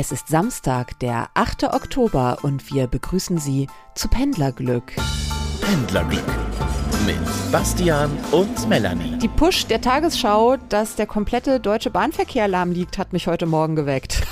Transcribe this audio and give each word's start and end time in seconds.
Es 0.00 0.12
ist 0.12 0.28
Samstag, 0.28 0.96
der 1.00 1.28
8. 1.34 1.74
Oktober 1.74 2.38
und 2.42 2.72
wir 2.72 2.86
begrüßen 2.86 3.38
Sie 3.38 3.66
zu 3.96 4.06
Pendlerglück. 4.06 4.92
Pendlerglück 5.60 6.22
mit 7.04 7.18
Bastian 7.50 8.08
und 8.30 8.68
Melanie. 8.68 9.18
Die 9.18 9.26
Push 9.26 9.66
der 9.66 9.80
Tagesschau, 9.80 10.56
dass 10.68 10.94
der 10.94 11.08
komplette 11.08 11.58
deutsche 11.58 11.90
Bahnverkehr 11.90 12.46
lahm 12.46 12.70
liegt, 12.70 12.96
hat 12.96 13.12
mich 13.12 13.26
heute 13.26 13.46
Morgen 13.46 13.74
geweckt. 13.74 14.24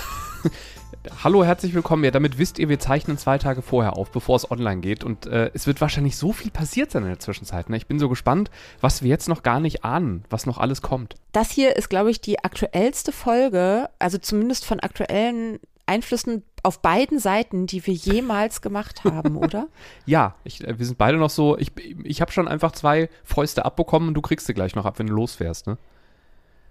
Hallo, 1.23 1.45
herzlich 1.45 1.75
willkommen. 1.75 2.05
Ja, 2.05 2.11
damit 2.11 2.39
wisst 2.39 2.59
ihr, 2.59 2.69
wir 2.69 2.79
zeichnen 2.79 3.19
zwei 3.19 3.39
Tage 3.39 3.63
vorher 3.63 3.97
auf, 3.97 4.11
bevor 4.11 4.37
es 4.37 4.51
online 4.51 4.81
geht. 4.81 5.05
Und 5.05 5.27
äh, 5.27 5.51
es 5.55 5.67
wird 5.67 5.81
wahrscheinlich 5.81 6.17
so 6.17 6.33
viel 6.33 6.51
passiert 6.51 6.91
sein 6.91 7.03
in 7.03 7.09
der 7.09 7.19
Zwischenzeit. 7.19 7.71
Ne? 7.71 7.77
Ich 7.77 7.87
bin 7.87 7.99
so 7.99 8.09
gespannt, 8.09 8.51
was 8.81 9.03
wir 9.03 9.09
jetzt 9.09 9.29
noch 9.29 9.43
gar 9.43 9.61
nicht 9.61 9.85
ahnen, 9.85 10.25
was 10.31 10.47
noch 10.47 10.59
alles 10.59 10.83
kommt. 10.83 11.15
Das 11.33 11.51
hier 11.51 11.77
ist, 11.77 11.89
glaube 11.89 12.11
ich, 12.11 12.21
die 12.21 12.43
aktuellste 12.43 13.13
Folge, 13.13 13.89
also 13.99 14.19
zumindest 14.19 14.65
von 14.65 14.81
aktuellen 14.81 15.59
Einflüssen 15.87 16.43
auf 16.63 16.83
beiden 16.83 17.19
Seiten, 17.19 17.67
die 17.67 17.87
wir 17.87 17.95
jemals 17.95 18.61
gemacht 18.61 19.05
haben, 19.05 19.37
oder? 19.37 19.69
ja, 20.05 20.35
ich, 20.45 20.67
äh, 20.67 20.79
wir 20.79 20.87
sind 20.87 20.99
beide 20.99 21.19
noch 21.19 21.31
so. 21.31 21.57
Ich, 21.59 21.73
ich 22.03 22.21
habe 22.21 22.33
schon 22.33 22.49
einfach 22.49 22.73
zwei 22.73 23.09
Fäuste 23.25 23.65
abbekommen 23.65 24.09
und 24.09 24.15
du 24.15 24.23
kriegst 24.23 24.47
sie 24.47 24.55
gleich 24.55 24.75
noch 24.75 24.87
ab, 24.87 24.99
wenn 24.99 25.07
du 25.07 25.15
losfährst, 25.15 25.67
ne? 25.67 25.79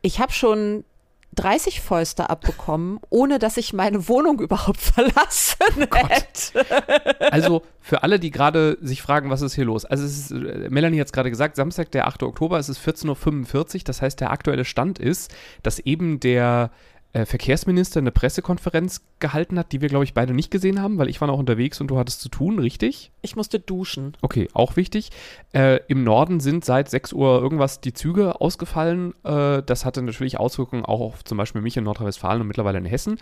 Ich 0.01 0.19
habe 0.19 0.31
schon 0.31 0.83
30 1.35 1.81
Fäuste 1.81 2.29
abbekommen, 2.29 2.99
ohne 3.09 3.39
dass 3.39 3.57
ich 3.57 3.73
meine 3.73 4.07
Wohnung 4.07 4.39
überhaupt 4.41 4.79
verlassen 4.79 5.87
oh 5.91 6.07
hätte. 6.07 7.31
Also 7.31 7.61
für 7.81 8.03
alle, 8.03 8.19
die 8.19 8.31
gerade 8.31 8.77
sich 8.81 9.01
fragen, 9.01 9.29
was 9.29 9.41
ist 9.41 9.55
hier 9.55 9.65
los? 9.65 9.85
Also 9.85 10.05
es 10.05 10.17
ist, 10.17 10.31
äh, 10.31 10.69
Melanie 10.69 10.99
hat 10.99 11.07
es 11.07 11.13
gerade 11.13 11.29
gesagt, 11.29 11.55
Samstag, 11.55 11.91
der 11.91 12.07
8. 12.07 12.23
Oktober, 12.23 12.57
es 12.57 12.69
ist 12.69 12.79
14.45 12.79 13.75
Uhr. 13.75 13.81
Das 13.85 14.01
heißt, 14.01 14.19
der 14.19 14.31
aktuelle 14.31 14.65
Stand 14.65 14.99
ist, 14.99 15.33
dass 15.61 15.79
eben 15.79 16.19
der 16.19 16.71
äh, 17.15 17.25
Verkehrsminister 17.25 18.01
eine 18.01 18.11
Pressekonferenz 18.11 19.01
gehalten 19.19 19.57
hat, 19.57 19.71
die 19.71 19.79
wir, 19.79 19.87
glaube 19.87 20.03
ich, 20.03 20.13
beide 20.13 20.33
nicht 20.33 20.51
gesehen 20.51 20.81
haben, 20.81 20.97
weil 20.97 21.07
ich 21.07 21.21
war 21.21 21.29
noch 21.29 21.39
unterwegs 21.39 21.79
und 21.79 21.87
du 21.87 21.97
hattest 21.97 22.19
zu 22.19 22.27
tun, 22.27 22.59
richtig? 22.59 23.13
Ich 23.21 23.37
musste 23.37 23.57
duschen. 23.57 24.17
Okay, 24.21 24.49
auch 24.53 24.75
wichtig. 24.75 25.11
Äh, 25.53 25.79
Im 25.87 26.03
Norden 26.03 26.41
sind 26.41 26.65
seit 26.65 26.89
6 26.89 27.13
Uhr 27.13 27.41
irgendwas 27.41 27.79
die 27.79 27.93
Züge 27.93 28.41
ausgefallen. 28.41 29.13
Äh, 29.23 29.63
das 29.63 29.85
hatte 29.85 30.01
natürlich 30.01 30.37
Auswirkungen 30.37 30.83
auch 30.83 30.99
auf 30.99 31.23
zum 31.23 31.37
Beispiel 31.37 31.61
mich 31.61 31.77
in 31.77 31.85
Nordrhein-Westfalen 31.85 32.41
und 32.41 32.47
mittlerweile 32.47 32.79
in 32.79 32.85
Hessen, 32.85 33.17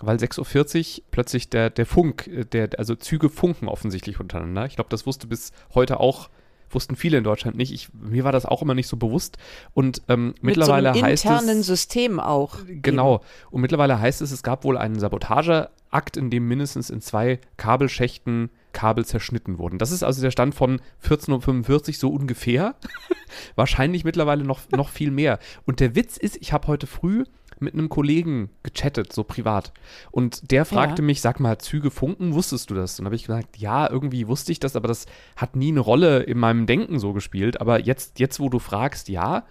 weil 0.00 0.16
6.40 0.16 1.00
Uhr 1.00 1.04
plötzlich 1.10 1.50
der, 1.50 1.68
der 1.68 1.84
Funk, 1.84 2.26
äh, 2.26 2.46
der, 2.46 2.70
also 2.78 2.94
Züge 2.94 3.28
funken 3.28 3.68
offensichtlich 3.68 4.20
untereinander. 4.20 4.64
Ich 4.64 4.76
glaube, 4.76 4.88
das 4.88 5.04
wusste 5.04 5.26
bis 5.26 5.52
heute 5.74 6.00
auch 6.00 6.30
wussten 6.74 6.96
viele 6.96 7.18
in 7.18 7.24
Deutschland 7.24 7.56
nicht. 7.56 7.72
Ich, 7.72 7.88
mir 7.92 8.24
war 8.24 8.32
das 8.32 8.46
auch 8.46 8.62
immer 8.62 8.74
nicht 8.74 8.88
so 8.88 8.96
bewusst. 8.96 9.38
Und 9.72 10.02
ähm, 10.08 10.34
mittlerweile 10.40 10.90
Mit 10.90 10.98
so 10.98 11.04
einem 11.04 11.12
heißt 11.12 11.24
internen 11.24 11.60
es. 11.60 11.66
System 11.66 12.20
auch. 12.20 12.56
Genau. 12.66 13.22
Und 13.50 13.60
mittlerweile 13.60 13.98
heißt 13.98 14.22
es, 14.22 14.32
es 14.32 14.42
gab 14.42 14.64
wohl 14.64 14.76
einen 14.76 14.98
Sabotageakt, 14.98 16.16
in 16.16 16.30
dem 16.30 16.48
mindestens 16.48 16.90
in 16.90 17.00
zwei 17.00 17.38
Kabelschächten 17.56 18.50
Kabel 18.74 19.06
zerschnitten 19.06 19.58
wurden. 19.58 19.78
Das 19.78 19.90
ist 19.90 20.02
also 20.02 20.20
der 20.20 20.30
Stand 20.30 20.54
von 20.54 20.80
14.45 21.02 21.88
Uhr 21.88 21.94
so 21.94 22.08
ungefähr. 22.10 22.74
Wahrscheinlich 23.54 24.04
mittlerweile 24.04 24.44
noch, 24.44 24.60
noch 24.70 24.90
viel 24.90 25.10
mehr. 25.10 25.38
Und 25.64 25.80
der 25.80 25.94
Witz 25.94 26.18
ist, 26.18 26.36
ich 26.40 26.52
habe 26.52 26.66
heute 26.66 26.86
früh 26.86 27.24
mit 27.60 27.74
einem 27.74 27.88
Kollegen 27.88 28.50
gechattet, 28.62 29.12
so 29.12 29.24
privat. 29.24 29.72
Und 30.10 30.50
der 30.50 30.64
fragte 30.64 31.02
ja. 31.02 31.06
mich, 31.06 31.20
sag 31.20 31.40
mal, 31.40 31.58
Züge 31.58 31.90
funken, 31.90 32.34
wusstest 32.34 32.70
du 32.70 32.74
das? 32.74 32.98
Und 32.98 33.06
habe 33.06 33.16
ich 33.16 33.26
gesagt, 33.26 33.58
ja, 33.58 33.88
irgendwie 33.90 34.28
wusste 34.28 34.52
ich 34.52 34.60
das, 34.60 34.76
aber 34.76 34.88
das 34.88 35.06
hat 35.36 35.56
nie 35.56 35.68
eine 35.68 35.80
Rolle 35.80 36.22
in 36.22 36.38
meinem 36.38 36.66
Denken 36.66 36.98
so 36.98 37.12
gespielt. 37.12 37.60
Aber 37.60 37.80
jetzt, 37.80 38.18
jetzt 38.18 38.40
wo 38.40 38.48
du 38.48 38.58
fragst, 38.58 39.08
ja. 39.08 39.44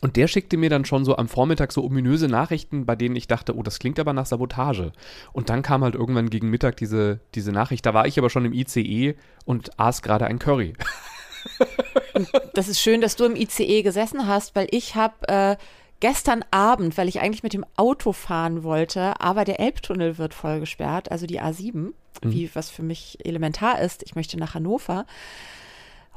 Und 0.00 0.16
der 0.16 0.28
schickte 0.28 0.56
mir 0.56 0.70
dann 0.70 0.84
schon 0.84 1.04
so 1.04 1.16
am 1.16 1.28
Vormittag 1.28 1.72
so 1.72 1.82
ominöse 1.82 2.28
Nachrichten, 2.28 2.84
bei 2.84 2.96
denen 2.96 3.16
ich 3.16 3.28
dachte, 3.28 3.56
oh, 3.56 3.62
das 3.62 3.78
klingt 3.78 3.98
aber 3.98 4.12
nach 4.12 4.26
Sabotage. 4.26 4.92
Und 5.32 5.48
dann 5.48 5.62
kam 5.62 5.82
halt 5.82 5.94
irgendwann 5.94 6.30
gegen 6.30 6.50
Mittag 6.50 6.76
diese, 6.76 7.20
diese 7.34 7.52
Nachricht. 7.52 7.86
Da 7.86 7.94
war 7.94 8.06
ich 8.06 8.18
aber 8.18 8.30
schon 8.30 8.44
im 8.44 8.52
ICE 8.52 9.14
und 9.44 9.78
aß 9.78 10.02
gerade 10.02 10.26
ein 10.26 10.38
Curry. 10.38 10.74
das 12.54 12.68
ist 12.68 12.80
schön, 12.80 13.00
dass 13.00 13.16
du 13.16 13.24
im 13.24 13.36
ICE 13.36 13.82
gesessen 13.82 14.26
hast, 14.26 14.54
weil 14.54 14.68
ich 14.70 14.94
habe 14.94 15.28
äh, 15.28 15.56
gestern 16.00 16.44
Abend, 16.50 16.96
weil 16.98 17.08
ich 17.08 17.20
eigentlich 17.20 17.42
mit 17.42 17.52
dem 17.52 17.64
Auto 17.76 18.12
fahren 18.12 18.62
wollte, 18.62 19.20
aber 19.20 19.44
der 19.44 19.60
Elbtunnel 19.60 20.18
wird 20.18 20.34
voll 20.34 20.60
gesperrt, 20.60 21.10
also 21.10 21.26
die 21.26 21.40
A7, 21.40 21.74
mhm. 21.74 21.94
wie 22.22 22.50
was 22.54 22.70
für 22.70 22.82
mich 22.82 23.18
elementar 23.24 23.80
ist. 23.80 24.02
Ich 24.02 24.14
möchte 24.14 24.38
nach 24.38 24.54
Hannover 24.54 25.06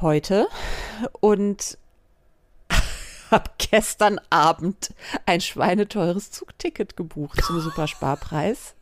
heute 0.02 0.48
und 1.20 1.78
habe 3.32 3.52
gestern 3.58 4.20
Abend 4.30 4.94
ein 5.26 5.42
schweineteures 5.42 6.32
Zugticket 6.32 6.96
gebucht 6.98 7.44
zum 7.44 7.60
Supersparpreis. 7.60 8.76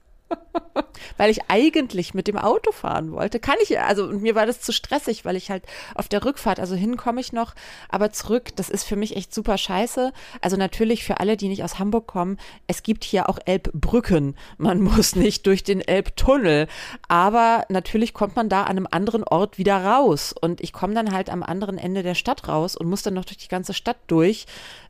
Weil 1.17 1.29
ich 1.29 1.49
eigentlich 1.49 2.13
mit 2.13 2.27
dem 2.27 2.38
Auto 2.38 2.71
fahren 2.71 3.11
wollte. 3.11 3.39
Kann 3.39 3.55
ich, 3.61 3.79
also 3.79 4.07
mir 4.07 4.35
war 4.35 4.45
das 4.45 4.61
zu 4.61 4.71
stressig, 4.71 5.25
weil 5.25 5.35
ich 5.35 5.49
halt 5.49 5.63
auf 5.95 6.07
der 6.07 6.23
Rückfahrt, 6.23 6.59
also 6.59 6.75
hin 6.75 6.97
komme 6.97 7.21
ich 7.21 7.33
noch, 7.33 7.55
aber 7.89 8.11
zurück, 8.11 8.55
das 8.55 8.69
ist 8.69 8.83
für 8.83 8.95
mich 8.95 9.15
echt 9.15 9.33
super 9.33 9.57
scheiße. 9.57 10.11
Also 10.41 10.57
natürlich 10.57 11.03
für 11.03 11.19
alle, 11.19 11.38
die 11.38 11.47
nicht 11.47 11.63
aus 11.63 11.79
Hamburg 11.79 12.07
kommen, 12.07 12.38
es 12.67 12.83
gibt 12.83 13.03
hier 13.03 13.29
auch 13.29 13.39
Elbbrücken. 13.45 14.35
Man 14.57 14.81
muss 14.88 15.15
nicht 15.15 15.45
durch 15.47 15.63
den 15.63 15.81
Elbtunnel, 15.81 16.67
aber 17.07 17.65
natürlich 17.69 18.13
kommt 18.13 18.35
man 18.35 18.49
da 18.49 18.63
an 18.63 18.77
einem 18.77 18.88
anderen 18.89 19.23
Ort 19.23 19.57
wieder 19.57 19.83
raus. 19.83 20.33
Und 20.39 20.61
ich 20.61 20.73
komme 20.73 20.94
dann 20.94 21.11
halt 21.11 21.29
am 21.29 21.44
anderen 21.44 21.77
Ende 21.77 22.03
der 22.03 22.15
Stadt 22.15 22.47
raus 22.47 22.75
und 22.75 22.88
muss 22.88 23.01
dann 23.01 23.13
noch 23.13 23.25
durch 23.25 23.38
die 23.38 23.47
ganze 23.47 23.73
Stadt 23.73 23.97
durch 24.07 24.45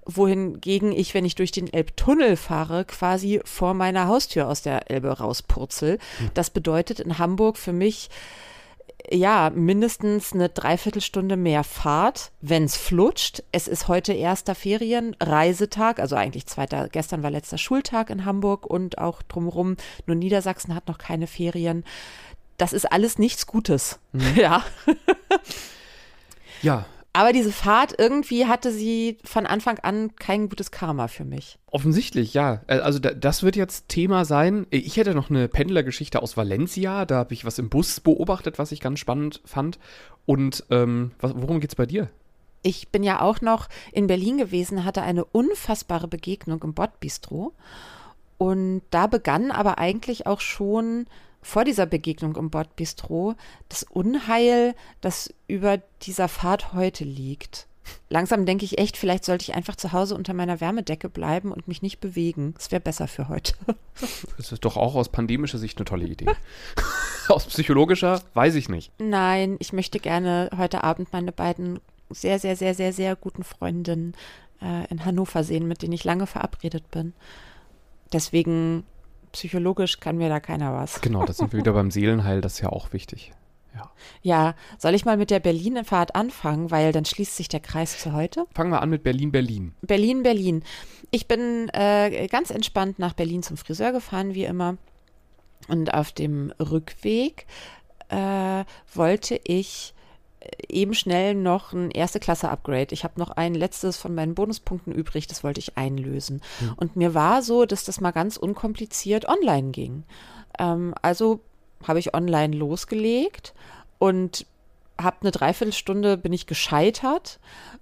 wohingegen 0.08 0.92
ich, 0.92 1.14
wenn 1.14 1.26
ich 1.26 1.36
durch 1.36 1.52
den 1.52 1.72
Elbtunnel 1.72 2.38
fahre, 2.38 2.86
quasi 2.86 3.42
vor 3.44 3.74
meiner 3.74 4.08
Haustür 4.08 4.48
aus 4.48 4.62
der 4.62 4.90
Elbe 4.90 5.10
rauspurzel. 5.10 6.00
Hm. 6.18 6.32
Das 6.34 6.50
bedeutet 6.50 7.00
in 7.00 7.20
Hamburg 7.20 7.58
für 7.58 7.74
mich 7.74 8.10
ja, 9.10 9.52
mindestens 9.54 10.34
eine 10.34 10.50
Dreiviertelstunde 10.50 11.38
mehr 11.38 11.64
Fahrt, 11.64 12.32
wenn 12.42 12.64
es 12.64 12.76
flutscht. 12.76 13.44
Es 13.52 13.68
ist 13.68 13.88
heute 13.88 14.14
erster 14.14 14.56
Ferienreisetag, 14.56 16.00
also 16.00 16.16
eigentlich 16.16 16.46
zweiter, 16.48 16.90
gestern 16.90 17.24
war 17.24 17.32
letzter 17.32 17.58
Schultag 17.58 18.10
in 18.10 18.26
Hamburg 18.26 18.66
und 18.66 18.98
auch 18.98 19.22
drumherum, 19.22 19.78
nur 20.06 20.16
Niedersachsen 20.16 20.76
hat 20.76 20.88
noch 20.88 20.98
keine 20.98 21.28
Ferien. 21.28 21.86
Das 22.58 22.74
ist 22.74 22.92
alles 22.92 23.18
nichts 23.18 23.46
Gutes. 23.48 24.00
Mhm. 24.12 24.36
Ja. 24.36 24.64
ja, 26.62 26.86
aber 27.18 27.34
diese 27.34 27.52
Fahrt, 27.52 27.96
irgendwie 27.98 28.46
hatte 28.46 28.72
sie 28.72 29.18
von 29.24 29.48
Anfang 29.48 29.80
an 29.80 30.16
kein 30.18 30.50
gutes 30.50 30.70
Karma 30.70 31.08
für 31.08 31.26
mich. 31.26 31.58
Offensichtlich, 31.72 32.36
ja. 32.36 32.62
Äh, 32.68 32.78
also 32.78 33.00
das 33.00 33.42
wird 33.42 33.56
jetzt 33.56 33.90
Thema 33.90 34.24
sein. 34.24 34.68
Ich 34.70 34.98
hätte 34.98 35.16
noch 35.16 35.32
eine 35.32 35.48
Pendlergeschichte 35.48 36.22
aus 36.22 36.38
Valencia. 36.38 37.06
Da 37.06 37.16
habe 37.16 37.34
ich 37.34 37.44
was 37.44 37.58
im 37.58 37.70
Bus 37.70 38.02
beobachtet, 38.02 38.60
was 38.60 38.72
ich 38.72 38.82
ganz 38.82 39.00
spannend 39.00 39.42
fand. 39.46 39.80
Und 40.28 40.64
ähm, 40.70 41.10
was, 41.20 41.34
worum 41.36 41.60
es 41.60 41.74
bei 41.74 41.88
dir? 41.88 42.08
Ich 42.62 42.90
bin 42.90 43.02
ja 43.02 43.20
auch 43.22 43.42
noch 43.42 43.68
in 43.92 44.06
Berlin 44.06 44.38
gewesen, 44.38 44.86
hatte 44.86 45.02
eine 45.02 45.26
unfassbare 45.26 46.08
Begegnung 46.08 46.62
im 46.62 46.76
Bordbistro. 46.76 47.54
Und 48.38 48.84
da 48.92 49.08
begann 49.08 49.50
aber 49.50 49.80
eigentlich 49.80 50.28
auch 50.28 50.42
schon 50.42 51.08
vor 51.48 51.64
dieser 51.64 51.86
Begegnung 51.86 52.36
im 52.36 52.50
Bordbistro 52.50 53.36
das 53.70 53.84
Unheil, 53.84 54.76
das 55.00 55.34
über 55.48 55.78
dieser 56.02 56.28
Fahrt 56.28 56.74
heute 56.74 57.06
liegt. 57.06 57.68
Langsam 58.10 58.46
denke 58.46 58.66
ich 58.66 58.80
echt, 58.80 58.98
vielleicht 58.98 59.24
sollte 59.24 59.44
ich 59.44 59.54
einfach 59.54 59.78
zu 59.78 59.94
Hause 59.94 60.16
unter 60.16 60.34
meiner 60.34 60.60
Wärmedecke 60.60 61.08
bleiben 61.08 61.54
und 61.54 61.70
mich 61.70 61.82
nicht 61.82 62.02
bewegen. 62.02 62.54
Das 62.58 62.70
wäre 62.72 62.82
besser 62.82 63.08
für 63.08 63.30
heute. 63.30 63.54
Das 64.38 64.52
ist 64.52 64.64
doch 64.64 64.78
auch 64.78 64.94
aus 64.94 65.10
pandemischer 65.10 65.58
Sicht 65.58 65.80
eine 65.80 65.86
tolle 65.86 66.06
Idee. 66.06 66.28
aus 67.30 67.46
psychologischer 67.48 68.22
weiß 68.36 68.54
ich 68.54 68.70
nicht. 68.70 68.92
Nein, 69.00 69.56
ich 69.58 69.74
möchte 69.74 70.00
gerne 70.00 70.52
heute 70.56 70.84
Abend 70.84 71.12
meine 71.14 71.32
beiden 71.32 71.80
sehr, 72.12 72.38
sehr, 72.38 72.56
sehr, 72.56 72.76
sehr, 72.76 72.94
sehr 72.94 73.16
guten 73.16 73.44
Freundinnen 73.44 74.14
äh, 74.62 74.86
in 74.92 75.04
Hannover 75.04 75.44
sehen, 75.44 75.68
mit 75.68 75.82
denen 75.82 75.94
ich 75.94 76.04
lange 76.04 76.28
verabredet 76.28 76.92
bin. 76.92 77.14
Deswegen 78.14 78.84
psychologisch 79.38 80.00
kann 80.00 80.18
mir 80.18 80.30
da 80.30 80.40
keiner 80.40 80.74
was. 80.74 81.00
Genau, 81.02 81.24
da 81.24 81.32
sind 81.32 81.54
wir 81.54 81.60
wieder 81.60 81.74
beim 81.74 81.92
Seelenheil, 81.92 82.42
das 82.42 82.54
ist 82.54 82.62
ja 82.62 82.70
auch 82.70 82.92
wichtig. 82.92 83.34
Ja. 83.76 83.92
ja, 84.24 84.56
soll 84.80 84.96
ich 84.96 85.06
mal 85.06 85.18
mit 85.18 85.30
der 85.30 85.40
Berlin-Fahrt 85.40 86.16
anfangen, 86.16 86.72
weil 86.72 86.92
dann 86.92 87.06
schließt 87.06 87.36
sich 87.36 87.48
der 87.48 87.60
Kreis 87.60 88.00
zu 88.00 88.14
heute? 88.14 88.48
Fangen 88.56 88.72
wir 88.72 88.82
an 88.82 88.90
mit 88.90 89.04
Berlin-Berlin. 89.04 89.76
Berlin-Berlin. 89.82 90.64
Ich 91.12 91.28
bin 91.28 91.70
äh, 91.74 92.28
ganz 92.28 92.50
entspannt 92.50 92.98
nach 92.98 93.14
Berlin 93.14 93.44
zum 93.44 93.56
Friseur 93.56 93.92
gefahren, 93.92 94.34
wie 94.34 94.46
immer. 94.46 94.78
Und 95.68 95.94
auf 95.94 96.12
dem 96.12 96.52
Rückweg 96.60 97.46
äh, 98.10 98.64
wollte 98.96 99.40
ich 99.44 99.94
eben 100.70 100.94
schnell 100.94 101.36
noch 101.36 101.74
ein 101.74 101.92
erste 101.92 102.20
Klasse 102.20 102.50
Upgrade. 102.50 102.94
Ich 102.94 103.04
habe 103.04 103.20
noch 103.20 103.32
ein 103.32 103.56
letztes 103.56 103.98
von 103.98 104.14
meinen 104.14 104.36
Bonuspunkten 104.36 104.94
übrig, 104.94 105.28
das 105.28 105.44
wollte 105.44 105.60
ich 105.60 105.78
einlösen. 105.78 106.42
Mhm. 106.60 106.74
Und 106.78 106.96
mir 106.96 107.14
war 107.14 107.42
so, 107.42 107.66
dass 107.66 107.84
das 107.84 108.02
mal 108.02 108.12
ganz 108.12 108.38
unkompliziert 108.38 109.28
online 109.28 109.72
ging. 109.72 110.04
Ähm, 110.60 110.94
also 111.02 111.40
habe 111.88 112.00
ich 112.00 112.14
online 112.14 112.56
losgelegt 112.56 113.54
und 114.00 114.46
habe 115.00 115.18
eine 115.22 115.32
Dreiviertelstunde, 115.32 116.18
bin 116.18 116.34
ich 116.34 116.48
gescheitert. 116.48 117.40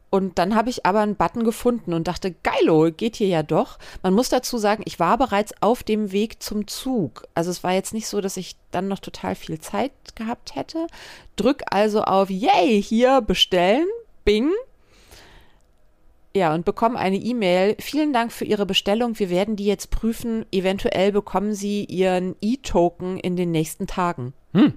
Und 0.09 0.39
dann 0.39 0.55
habe 0.55 0.69
ich 0.69 0.85
aber 0.85 1.01
einen 1.01 1.15
Button 1.15 1.43
gefunden 1.43 1.93
und 1.93 2.07
dachte, 2.07 2.33
geilo, 2.43 2.89
geht 2.91 3.17
hier 3.17 3.27
ja 3.27 3.43
doch. 3.43 3.77
Man 4.01 4.13
muss 4.13 4.29
dazu 4.29 4.57
sagen, 4.57 4.83
ich 4.85 4.99
war 4.99 5.17
bereits 5.17 5.53
auf 5.61 5.83
dem 5.83 6.11
Weg 6.13 6.41
zum 6.41 6.67
Zug. 6.67 7.27
Also 7.33 7.51
es 7.51 7.63
war 7.63 7.73
jetzt 7.73 7.93
nicht 7.93 8.07
so, 8.07 8.21
dass 8.21 8.37
ich 8.37 8.55
dann 8.71 8.87
noch 8.87 8.99
total 8.99 9.35
viel 9.35 9.59
Zeit 9.59 9.91
gehabt 10.15 10.55
hätte. 10.55 10.87
Drück 11.35 11.63
also 11.69 12.03
auf 12.03 12.29
Yay, 12.29 12.81
hier 12.81 13.19
bestellen, 13.21 13.87
Bing. 14.23 14.51
Ja, 16.33 16.53
und 16.53 16.65
bekomme 16.65 16.99
eine 16.99 17.17
E-Mail. 17.17 17.75
Vielen 17.79 18.11
Dank 18.11 18.31
für 18.31 18.45
Ihre 18.45 18.65
Bestellung. 18.65 19.17
Wir 19.19 19.29
werden 19.29 19.55
die 19.55 19.65
jetzt 19.65 19.89
prüfen. 19.89 20.45
Eventuell 20.51 21.11
bekommen 21.11 21.53
Sie 21.53 21.85
Ihren 21.85 22.35
E-Token 22.41 23.17
in 23.17 23.35
den 23.35 23.51
nächsten 23.51 23.87
Tagen. 23.87 24.33
Hm. 24.53 24.73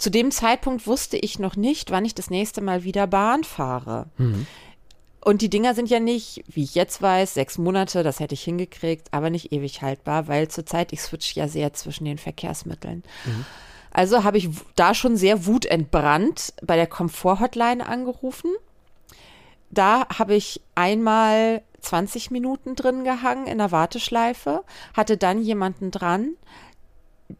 Zu 0.00 0.08
dem 0.10 0.30
Zeitpunkt 0.30 0.86
wusste 0.86 1.18
ich 1.18 1.38
noch 1.38 1.56
nicht, 1.56 1.90
wann 1.90 2.06
ich 2.06 2.14
das 2.14 2.30
nächste 2.30 2.62
Mal 2.62 2.84
wieder 2.84 3.06
Bahn 3.06 3.44
fahre. 3.44 4.06
Mhm. 4.16 4.46
Und 5.22 5.42
die 5.42 5.50
Dinger 5.50 5.74
sind 5.74 5.90
ja 5.90 6.00
nicht, 6.00 6.42
wie 6.48 6.64
ich 6.64 6.74
jetzt 6.74 7.02
weiß, 7.02 7.34
sechs 7.34 7.58
Monate, 7.58 8.02
das 8.02 8.18
hätte 8.18 8.32
ich 8.32 8.42
hingekriegt, 8.42 9.08
aber 9.10 9.28
nicht 9.28 9.52
ewig 9.52 9.82
haltbar, 9.82 10.26
weil 10.26 10.48
zurzeit 10.48 10.94
ich 10.94 11.02
switch 11.02 11.34
ja 11.34 11.48
sehr 11.48 11.74
zwischen 11.74 12.06
den 12.06 12.16
Verkehrsmitteln. 12.16 13.02
Mhm. 13.26 13.44
Also 13.90 14.24
habe 14.24 14.38
ich 14.38 14.48
da 14.74 14.94
schon 14.94 15.18
sehr 15.18 15.44
wutentbrannt 15.44 16.54
bei 16.62 16.76
der 16.76 16.86
Komfort-Hotline 16.86 17.86
angerufen. 17.86 18.52
Da 19.68 20.08
habe 20.08 20.34
ich 20.34 20.62
einmal 20.74 21.60
20 21.82 22.30
Minuten 22.30 22.74
drin 22.74 23.04
gehangen 23.04 23.46
in 23.46 23.58
der 23.58 23.70
Warteschleife, 23.70 24.64
hatte 24.94 25.18
dann 25.18 25.42
jemanden 25.42 25.90
dran, 25.90 26.36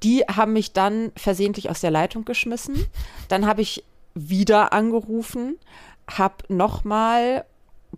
die 0.02 0.22
haben 0.22 0.52
mich 0.52 0.72
dann 0.72 1.12
versehentlich 1.16 1.70
aus 1.70 1.80
der 1.80 1.90
Leitung 1.90 2.24
geschmissen. 2.24 2.86
Dann 3.28 3.46
habe 3.46 3.62
ich 3.62 3.84
wieder 4.14 4.72
angerufen, 4.72 5.58
habe 6.08 6.44
nochmal 6.48 7.44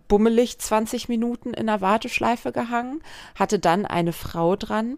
bummelig 0.07 0.59
20 0.59 1.07
Minuten 1.09 1.53
in 1.53 1.67
der 1.67 1.81
Warteschleife 1.81 2.51
gehangen, 2.51 3.01
hatte 3.35 3.59
dann 3.59 3.85
eine 3.85 4.13
Frau 4.13 4.55
dran. 4.55 4.97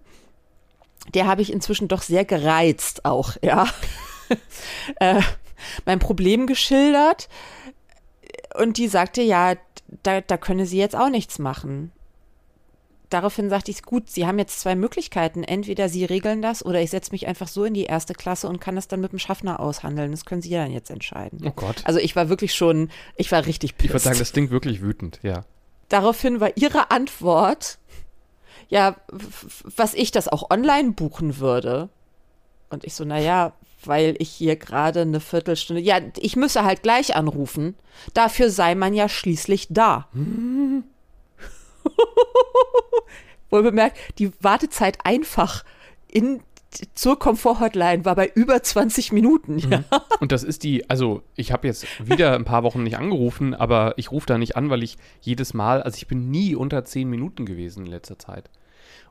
Der 1.14 1.28
habe 1.28 1.42
ich 1.42 1.52
inzwischen 1.52 1.88
doch 1.88 2.02
sehr 2.02 2.26
gereizt 2.26 3.06
auch, 3.06 3.34
ja. 3.42 3.68
äh, 5.00 5.22
mein 5.86 6.00
Problem 6.00 6.48
geschildert 6.48 7.30
und 8.56 8.78
die 8.78 8.88
sagte, 8.88 9.22
ja, 9.22 9.56
da, 10.04 10.22
da 10.22 10.38
könne 10.38 10.66
sie 10.66 10.78
jetzt 10.78 10.96
auch 10.96 11.10
nichts 11.10 11.38
machen 11.38 11.92
daraufhin 13.16 13.50
sagte 13.50 13.72
ich, 13.72 13.82
gut, 13.82 14.10
Sie 14.10 14.28
haben 14.28 14.38
jetzt 14.38 14.60
zwei 14.60 14.76
Möglichkeiten. 14.76 15.44
Entweder 15.44 15.88
Sie 15.88 16.04
regeln 16.04 16.42
das 16.42 16.66
oder 16.66 16.82
ich 16.82 16.90
setze 16.90 17.12
mich 17.14 17.28
einfach 17.28 17.48
so 17.48 17.64
in 17.64 17.74
die 17.74 17.86
erste 17.86 18.14
Klasse 18.14 18.50
und 18.50 18.60
kann 18.60 18.76
das 18.76 18.90
dann 18.90 19.00
mit 19.00 19.14
dem 19.14 19.20
Schaffner 19.20 19.62
aushandeln. 19.62 20.12
Das 20.12 20.26
können 20.26 20.42
Sie 20.42 20.50
ja 20.50 20.64
dann 20.64 20.74
jetzt 20.74 20.92
entscheiden. 20.92 21.40
Oh 21.46 21.52
Gott. 21.52 21.82
Also 21.86 22.00
ich 22.00 22.16
war 22.18 22.28
wirklich 22.28 22.54
schon, 22.54 22.90
ich 23.16 23.32
war 23.32 23.46
richtig 23.46 23.78
pisst. 23.78 23.86
Ich 23.86 23.92
würde 23.92 24.04
sagen, 24.04 24.20
das 24.20 24.34
klingt 24.34 24.52
wirklich 24.52 24.82
wütend, 24.82 25.20
ja. 25.24 25.46
Daraufhin 25.88 26.42
war 26.42 26.58
Ihre 26.58 26.92
Antwort, 26.92 27.78
ja, 28.68 28.98
was 29.64 29.94
ich 29.94 30.12
das 30.12 30.28
auch 30.28 30.50
online 30.50 30.92
buchen 30.92 31.38
würde. 31.40 31.88
Und 32.70 32.84
ich 32.84 32.96
so, 32.96 33.06
naja, 33.06 33.54
weil 33.84 34.16
ich 34.20 34.30
hier 34.30 34.58
gerade 34.58 35.02
eine 35.02 35.22
Viertelstunde, 35.22 35.82
ja, 35.82 36.00
ich 36.18 36.36
müsse 36.36 36.66
halt 36.66 36.84
gleich 36.84 37.16
anrufen. 37.16 37.76
Dafür 38.14 38.50
sei 38.50 38.76
man 38.76 38.94
ja 38.94 39.08
schließlich 39.08 39.68
da. 39.70 40.10
Hm. 40.12 40.84
Wohl 43.50 43.64
bemerkt, 43.64 43.98
die 44.20 44.32
Wartezeit 44.42 45.00
einfach 45.04 45.64
in 46.08 46.42
zur 46.94 47.18
Komfort-Hotline 47.18 48.04
war 48.06 48.16
bei 48.16 48.30
über 48.34 48.62
20 48.62 49.12
Minuten. 49.12 49.60
Ja. 49.60 49.80
Mhm. 49.80 49.84
Und 50.20 50.32
das 50.32 50.44
ist 50.44 50.64
die, 50.64 50.90
also 50.90 51.22
ich 51.36 51.52
habe 51.52 51.68
jetzt 51.68 51.86
wieder 52.06 52.36
ein 52.36 52.46
paar 52.46 52.64
Wochen 52.64 52.84
nicht 52.84 52.98
angerufen, 52.98 53.54
aber 53.54 53.94
ich 53.98 54.12
rufe 54.12 54.28
da 54.28 54.38
nicht 54.38 54.56
an, 54.56 54.70
weil 54.70 54.84
ich 54.84 54.98
jedes 55.22 55.54
Mal, 55.54 55.82
also 55.82 55.96
ich 55.96 56.08
bin 56.08 56.30
nie 56.30 56.56
unter 56.56 56.84
10 56.84 57.10
Minuten 57.10 57.46
gewesen 57.46 57.86
in 57.86 57.92
letzter 57.92 58.20
Zeit. 58.20 58.50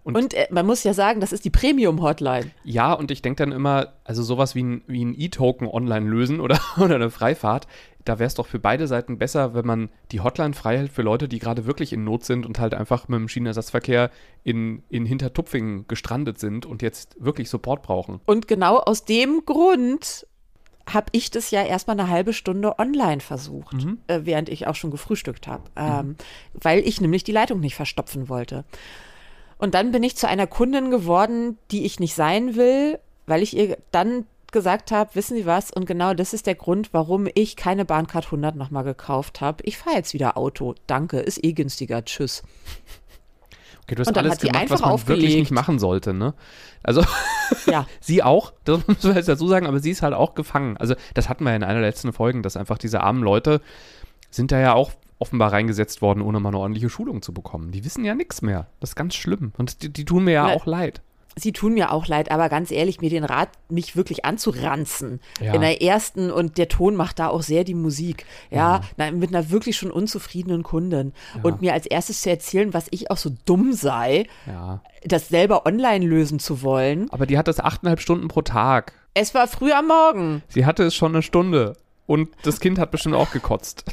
Und, 0.02 0.16
und 0.16 0.34
äh, 0.34 0.46
man 0.50 0.66
muss 0.66 0.84
ja 0.84 0.92
sagen, 0.92 1.20
das 1.20 1.32
ist 1.32 1.46
die 1.46 1.50
Premium-Hotline. 1.50 2.50
Ja, 2.62 2.92
und 2.92 3.10
ich 3.10 3.22
denke 3.22 3.42
dann 3.42 3.52
immer, 3.52 3.94
also 4.04 4.22
sowas 4.22 4.54
wie 4.54 4.62
ein, 4.62 4.82
wie 4.86 5.02
ein 5.02 5.14
E-Token 5.18 5.66
online 5.66 6.06
lösen 6.06 6.40
oder, 6.40 6.60
oder 6.76 6.96
eine 6.96 7.10
Freifahrt, 7.10 7.66
da 8.04 8.18
wäre 8.18 8.26
es 8.26 8.34
doch 8.34 8.46
für 8.46 8.58
beide 8.58 8.86
Seiten 8.86 9.18
besser, 9.18 9.54
wenn 9.54 9.66
man 9.66 9.88
die 10.12 10.20
Hotline 10.20 10.54
frei 10.54 10.76
hält 10.78 10.92
für 10.92 11.02
Leute, 11.02 11.28
die 11.28 11.38
gerade 11.38 11.66
wirklich 11.66 11.92
in 11.92 12.04
Not 12.04 12.24
sind 12.24 12.44
und 12.46 12.58
halt 12.58 12.74
einfach 12.74 13.08
mit 13.08 13.18
dem 13.18 13.28
Schienenersatzverkehr 13.28 14.10
in, 14.42 14.82
in 14.88 15.06
Hintertupfingen 15.06 15.86
gestrandet 15.88 16.38
sind 16.38 16.66
und 16.66 16.82
jetzt 16.82 17.16
wirklich 17.18 17.48
Support 17.48 17.82
brauchen. 17.82 18.20
Und 18.26 18.46
genau 18.46 18.78
aus 18.78 19.04
dem 19.04 19.44
Grund 19.46 20.26
habe 20.92 21.06
ich 21.12 21.30
das 21.30 21.50
ja 21.50 21.62
erstmal 21.62 21.98
eine 21.98 22.10
halbe 22.10 22.34
Stunde 22.34 22.78
online 22.78 23.20
versucht, 23.20 23.72
mhm. 23.84 23.98
äh, 24.06 24.20
während 24.24 24.50
ich 24.50 24.66
auch 24.66 24.74
schon 24.74 24.90
gefrühstückt 24.90 25.46
habe, 25.46 25.64
ähm, 25.76 26.08
mhm. 26.08 26.16
weil 26.52 26.80
ich 26.80 27.00
nämlich 27.00 27.24
die 27.24 27.32
Leitung 27.32 27.60
nicht 27.60 27.74
verstopfen 27.74 28.28
wollte. 28.28 28.64
Und 29.56 29.74
dann 29.74 29.92
bin 29.92 30.02
ich 30.02 30.16
zu 30.16 30.28
einer 30.28 30.46
Kundin 30.46 30.90
geworden, 30.90 31.56
die 31.70 31.86
ich 31.86 32.00
nicht 32.00 32.14
sein 32.14 32.54
will, 32.54 32.98
weil 33.26 33.42
ich 33.42 33.56
ihr 33.56 33.78
dann 33.92 34.26
gesagt 34.54 34.90
habe, 34.92 35.14
wissen 35.14 35.36
Sie 35.36 35.44
was? 35.44 35.70
Und 35.70 35.84
genau 35.84 36.14
das 36.14 36.32
ist 36.32 36.46
der 36.46 36.54
Grund, 36.54 36.94
warum 36.94 37.28
ich 37.34 37.56
keine 37.56 37.84
Bahncard 37.84 38.24
100 38.24 38.56
nochmal 38.56 38.84
gekauft 38.84 39.42
habe. 39.42 39.62
Ich 39.64 39.76
fahre 39.76 39.96
jetzt 39.96 40.14
wieder 40.14 40.38
Auto. 40.38 40.74
Danke, 40.86 41.18
ist 41.18 41.44
eh 41.44 41.52
günstiger. 41.52 42.02
Tschüss. 42.02 42.42
Okay, 43.82 43.96
du 43.96 44.00
hast 44.00 44.16
alles 44.16 44.38
gemacht, 44.38 44.70
was 44.70 44.80
man 44.80 44.92
aufgelegt. 44.92 45.22
wirklich 45.22 45.36
nicht 45.38 45.50
machen 45.50 45.78
sollte, 45.78 46.14
ne? 46.14 46.32
Also, 46.82 47.04
ja. 47.66 47.86
sie 48.00 48.22
auch, 48.22 48.54
das 48.64 48.86
muss 48.86 49.02
man 49.02 49.16
jetzt 49.16 49.28
dazu 49.28 49.46
sagen, 49.46 49.66
aber 49.66 49.80
sie 49.80 49.90
ist 49.90 50.00
halt 50.00 50.14
auch 50.14 50.34
gefangen. 50.34 50.78
Also, 50.78 50.94
das 51.12 51.28
hatten 51.28 51.44
wir 51.44 51.54
in 51.54 51.62
einer 51.62 51.80
der 51.80 51.88
letzten 51.90 52.14
Folgen, 52.14 52.42
dass 52.42 52.56
einfach 52.56 52.78
diese 52.78 53.02
armen 53.02 53.22
Leute 53.22 53.60
sind 54.30 54.52
da 54.52 54.58
ja 54.58 54.72
auch 54.72 54.92
offenbar 55.18 55.52
reingesetzt 55.52 56.00
worden, 56.00 56.22
ohne 56.22 56.40
mal 56.40 56.48
eine 56.48 56.58
ordentliche 56.58 56.88
Schulung 56.88 57.20
zu 57.20 57.34
bekommen. 57.34 57.72
Die 57.72 57.84
wissen 57.84 58.04
ja 58.04 58.14
nichts 58.14 58.40
mehr. 58.40 58.68
Das 58.80 58.90
ist 58.90 58.96
ganz 58.96 59.14
schlimm. 59.14 59.52
Und 59.58 59.82
die, 59.82 59.92
die 59.92 60.04
tun 60.04 60.24
mir 60.24 60.32
ja 60.32 60.46
Na, 60.46 60.54
auch 60.54 60.64
leid. 60.64 61.02
Sie 61.36 61.52
tun 61.52 61.74
mir 61.74 61.92
auch 61.92 62.06
leid, 62.06 62.30
aber 62.30 62.48
ganz 62.48 62.70
ehrlich, 62.70 63.00
mir 63.00 63.10
den 63.10 63.24
Rat, 63.24 63.48
mich 63.68 63.96
wirklich 63.96 64.24
anzuranzen 64.24 65.20
ja. 65.40 65.52
in 65.52 65.60
der 65.60 65.82
ersten 65.82 66.30
und 66.30 66.58
der 66.58 66.68
Ton 66.68 66.94
macht 66.94 67.18
da 67.18 67.28
auch 67.28 67.42
sehr 67.42 67.64
die 67.64 67.74
Musik, 67.74 68.24
ja, 68.50 68.82
ja. 68.98 69.10
Mit 69.10 69.30
einer 69.30 69.50
wirklich 69.50 69.76
schon 69.76 69.90
unzufriedenen 69.90 70.62
Kundin 70.62 71.12
ja. 71.34 71.40
und 71.42 71.60
mir 71.60 71.72
als 71.72 71.86
erstes 71.86 72.22
zu 72.22 72.30
erzählen, 72.30 72.72
was 72.72 72.86
ich 72.90 73.10
auch 73.10 73.16
so 73.16 73.30
dumm 73.44 73.72
sei, 73.72 74.26
das 75.04 75.28
selber 75.28 75.66
online 75.66 76.04
lösen 76.06 76.38
zu 76.38 76.62
wollen. 76.62 77.10
Aber 77.10 77.26
die 77.26 77.38
hat 77.38 77.48
das 77.48 77.60
achteinhalb 77.60 78.00
Stunden 78.00 78.28
pro 78.28 78.42
Tag. 78.42 78.92
Es 79.14 79.34
war 79.34 79.46
früh 79.48 79.72
am 79.72 79.88
Morgen. 79.88 80.42
Sie 80.48 80.66
hatte 80.66 80.84
es 80.84 80.94
schon 80.94 81.12
eine 81.12 81.22
Stunde 81.22 81.76
und 82.06 82.28
das 82.42 82.60
Kind 82.60 82.78
hat 82.78 82.90
bestimmt 82.90 83.14
auch 83.14 83.30
gekotzt. 83.30 83.84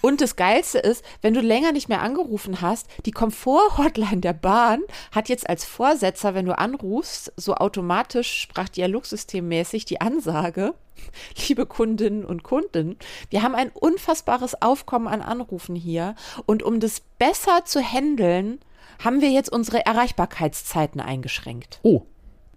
Und 0.00 0.20
das 0.20 0.36
Geilste 0.36 0.78
ist, 0.78 1.04
wenn 1.22 1.34
du 1.34 1.40
länger 1.40 1.72
nicht 1.72 1.88
mehr 1.88 2.02
angerufen 2.02 2.60
hast, 2.60 2.88
die 3.04 3.10
Komfort-Hotline 3.10 4.20
der 4.20 4.32
Bahn 4.32 4.80
hat 5.12 5.28
jetzt 5.28 5.48
als 5.48 5.64
Vorsetzer, 5.64 6.34
wenn 6.34 6.46
du 6.46 6.58
anrufst, 6.58 7.32
so 7.36 7.54
automatisch 7.54 8.40
sprachdialogsystemmäßig 8.40 9.84
die 9.84 10.00
Ansage, 10.00 10.74
liebe 11.48 11.66
Kundinnen 11.66 12.24
und 12.24 12.42
Kunden, 12.42 12.96
wir 13.30 13.42
haben 13.42 13.54
ein 13.54 13.70
unfassbares 13.70 14.60
Aufkommen 14.62 15.08
an 15.08 15.22
Anrufen 15.22 15.76
hier 15.76 16.14
und 16.46 16.62
um 16.62 16.80
das 16.80 17.00
besser 17.18 17.64
zu 17.64 17.80
handeln, 17.80 18.60
haben 19.04 19.20
wir 19.20 19.30
jetzt 19.30 19.52
unsere 19.52 19.84
Erreichbarkeitszeiten 19.84 21.00
eingeschränkt. 21.00 21.80
Oh. 21.82 22.02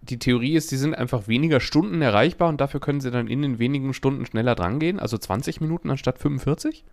Die 0.01 0.17
Theorie 0.17 0.55
ist, 0.55 0.69
sie 0.69 0.77
sind 0.77 0.95
einfach 0.95 1.27
weniger 1.27 1.59
Stunden 1.59 2.01
erreichbar 2.01 2.47
und 2.47 2.61
dafür 2.61 2.79
können 2.79 3.01
sie 3.01 3.11
dann 3.11 3.27
in 3.27 3.41
den 3.41 3.59
wenigen 3.59 3.93
Stunden 3.93 4.25
schneller 4.25 4.55
drangehen, 4.55 4.97
also 4.97 5.17
20 5.17 5.59
Minuten 5.59 5.91
anstatt 5.91 6.19
45? 6.19 6.85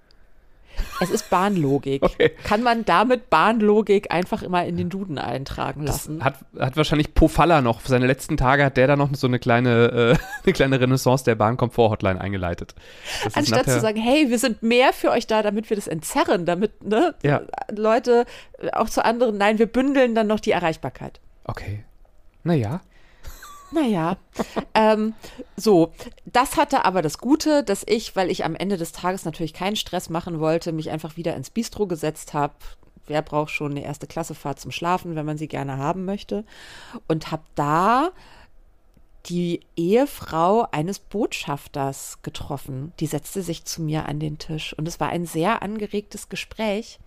Es 1.00 1.10
ist 1.10 1.30
Bahnlogik. 1.30 2.02
Okay. 2.16 2.30
Kann 2.44 2.62
man 2.62 2.84
damit 2.84 3.30
Bahnlogik 3.30 4.12
einfach 4.12 4.42
immer 4.42 4.64
in 4.64 4.76
den 4.76 4.88
Duden 4.88 5.18
eintragen 5.18 5.82
lassen? 5.82 6.22
hat, 6.22 6.36
hat 6.58 6.76
wahrscheinlich 6.76 7.14
Pofalla 7.14 7.60
noch, 7.60 7.80
für 7.80 7.88
seine 7.88 8.06
letzten 8.06 8.36
Tage 8.36 8.64
hat 8.64 8.76
der 8.76 8.86
da 8.86 8.96
noch 8.96 9.10
so 9.14 9.26
eine 9.26 9.38
kleine, 9.38 10.16
äh, 10.16 10.16
eine 10.44 10.52
kleine 10.52 10.80
Renaissance 10.80 11.24
der 11.24 11.34
Bahnkomfort-Hotline 11.34 12.20
eingeleitet. 12.20 12.74
Das 13.24 13.34
Anstatt 13.34 13.64
zu 13.68 13.80
sagen, 13.80 14.00
hey, 14.00 14.30
wir 14.30 14.38
sind 14.38 14.62
mehr 14.62 14.92
für 14.92 15.10
euch 15.10 15.26
da, 15.26 15.42
damit 15.42 15.68
wir 15.68 15.76
das 15.76 15.88
entzerren, 15.88 16.46
damit 16.46 16.84
ne, 16.84 17.14
ja. 17.22 17.42
Leute 17.70 18.24
auch 18.72 18.88
zu 18.88 19.04
anderen, 19.04 19.36
nein, 19.36 19.58
wir 19.58 19.66
bündeln 19.66 20.14
dann 20.14 20.28
noch 20.28 20.40
die 20.40 20.52
Erreichbarkeit. 20.52 21.20
Okay. 21.44 21.84
Naja. 22.44 22.80
Naja, 23.72 24.16
ähm, 24.74 25.14
so, 25.56 25.92
das 26.24 26.56
hatte 26.56 26.84
aber 26.84 27.02
das 27.02 27.18
Gute, 27.18 27.64
dass 27.64 27.84
ich, 27.86 28.14
weil 28.14 28.30
ich 28.30 28.44
am 28.44 28.54
Ende 28.54 28.76
des 28.76 28.92
Tages 28.92 29.24
natürlich 29.24 29.54
keinen 29.54 29.76
Stress 29.76 30.08
machen 30.08 30.38
wollte, 30.40 30.72
mich 30.72 30.90
einfach 30.90 31.16
wieder 31.16 31.34
ins 31.34 31.50
Bistro 31.50 31.86
gesetzt 31.86 32.32
habe. 32.32 32.54
Wer 33.06 33.22
braucht 33.22 33.50
schon 33.50 33.72
eine 33.72 33.84
erste 33.84 34.06
Klassefahrt 34.06 34.60
zum 34.60 34.70
Schlafen, 34.70 35.14
wenn 35.14 35.26
man 35.26 35.38
sie 35.38 35.48
gerne 35.48 35.78
haben 35.78 36.04
möchte? 36.04 36.44
Und 37.08 37.30
habe 37.30 37.44
da 37.54 38.10
die 39.26 39.60
Ehefrau 39.76 40.68
eines 40.70 40.98
Botschafters 40.98 42.18
getroffen. 42.22 42.92
Die 43.00 43.06
setzte 43.06 43.42
sich 43.42 43.64
zu 43.64 43.82
mir 43.82 44.06
an 44.06 44.20
den 44.20 44.38
Tisch 44.38 44.72
und 44.74 44.86
es 44.86 45.00
war 45.00 45.08
ein 45.08 45.26
sehr 45.26 45.62
angeregtes 45.62 46.28
Gespräch. 46.28 46.98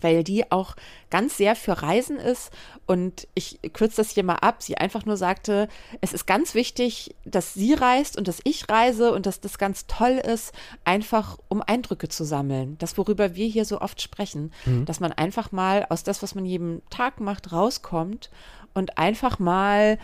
Weil 0.00 0.24
die 0.24 0.50
auch 0.50 0.76
ganz 1.10 1.36
sehr 1.36 1.56
für 1.56 1.82
Reisen 1.82 2.18
ist. 2.18 2.50
Und 2.86 3.26
ich 3.34 3.60
kürze 3.72 3.96
das 3.96 4.10
hier 4.10 4.24
mal 4.24 4.36
ab. 4.36 4.62
Sie 4.62 4.78
einfach 4.78 5.04
nur 5.04 5.16
sagte, 5.16 5.68
es 6.00 6.12
ist 6.12 6.26
ganz 6.26 6.54
wichtig, 6.54 7.14
dass 7.24 7.54
sie 7.54 7.74
reist 7.74 8.16
und 8.16 8.28
dass 8.28 8.40
ich 8.44 8.68
reise 8.68 9.12
und 9.12 9.26
dass 9.26 9.40
das 9.40 9.58
ganz 9.58 9.86
toll 9.86 10.20
ist, 10.24 10.52
einfach 10.84 11.38
um 11.48 11.62
Eindrücke 11.62 12.08
zu 12.08 12.24
sammeln. 12.24 12.76
Das, 12.78 12.96
worüber 12.96 13.34
wir 13.34 13.46
hier 13.46 13.64
so 13.64 13.80
oft 13.80 14.00
sprechen, 14.00 14.52
mhm. 14.64 14.84
dass 14.84 15.00
man 15.00 15.12
einfach 15.12 15.52
mal 15.52 15.86
aus 15.88 16.02
das, 16.02 16.22
was 16.22 16.34
man 16.34 16.44
jeden 16.44 16.82
Tag 16.90 17.20
macht, 17.20 17.52
rauskommt 17.52 18.30
und 18.74 18.98
einfach 18.98 19.38
mal 19.38 19.98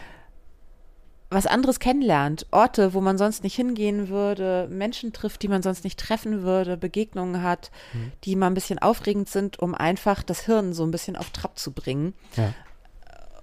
was 1.35 1.47
anderes 1.47 1.81
kennenlernt, 1.81 2.47
Orte, 2.51 2.95
wo 2.95 3.01
man 3.01 3.19
sonst 3.19 3.45
nicht 3.45 3.55
hingehen 3.55 4.09
würde, 4.09 4.69
Menschen 4.71 5.13
trifft, 5.13 5.43
die 5.43 5.49
man 5.49 5.63
sonst 5.63 5.85
nicht 5.85 5.99
treffen 5.99 6.43
würde, 6.43 6.77
Begegnungen 6.77 7.43
hat, 7.43 7.71
mhm. 7.93 8.13
die 8.25 8.37
mal 8.37 8.47
ein 8.47 8.55
bisschen 8.55 8.79
aufregend 8.79 9.29
sind, 9.29 9.59
um 9.59 9.75
einfach 9.75 10.23
das 10.23 10.41
Hirn 10.41 10.73
so 10.73 10.85
ein 10.85 10.91
bisschen 10.91 11.17
auf 11.17 11.31
Trab 11.31 11.59
zu 11.59 11.73
bringen. 11.73 12.15
Ja. 12.37 12.55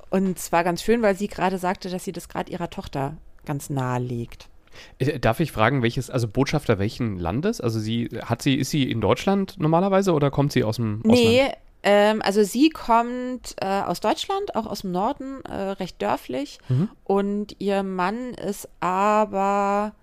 Und 0.09 0.39
zwar 0.39 0.63
ganz 0.63 0.83
schön, 0.83 1.01
weil 1.01 1.15
sie 1.15 1.27
gerade 1.27 1.57
sagte, 1.57 1.89
dass 1.89 2.03
sie 2.03 2.11
das 2.11 2.27
gerade 2.27 2.51
ihrer 2.51 2.69
Tochter 2.69 3.15
ganz 3.45 3.69
nahe 3.69 3.99
legt. 3.99 4.49
Äh, 4.99 5.19
darf 5.19 5.39
ich 5.39 5.51
fragen, 5.51 5.81
welches, 5.81 6.09
also 6.09 6.27
Botschafter 6.27 6.79
welchen 6.79 7.17
Landes? 7.17 7.61
Also 7.61 7.79
sie, 7.79 8.09
hat 8.23 8.41
sie, 8.41 8.55
ist 8.55 8.69
sie 8.69 8.89
in 8.89 9.01
Deutschland 9.01 9.55
normalerweise 9.59 10.13
oder 10.13 10.31
kommt 10.31 10.51
sie 10.51 10.63
aus 10.63 10.77
dem 10.77 11.01
Ausland? 11.05 11.19
Nee, 11.19 11.51
ähm, 11.83 12.21
also 12.21 12.43
sie 12.43 12.69
kommt 12.69 13.55
äh, 13.57 13.65
aus 13.65 13.99
Deutschland, 13.99 14.55
auch 14.55 14.65
aus 14.67 14.81
dem 14.81 14.91
Norden, 14.91 15.43
äh, 15.45 15.71
recht 15.71 16.01
dörflich. 16.01 16.59
Mhm. 16.69 16.89
Und 17.03 17.55
ihr 17.59 17.83
Mann 17.83 18.33
ist 18.33 18.69
aber, 18.79 19.93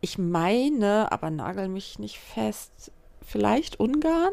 ich 0.00 0.18
meine, 0.18 1.10
aber 1.10 1.30
nagel 1.30 1.68
mich 1.68 1.98
nicht 1.98 2.18
fest, 2.18 2.92
vielleicht 3.22 3.80
Ungarn? 3.80 4.32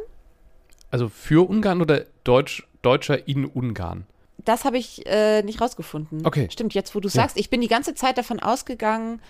Also 0.92 1.10
für 1.10 1.48
Ungarn 1.50 1.82
oder 1.82 2.06
Deutsch, 2.24 2.68
Deutscher 2.82 3.28
in 3.28 3.46
Ungarn? 3.46 4.06
Das 4.38 4.66
habe 4.66 4.78
ich 4.78 5.06
äh, 5.06 5.42
nicht 5.42 5.62
rausgefunden. 5.62 6.26
Okay. 6.26 6.50
Stimmt, 6.52 6.74
jetzt 6.74 6.94
wo 6.96 7.00
du 7.00 7.08
sagst, 7.08 7.38
ja. 7.38 7.40
ich 7.40 7.50
bin 7.50 7.62
die 7.62 7.70
ganze 7.70 7.96
Zeit 7.96 8.18
davon 8.18 8.42
ausgegangen, 8.42 9.22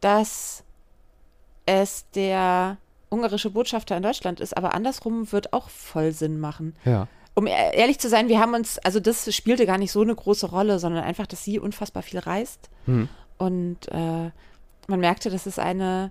dass 0.00 0.62
es 1.64 2.04
der 2.10 2.76
ungarische 3.12 3.50
Botschafter 3.50 3.96
in 3.96 4.02
Deutschland 4.02 4.40
ist, 4.40 4.56
aber 4.56 4.74
andersrum 4.74 5.30
wird 5.32 5.52
auch 5.52 5.68
voll 5.68 6.12
Sinn 6.12 6.40
machen. 6.40 6.74
Ja. 6.84 7.08
Um 7.34 7.46
ehrlich 7.46 7.98
zu 7.98 8.08
sein, 8.08 8.28
wir 8.28 8.40
haben 8.40 8.54
uns, 8.54 8.78
also 8.78 9.00
das 9.00 9.34
spielte 9.34 9.64
gar 9.64 9.78
nicht 9.78 9.92
so 9.92 10.02
eine 10.02 10.14
große 10.14 10.46
Rolle, 10.46 10.78
sondern 10.78 11.04
einfach, 11.04 11.26
dass 11.26 11.44
sie 11.44 11.58
unfassbar 11.58 12.02
viel 12.02 12.18
reist. 12.18 12.68
Mhm. 12.86 13.08
Und 13.38 13.88
äh, 13.90 14.30
man 14.86 15.00
merkte, 15.00 15.30
das 15.30 15.46
ist 15.46 15.58
eine 15.58 16.10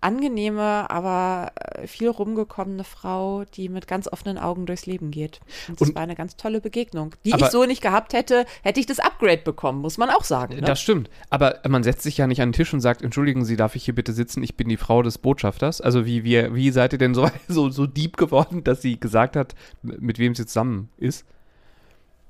angenehme, 0.00 0.88
aber 0.90 1.52
äh, 1.56 1.86
viel 1.86 2.08
rumgekommene 2.08 2.84
Frau, 2.84 3.44
die 3.54 3.68
mit 3.68 3.88
ganz 3.88 4.06
offenen 4.06 4.38
Augen 4.38 4.66
durchs 4.66 4.86
Leben 4.86 5.10
geht. 5.10 5.40
Und 5.68 5.80
das 5.80 5.88
und, 5.88 5.94
war 5.94 6.02
eine 6.02 6.14
ganz 6.14 6.36
tolle 6.36 6.60
Begegnung, 6.60 7.14
die 7.24 7.30
ich 7.30 7.44
so 7.46 7.64
nicht 7.64 7.82
gehabt 7.82 8.12
hätte, 8.12 8.46
hätte 8.62 8.80
ich 8.80 8.86
das 8.86 9.00
Upgrade 9.00 9.42
bekommen, 9.42 9.80
muss 9.80 9.98
man 9.98 10.10
auch 10.10 10.24
sagen. 10.24 10.54
Ne? 10.56 10.62
Das 10.62 10.80
stimmt. 10.80 11.10
Aber 11.30 11.60
man 11.68 11.82
setzt 11.82 12.02
sich 12.02 12.16
ja 12.16 12.26
nicht 12.26 12.40
an 12.40 12.50
den 12.50 12.54
Tisch 12.54 12.72
und 12.72 12.80
sagt, 12.80 13.02
entschuldigen 13.02 13.44
Sie, 13.44 13.56
darf 13.56 13.74
ich 13.74 13.84
hier 13.84 13.94
bitte 13.94 14.12
sitzen? 14.12 14.42
Ich 14.42 14.56
bin 14.56 14.68
die 14.68 14.76
Frau 14.76 15.02
des 15.02 15.18
Botschafters. 15.18 15.80
Also 15.80 16.06
wie, 16.06 16.24
wie, 16.24 16.54
wie 16.54 16.70
seid 16.70 16.92
ihr 16.92 16.98
denn 16.98 17.14
so, 17.14 17.28
so, 17.48 17.70
so 17.70 17.86
deep 17.86 18.16
geworden, 18.16 18.62
dass 18.64 18.82
sie 18.82 19.00
gesagt 19.00 19.36
hat, 19.36 19.54
mit 19.82 20.18
wem 20.18 20.34
sie 20.34 20.46
zusammen 20.46 20.90
ist? 20.96 21.24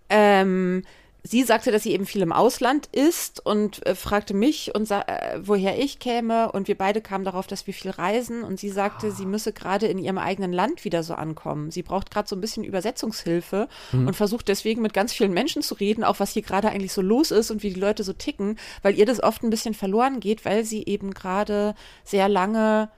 Ähm, 0.08 0.82
sie 1.28 1.42
sagte, 1.42 1.70
dass 1.70 1.82
sie 1.82 1.92
eben 1.92 2.06
viel 2.06 2.22
im 2.22 2.32
Ausland 2.32 2.88
ist 2.92 3.44
und 3.44 3.84
äh, 3.86 3.94
fragte 3.94 4.32
mich, 4.32 4.74
und 4.74 4.90
äh, 4.90 5.02
woher 5.40 5.78
ich 5.78 5.98
käme. 5.98 6.50
Und 6.52 6.68
wir 6.68 6.76
beide 6.76 7.02
kamen 7.02 7.24
darauf, 7.24 7.46
dass 7.46 7.66
wir 7.66 7.74
viel 7.74 7.90
reisen. 7.90 8.42
Und 8.42 8.58
sie 8.58 8.70
sagte, 8.70 9.08
ah. 9.08 9.10
sie 9.10 9.26
müsse 9.26 9.52
gerade 9.52 9.86
in 9.86 9.98
ihrem 9.98 10.16
eigenen 10.16 10.52
Land 10.52 10.84
wieder 10.84 11.02
so 11.02 11.14
ankommen. 11.14 11.70
Sie 11.70 11.82
braucht 11.82 12.10
gerade 12.10 12.28
so 12.28 12.34
ein 12.34 12.40
bisschen 12.40 12.64
Übersetzungshilfe 12.64 13.68
mhm. 13.92 14.06
und 14.06 14.14
versucht 14.14 14.48
deswegen 14.48 14.80
mit 14.80 14.94
ganz 14.94 15.12
vielen 15.12 15.32
Menschen 15.32 15.60
zu 15.60 15.74
reden, 15.74 16.02
auch 16.02 16.18
was 16.18 16.32
hier 16.32 16.42
gerade 16.42 16.70
eigentlich 16.70 16.92
so 16.92 17.02
los 17.02 17.30
ist 17.30 17.50
und 17.50 17.62
wie 17.62 17.74
die 17.74 17.80
Leute 17.80 18.04
so 18.04 18.14
ticken, 18.14 18.58
weil 18.82 18.98
ihr 18.98 19.04
das 19.04 19.22
oft 19.22 19.42
ein 19.42 19.50
bisschen 19.50 19.74
verloren 19.74 20.20
geht, 20.20 20.46
weil 20.46 20.64
sie 20.64 20.84
eben 20.86 21.12
gerade 21.12 21.74
sehr 22.04 22.28
lange, 22.28 22.90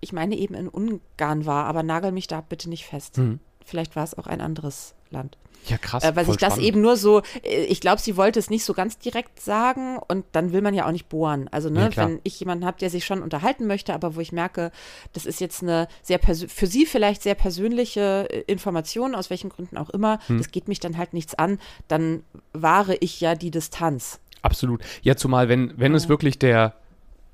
ich 0.00 0.12
meine 0.12 0.36
eben 0.36 0.54
in 0.54 0.68
Ungarn 0.68 1.46
war, 1.46 1.66
aber 1.66 1.84
nagel 1.84 2.10
mich 2.10 2.26
da 2.26 2.40
bitte 2.40 2.68
nicht 2.68 2.86
fest. 2.86 3.18
Mhm. 3.18 3.38
Vielleicht 3.64 3.96
war 3.96 4.04
es 4.04 4.16
auch 4.16 4.26
ein 4.26 4.40
anderes 4.40 4.94
Land. 5.10 5.36
Ja, 5.68 5.78
krass. 5.78 6.04
Äh, 6.04 6.14
weil 6.14 6.26
sich 6.26 6.36
das 6.36 6.58
eben 6.58 6.80
nur 6.80 6.96
so, 6.96 7.22
äh, 7.42 7.64
ich 7.64 7.80
glaube, 7.80 8.00
sie 8.00 8.16
wollte 8.16 8.38
es 8.38 8.50
nicht 8.50 8.64
so 8.64 8.72
ganz 8.72 8.98
direkt 8.98 9.40
sagen 9.40 9.98
und 10.08 10.24
dann 10.32 10.52
will 10.52 10.62
man 10.62 10.74
ja 10.74 10.86
auch 10.86 10.92
nicht 10.92 11.08
bohren. 11.08 11.48
Also, 11.50 11.70
ne, 11.70 11.90
ja, 11.90 11.96
wenn 11.96 12.20
ich 12.22 12.38
jemanden 12.38 12.64
habe, 12.64 12.78
der 12.78 12.90
sich 12.90 13.04
schon 13.04 13.22
unterhalten 13.22 13.66
möchte, 13.66 13.94
aber 13.94 14.14
wo 14.16 14.20
ich 14.20 14.32
merke, 14.32 14.70
das 15.12 15.26
ist 15.26 15.40
jetzt 15.40 15.62
eine 15.62 15.88
sehr 16.02 16.20
für 16.20 16.66
sie 16.66 16.86
vielleicht 16.86 17.22
sehr 17.22 17.34
persönliche 17.34 18.28
äh, 18.30 18.40
Information, 18.46 19.14
aus 19.14 19.30
welchen 19.30 19.50
Gründen 19.50 19.76
auch 19.76 19.90
immer, 19.90 20.18
hm. 20.26 20.38
das 20.38 20.50
geht 20.50 20.68
mich 20.68 20.80
dann 20.80 20.96
halt 20.96 21.12
nichts 21.14 21.34
an, 21.34 21.58
dann 21.88 22.22
wahre 22.52 22.96
ich 22.96 23.20
ja 23.20 23.34
die 23.34 23.50
Distanz. 23.50 24.20
Absolut. 24.42 24.82
Ja, 25.02 25.16
zumal, 25.16 25.48
wenn, 25.48 25.72
wenn 25.76 25.92
ja. 25.92 25.96
es 25.96 26.08
wirklich 26.08 26.38
der 26.38 26.74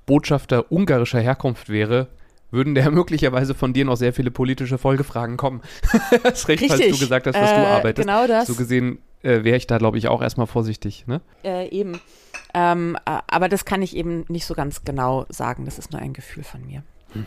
Botschafter 0.07 0.73
ungarischer 0.73 1.21
Herkunft 1.21 1.69
wäre, 1.69 2.09
würden 2.52 2.76
der 2.76 2.90
möglicherweise 2.92 3.54
von 3.54 3.73
dir 3.73 3.85
noch 3.85 3.97
sehr 3.97 4.12
viele 4.12 4.30
politische 4.30 4.78
Folgefragen 4.78 5.37
kommen. 5.37 5.62
das 6.23 6.47
recht, 6.47 6.62
Richtig. 6.62 6.68
falls 6.68 6.92
du 6.92 6.99
gesagt 6.99 7.26
hast, 7.26 7.35
was 7.35 7.50
äh, 7.50 7.56
du 7.56 7.66
arbeitest. 7.66 8.06
Genau 8.06 8.26
das. 8.28 8.47
So 8.47 8.54
gesehen 8.54 8.99
äh, 9.23 9.42
wäre 9.42 9.56
ich 9.56 9.66
da, 9.66 9.78
glaube 9.78 9.99
ich, 9.99 10.06
auch 10.09 10.23
erstmal 10.23 10.47
vorsichtig. 10.47 11.06
Ne? 11.06 11.21
Äh, 11.42 11.68
eben. 11.68 12.00
Ähm, 12.54 12.97
äh, 13.04 13.18
aber 13.26 13.49
das 13.49 13.64
kann 13.64 13.82
ich 13.82 13.97
eben 13.97 14.25
nicht 14.28 14.47
so 14.47 14.54
ganz 14.54 14.85
genau 14.85 15.26
sagen. 15.28 15.64
Das 15.64 15.78
ist 15.78 15.92
nur 15.92 16.00
ein 16.00 16.12
Gefühl 16.12 16.44
von 16.44 16.64
mir. 16.64 16.82
Hm. 17.12 17.26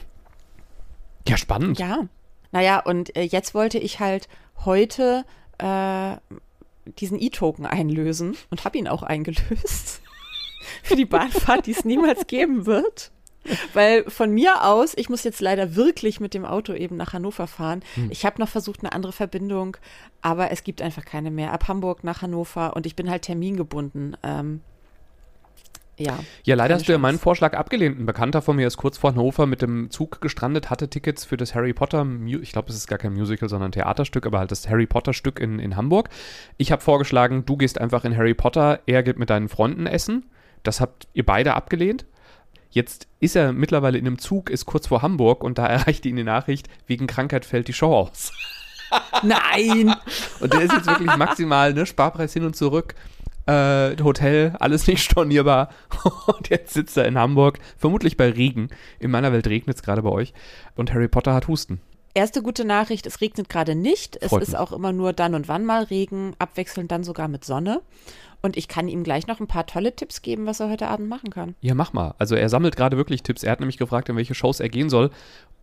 Ja, 1.27 1.37
spannend. 1.37 1.79
Ja. 1.79 2.07
Naja, 2.51 2.79
und 2.79 3.15
äh, 3.17 3.23
jetzt 3.23 3.53
wollte 3.53 3.79
ich 3.79 3.99
halt 3.99 4.29
heute 4.63 5.25
äh, 5.57 6.15
diesen 6.99 7.19
E-Token 7.19 7.65
einlösen 7.65 8.37
und 8.51 8.63
habe 8.63 8.77
ihn 8.77 8.87
auch 8.87 9.03
eingelöst. 9.03 10.01
Für 10.83 10.95
die 10.95 11.05
Bahnfahrt, 11.05 11.67
die 11.67 11.71
es 11.71 11.85
niemals 11.85 12.27
geben 12.27 12.65
wird. 12.65 13.11
Weil 13.73 14.09
von 14.09 14.31
mir 14.31 14.63
aus, 14.63 14.93
ich 14.95 15.09
muss 15.09 15.23
jetzt 15.23 15.41
leider 15.41 15.75
wirklich 15.75 16.19
mit 16.19 16.33
dem 16.33 16.45
Auto 16.45 16.73
eben 16.73 16.95
nach 16.97 17.13
Hannover 17.13 17.47
fahren. 17.47 17.83
Hm. 17.95 18.09
Ich 18.11 18.25
habe 18.25 18.39
noch 18.39 18.49
versucht, 18.49 18.81
eine 18.81 18.91
andere 18.93 19.13
Verbindung, 19.13 19.77
aber 20.21 20.51
es 20.51 20.63
gibt 20.63 20.81
einfach 20.81 21.05
keine 21.05 21.31
mehr. 21.31 21.53
Ab 21.53 21.67
Hamburg 21.67 22.03
nach 22.03 22.21
Hannover 22.21 22.75
und 22.75 22.85
ich 22.85 22.95
bin 22.95 23.09
halt 23.09 23.23
termingebunden. 23.23 24.17
Ähm, 24.23 24.61
ja. 25.97 26.19
Ja, 26.43 26.55
leider 26.55 26.73
hast 26.73 26.81
Chance. 26.81 26.87
du 26.87 26.91
ja 26.93 26.97
meinen 26.97 27.19
Vorschlag 27.19 27.53
abgelehnt. 27.53 27.99
Ein 27.99 28.05
Bekannter 28.05 28.41
von 28.41 28.55
mir 28.55 28.67
ist 28.67 28.77
kurz 28.77 28.97
vor 28.97 29.11
Hannover 29.11 29.45
mit 29.45 29.61
dem 29.61 29.89
Zug 29.89 30.19
gestrandet, 30.21 30.69
hatte 30.69 30.89
Tickets 30.89 31.23
für 31.23 31.37
das 31.37 31.55
Harry 31.55 31.73
Potter, 31.73 32.05
ich 32.27 32.51
glaube, 32.51 32.69
es 32.69 32.75
ist 32.75 32.87
gar 32.87 32.99
kein 32.99 33.13
Musical, 33.13 33.47
sondern 33.47 33.69
ein 33.69 33.73
Theaterstück, 33.73 34.25
aber 34.25 34.39
halt 34.39 34.51
das 34.51 34.67
Harry 34.67 34.87
Potter 34.87 35.13
Stück 35.13 35.39
in, 35.39 35.59
in 35.59 35.75
Hamburg. 35.75 36.09
Ich 36.57 36.71
habe 36.71 36.81
vorgeschlagen, 36.81 37.45
du 37.45 37.55
gehst 37.55 37.79
einfach 37.79 38.03
in 38.03 38.15
Harry 38.17 38.33
Potter, 38.33 38.81
er 38.85 39.03
geht 39.03 39.17
mit 39.17 39.29
deinen 39.29 39.47
Freunden 39.47 39.87
essen. 39.87 40.25
Das 40.63 40.81
habt 40.81 41.07
ihr 41.13 41.25
beide 41.25 41.53
abgelehnt. 41.53 42.05
Jetzt 42.75 43.07
ist 43.21 43.37
er 43.37 43.53
mittlerweile 43.53 43.97
in 43.97 44.05
einem 44.05 44.19
Zug, 44.19 44.49
ist 44.49 44.65
kurz 44.65 44.87
vor 44.87 45.01
Hamburg 45.01 45.45
und 45.45 45.57
da 45.57 45.65
erreicht 45.65 46.05
ihn 46.05 46.17
die 46.17 46.25
Nachricht, 46.25 46.67
wegen 46.87 47.07
Krankheit 47.07 47.45
fällt 47.45 47.69
die 47.69 47.73
Show 47.73 47.95
aus. 47.95 48.33
Nein! 49.23 49.95
und 50.41 50.53
der 50.53 50.61
ist 50.61 50.73
jetzt 50.73 50.87
wirklich 50.87 51.15
maximal, 51.15 51.73
ne, 51.73 51.85
Sparpreis 51.85 52.33
hin 52.33 52.43
und 52.43 52.57
zurück. 52.57 52.93
Äh, 53.45 53.95
Hotel, 54.03 54.57
alles 54.59 54.87
nicht 54.87 55.01
stornierbar. 55.03 55.69
und 56.27 56.49
jetzt 56.49 56.73
sitzt 56.73 56.97
er 56.97 57.05
in 57.05 57.17
Hamburg, 57.17 57.59
vermutlich 57.77 58.17
bei 58.17 58.29
Regen. 58.29 58.67
In 58.99 59.09
meiner 59.09 59.31
Welt 59.31 59.47
regnet 59.47 59.77
es 59.77 59.83
gerade 59.83 60.01
bei 60.01 60.09
euch. 60.09 60.33
Und 60.75 60.93
Harry 60.93 61.07
Potter 61.07 61.33
hat 61.33 61.47
Husten. 61.47 61.79
Erste 62.15 62.41
gute 62.41 62.63
Nachricht, 62.63 63.05
es 63.05 63.19
regnet 63.19 63.49
gerade 63.49 63.75
nicht. 63.75 64.17
Es 64.21 64.29
Freut 64.29 64.41
ist 64.43 64.49
mich. 64.51 64.57
auch 64.57 64.71
immer 64.71 64.93
nur 64.93 65.11
dann 65.11 65.35
und 65.35 65.49
wann 65.49 65.65
mal 65.65 65.83
Regen, 65.83 66.33
abwechselnd 66.39 66.89
dann 66.89 67.03
sogar 67.03 67.27
mit 67.27 67.43
Sonne. 67.43 67.81
Und 68.41 68.55
ich 68.55 68.69
kann 68.69 68.87
ihm 68.87 69.03
gleich 69.03 69.27
noch 69.27 69.41
ein 69.41 69.47
paar 69.47 69.65
tolle 69.65 69.93
Tipps 69.93 70.21
geben, 70.21 70.45
was 70.45 70.61
er 70.61 70.69
heute 70.69 70.87
Abend 70.87 71.09
machen 71.09 71.29
kann. 71.29 71.55
Ja, 71.59 71.75
mach 71.75 71.91
mal. 71.91 72.15
Also 72.17 72.35
er 72.35 72.47
sammelt 72.47 72.77
gerade 72.77 72.95
wirklich 72.95 73.21
Tipps. 73.21 73.43
Er 73.43 73.51
hat 73.51 73.59
nämlich 73.59 73.77
gefragt, 73.77 74.07
in 74.07 74.15
welche 74.15 74.33
Shows 74.33 74.61
er 74.61 74.69
gehen 74.69 74.89
soll. 74.89 75.11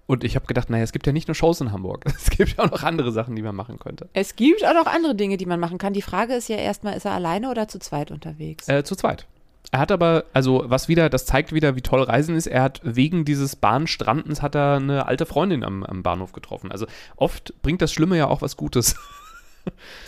Und 0.07 0.25
ich 0.25 0.35
habe 0.37 0.47
gedacht, 0.47 0.69
naja, 0.69 0.85
es 0.85 0.93
gibt 0.93 1.07
ja 1.07 1.13
nicht 1.15 1.27
nur 1.27 1.35
Shows 1.35 1.63
in 1.63 1.73
Hamburg. 1.73 2.05
Es 2.15 2.29
gibt 2.29 2.57
ja 2.57 2.65
auch 2.65 2.71
noch 2.71 2.83
andere 2.83 3.13
Sachen, 3.13 3.35
die 3.35 3.41
man 3.43 3.57
machen 3.57 3.79
könnte. 3.79 4.11
Es 4.13 4.37
gibt 4.37 4.63
auch 4.63 4.75
noch 4.75 4.87
andere 4.87 5.15
Dinge, 5.15 5.39
die 5.39 5.47
man 5.47 5.59
machen 5.59 5.79
kann. 5.79 5.95
Die 5.95 6.03
Frage 6.03 6.35
ist 6.35 6.51
ja 6.51 6.57
erstmal, 6.57 6.97
ist 6.99 7.07
er 7.07 7.13
alleine 7.13 7.51
oder 7.51 7.67
zu 7.67 7.79
zweit 7.79 8.11
unterwegs? 8.11 8.69
Äh, 8.69 8.85
zu 8.85 8.95
zweit. 8.95 9.27
Er 9.73 9.81
hat 9.81 9.91
aber, 9.91 10.27
also 10.35 10.65
was 10.67 10.89
wieder, 10.89 11.09
das 11.09 11.25
zeigt 11.25 11.53
wieder, 11.53 11.75
wie 11.75 11.81
toll 11.81 12.03
Reisen 12.03 12.37
ist. 12.37 12.47
Er 12.47 12.63
hat 12.63 12.81
wegen 12.85 13.25
dieses 13.25 13.57
Bahnstrandens 13.57 14.43
hat 14.43 14.55
er 14.55 14.77
eine 14.77 15.07
alte 15.07 15.25
Freundin 15.27 15.65
am, 15.65 15.83
am 15.83 16.03
Bahnhof 16.03 16.33
getroffen. 16.33 16.71
Also 16.71 16.87
oft 17.17 17.55
bringt 17.63 17.81
das 17.81 17.91
Schlimme 17.93 18.19
ja 18.19 18.29
auch 18.29 18.43
was 18.43 18.57
Gutes. 18.57 18.95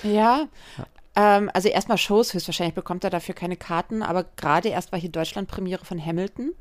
Ja, 0.03 0.49
ähm, 1.15 1.49
also 1.55 1.69
erstmal 1.69 1.97
Shows, 1.97 2.35
höchstwahrscheinlich 2.35 2.75
bekommt 2.75 3.05
er 3.05 3.11
dafür 3.11 3.35
keine 3.37 3.57
Karten, 3.57 4.03
aber 4.03 4.25
gerade 4.37 4.69
erst 4.69 4.91
war 4.91 4.99
hier 4.99 5.11
Deutschland-Premiere 5.11 5.85
von 5.85 6.05
Hamilton. 6.05 6.55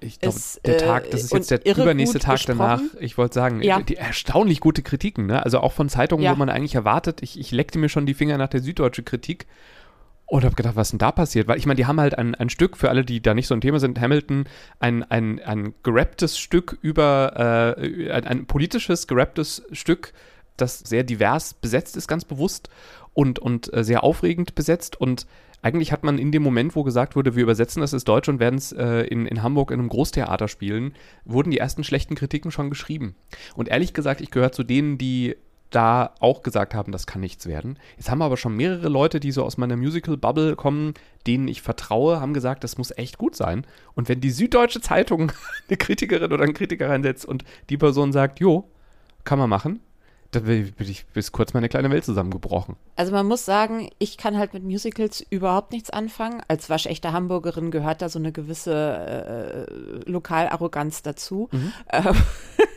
Ich 0.00 0.18
glaube, 0.18 0.38
der 0.64 0.78
Tag, 0.78 1.10
das 1.10 1.24
ist 1.24 1.32
äh, 1.32 1.36
jetzt 1.36 1.50
der 1.50 1.66
übernächste 1.66 2.18
Tag 2.18 2.40
danach. 2.46 2.80
Ich 3.00 3.18
wollte 3.18 3.34
sagen, 3.34 3.62
ja. 3.62 3.80
die 3.80 3.96
erstaunlich 3.96 4.60
gute 4.60 4.82
Kritiken, 4.82 5.26
ne? 5.26 5.42
Also 5.42 5.60
auch 5.60 5.72
von 5.72 5.88
Zeitungen, 5.88 6.24
ja. 6.24 6.32
wo 6.32 6.36
man 6.36 6.48
eigentlich 6.48 6.74
erwartet, 6.74 7.22
ich, 7.22 7.38
ich 7.38 7.50
leckte 7.52 7.78
mir 7.78 7.88
schon 7.88 8.06
die 8.06 8.14
Finger 8.14 8.38
nach 8.38 8.48
der 8.48 8.60
süddeutschen 8.60 9.04
Kritik 9.04 9.46
und 10.30 10.44
habe 10.44 10.54
gedacht, 10.54 10.76
was 10.76 10.88
ist 10.88 10.92
denn 10.92 10.98
da 10.98 11.10
passiert? 11.10 11.48
Weil 11.48 11.58
ich 11.58 11.66
meine, 11.66 11.76
die 11.76 11.86
haben 11.86 12.00
halt 12.00 12.16
ein, 12.16 12.36
ein 12.36 12.50
Stück, 12.50 12.76
für 12.76 12.88
alle, 12.88 13.04
die 13.04 13.20
da 13.20 13.34
nicht 13.34 13.48
so 13.48 13.54
ein 13.54 13.60
Thema 13.60 13.80
sind, 13.80 14.00
Hamilton, 14.00 14.44
ein, 14.78 15.02
ein, 15.02 15.40
ein 15.40 15.74
gerapptes 15.82 16.38
Stück 16.38 16.78
über, 16.82 17.76
äh, 17.76 18.10
ein, 18.12 18.26
ein 18.26 18.46
politisches 18.46 19.08
gerapptes 19.08 19.64
Stück 19.72 20.12
das 20.56 20.78
sehr 20.78 21.02
divers 21.02 21.54
besetzt 21.54 21.96
ist, 21.96 22.06
ganz 22.06 22.24
bewusst 22.24 22.68
und, 23.12 23.40
und 23.40 23.72
äh, 23.74 23.82
sehr 23.82 24.04
aufregend 24.04 24.54
besetzt. 24.54 25.00
Und 25.00 25.26
eigentlich 25.62 25.90
hat 25.90 26.04
man 26.04 26.18
in 26.18 26.30
dem 26.30 26.44
Moment, 26.44 26.76
wo 26.76 26.84
gesagt 26.84 27.16
wurde, 27.16 27.34
wir 27.34 27.42
übersetzen 27.42 27.80
das 27.80 27.92
ins 27.92 28.04
Deutsch 28.04 28.28
und 28.28 28.38
werden 28.38 28.56
es 28.56 28.70
äh, 28.70 29.00
in, 29.06 29.26
in 29.26 29.42
Hamburg 29.42 29.72
in 29.72 29.80
einem 29.80 29.88
Großtheater 29.88 30.46
spielen, 30.46 30.94
wurden 31.24 31.50
die 31.50 31.58
ersten 31.58 31.82
schlechten 31.82 32.14
Kritiken 32.14 32.52
schon 32.52 32.70
geschrieben. 32.70 33.16
Und 33.56 33.68
ehrlich 33.68 33.94
gesagt, 33.94 34.20
ich 34.20 34.30
gehöre 34.30 34.52
zu 34.52 34.62
denen, 34.62 34.96
die 34.96 35.36
da 35.70 36.14
auch 36.20 36.42
gesagt 36.42 36.74
haben, 36.74 36.92
das 36.92 37.06
kann 37.06 37.20
nichts 37.20 37.46
werden. 37.46 37.78
Jetzt 37.96 38.10
haben 38.10 38.22
aber 38.22 38.36
schon 38.36 38.56
mehrere 38.56 38.88
Leute, 38.88 39.20
die 39.20 39.32
so 39.32 39.44
aus 39.44 39.56
meiner 39.56 39.76
Musical-Bubble 39.76 40.56
kommen, 40.56 40.94
denen 41.26 41.48
ich 41.48 41.62
vertraue, 41.62 42.20
haben 42.20 42.34
gesagt, 42.34 42.64
das 42.64 42.78
muss 42.78 42.96
echt 42.96 43.18
gut 43.18 43.36
sein. 43.36 43.66
Und 43.94 44.08
wenn 44.08 44.20
die 44.20 44.30
Süddeutsche 44.30 44.80
Zeitung 44.80 45.32
eine 45.68 45.76
Kritikerin 45.76 46.32
oder 46.32 46.44
einen 46.44 46.54
Kritiker 46.54 46.88
reinsetzt 46.88 47.24
und 47.24 47.44
die 47.68 47.76
Person 47.76 48.12
sagt, 48.12 48.40
jo, 48.40 48.68
kann 49.24 49.38
man 49.38 49.50
machen, 49.50 49.80
da 50.32 50.40
bin 50.40 50.72
ich 50.78 51.06
bis 51.06 51.32
kurz 51.32 51.54
meine 51.54 51.68
kleine 51.68 51.90
Welt 51.90 52.04
zusammengebrochen. 52.04 52.76
Also 52.94 53.10
man 53.10 53.26
muss 53.26 53.44
sagen, 53.44 53.90
ich 53.98 54.16
kann 54.16 54.38
halt 54.38 54.54
mit 54.54 54.62
Musicals 54.62 55.24
überhaupt 55.28 55.72
nichts 55.72 55.90
anfangen. 55.90 56.40
Als 56.46 56.70
waschechte 56.70 57.12
Hamburgerin 57.12 57.72
gehört 57.72 58.00
da 58.00 58.08
so 58.08 58.20
eine 58.20 58.30
gewisse 58.30 59.66
äh, 60.06 60.08
Lokalarroganz 60.08 61.02
dazu. 61.02 61.48
Mhm. 61.50 61.72
Ähm, 61.92 62.14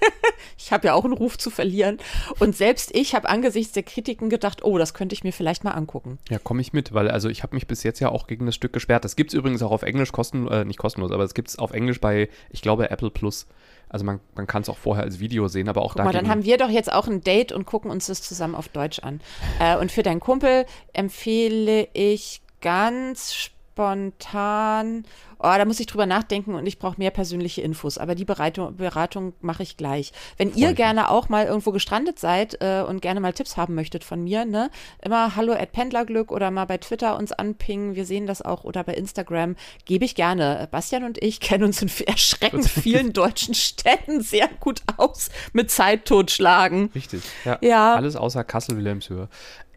ich 0.57 0.71
habe 0.71 0.87
ja 0.87 0.93
auch 0.93 1.05
einen 1.05 1.13
Ruf 1.13 1.37
zu 1.37 1.49
verlieren. 1.49 1.97
Und 2.39 2.55
selbst 2.55 2.95
ich 2.95 3.15
habe 3.15 3.29
angesichts 3.29 3.73
der 3.73 3.83
Kritiken 3.83 4.29
gedacht, 4.29 4.63
oh, 4.63 4.77
das 4.77 4.93
könnte 4.93 5.13
ich 5.13 5.23
mir 5.23 5.33
vielleicht 5.33 5.63
mal 5.63 5.71
angucken. 5.71 6.19
Ja, 6.29 6.39
komme 6.39 6.61
ich 6.61 6.73
mit, 6.73 6.93
weil 6.93 7.09
also 7.09 7.29
ich 7.29 7.43
habe 7.43 7.55
mich 7.55 7.67
bis 7.67 7.83
jetzt 7.83 7.99
ja 7.99 8.09
auch 8.09 8.27
gegen 8.27 8.45
das 8.45 8.55
Stück 8.55 8.73
gesperrt. 8.73 9.05
Das 9.05 9.15
gibt 9.15 9.31
es 9.31 9.37
übrigens 9.37 9.61
auch 9.61 9.71
auf 9.71 9.83
Englisch, 9.83 10.11
kosten, 10.11 10.47
äh, 10.47 10.65
nicht 10.65 10.77
kostenlos, 10.79 11.11
aber 11.11 11.23
es 11.23 11.33
gibt 11.33 11.49
es 11.49 11.59
auf 11.59 11.71
Englisch 11.71 11.99
bei, 11.99 12.29
ich 12.49 12.61
glaube, 12.61 12.89
Apple 12.89 13.09
Plus. 13.09 13.47
Also 13.89 14.05
man, 14.05 14.19
man 14.35 14.47
kann 14.47 14.63
es 14.63 14.69
auch 14.69 14.77
vorher 14.77 15.03
als 15.03 15.19
Video 15.19 15.47
sehen, 15.47 15.69
aber 15.69 15.83
auch 15.83 15.93
da. 15.93 16.11
Dann 16.11 16.27
haben 16.27 16.43
wir 16.43 16.57
doch 16.57 16.69
jetzt 16.69 16.91
auch 16.91 17.07
ein 17.07 17.21
Date 17.21 17.51
und 17.51 17.65
gucken 17.65 17.91
uns 17.91 18.07
das 18.07 18.23
zusammen 18.23 18.55
auf 18.55 18.67
Deutsch 18.67 18.99
an. 18.99 19.21
Äh, 19.59 19.77
und 19.77 19.91
für 19.91 20.01
deinen 20.01 20.19
Kumpel 20.19 20.65
empfehle 20.93 21.87
ich 21.93 22.41
ganz 22.61 23.51
spontan 23.73 25.05
oh, 25.43 25.53
da 25.57 25.65
muss 25.65 25.79
ich 25.79 25.87
drüber 25.87 26.05
nachdenken 26.05 26.55
und 26.55 26.65
ich 26.65 26.79
brauche 26.79 26.97
mehr 26.97 27.11
persönliche 27.11 27.61
Infos. 27.61 27.97
Aber 27.97 28.15
die 28.15 28.25
Beratung, 28.25 28.77
Beratung 28.77 29.33
mache 29.41 29.61
ich 29.61 29.77
gleich. 29.77 30.13
Wenn 30.37 30.53
ihr 30.55 30.73
gerne 30.73 31.09
auch 31.11 31.29
mal 31.29 31.45
irgendwo 31.45 31.71
gestrandet 31.71 32.17
seid 32.17 32.57
äh, 32.61 32.81
und 32.81 33.01
gerne 33.01 33.19
mal 33.19 33.33
Tipps 33.33 33.57
haben 33.57 33.75
möchtet 33.75 34.03
von 34.03 34.23
mir, 34.23 34.45
ne, 34.45 34.69
immer 35.01 35.35
hallo 35.35 35.53
at 35.53 35.73
Pendlerglück 35.73 36.31
oder 36.31 36.49
mal 36.49 36.65
bei 36.65 36.77
Twitter 36.77 37.17
uns 37.17 37.31
anpingen. 37.33 37.95
Wir 37.95 38.05
sehen 38.05 38.25
das 38.25 38.41
auch 38.41 38.63
oder 38.63 38.83
bei 38.83 38.93
Instagram. 38.93 39.55
Gebe 39.85 40.05
ich 40.05 40.15
gerne. 40.15 40.67
Bastian 40.71 41.03
und 41.03 41.21
ich 41.21 41.39
kennen 41.41 41.65
uns 41.65 41.81
in 41.81 41.89
erschreckend 42.07 42.67
vielen 42.67 43.11
deutschen 43.11 43.53
Städten 43.53 44.21
sehr 44.21 44.47
gut 44.59 44.81
aus 44.97 45.29
mit 45.51 45.69
Zeit 45.69 46.05
totschlagen. 46.05 46.89
Richtig. 46.95 47.21
Ja. 47.43 47.57
ja. 47.61 47.95
Alles 47.95 48.15
außer 48.15 48.43
Kassel-Wilhelmshöhe 48.43 49.27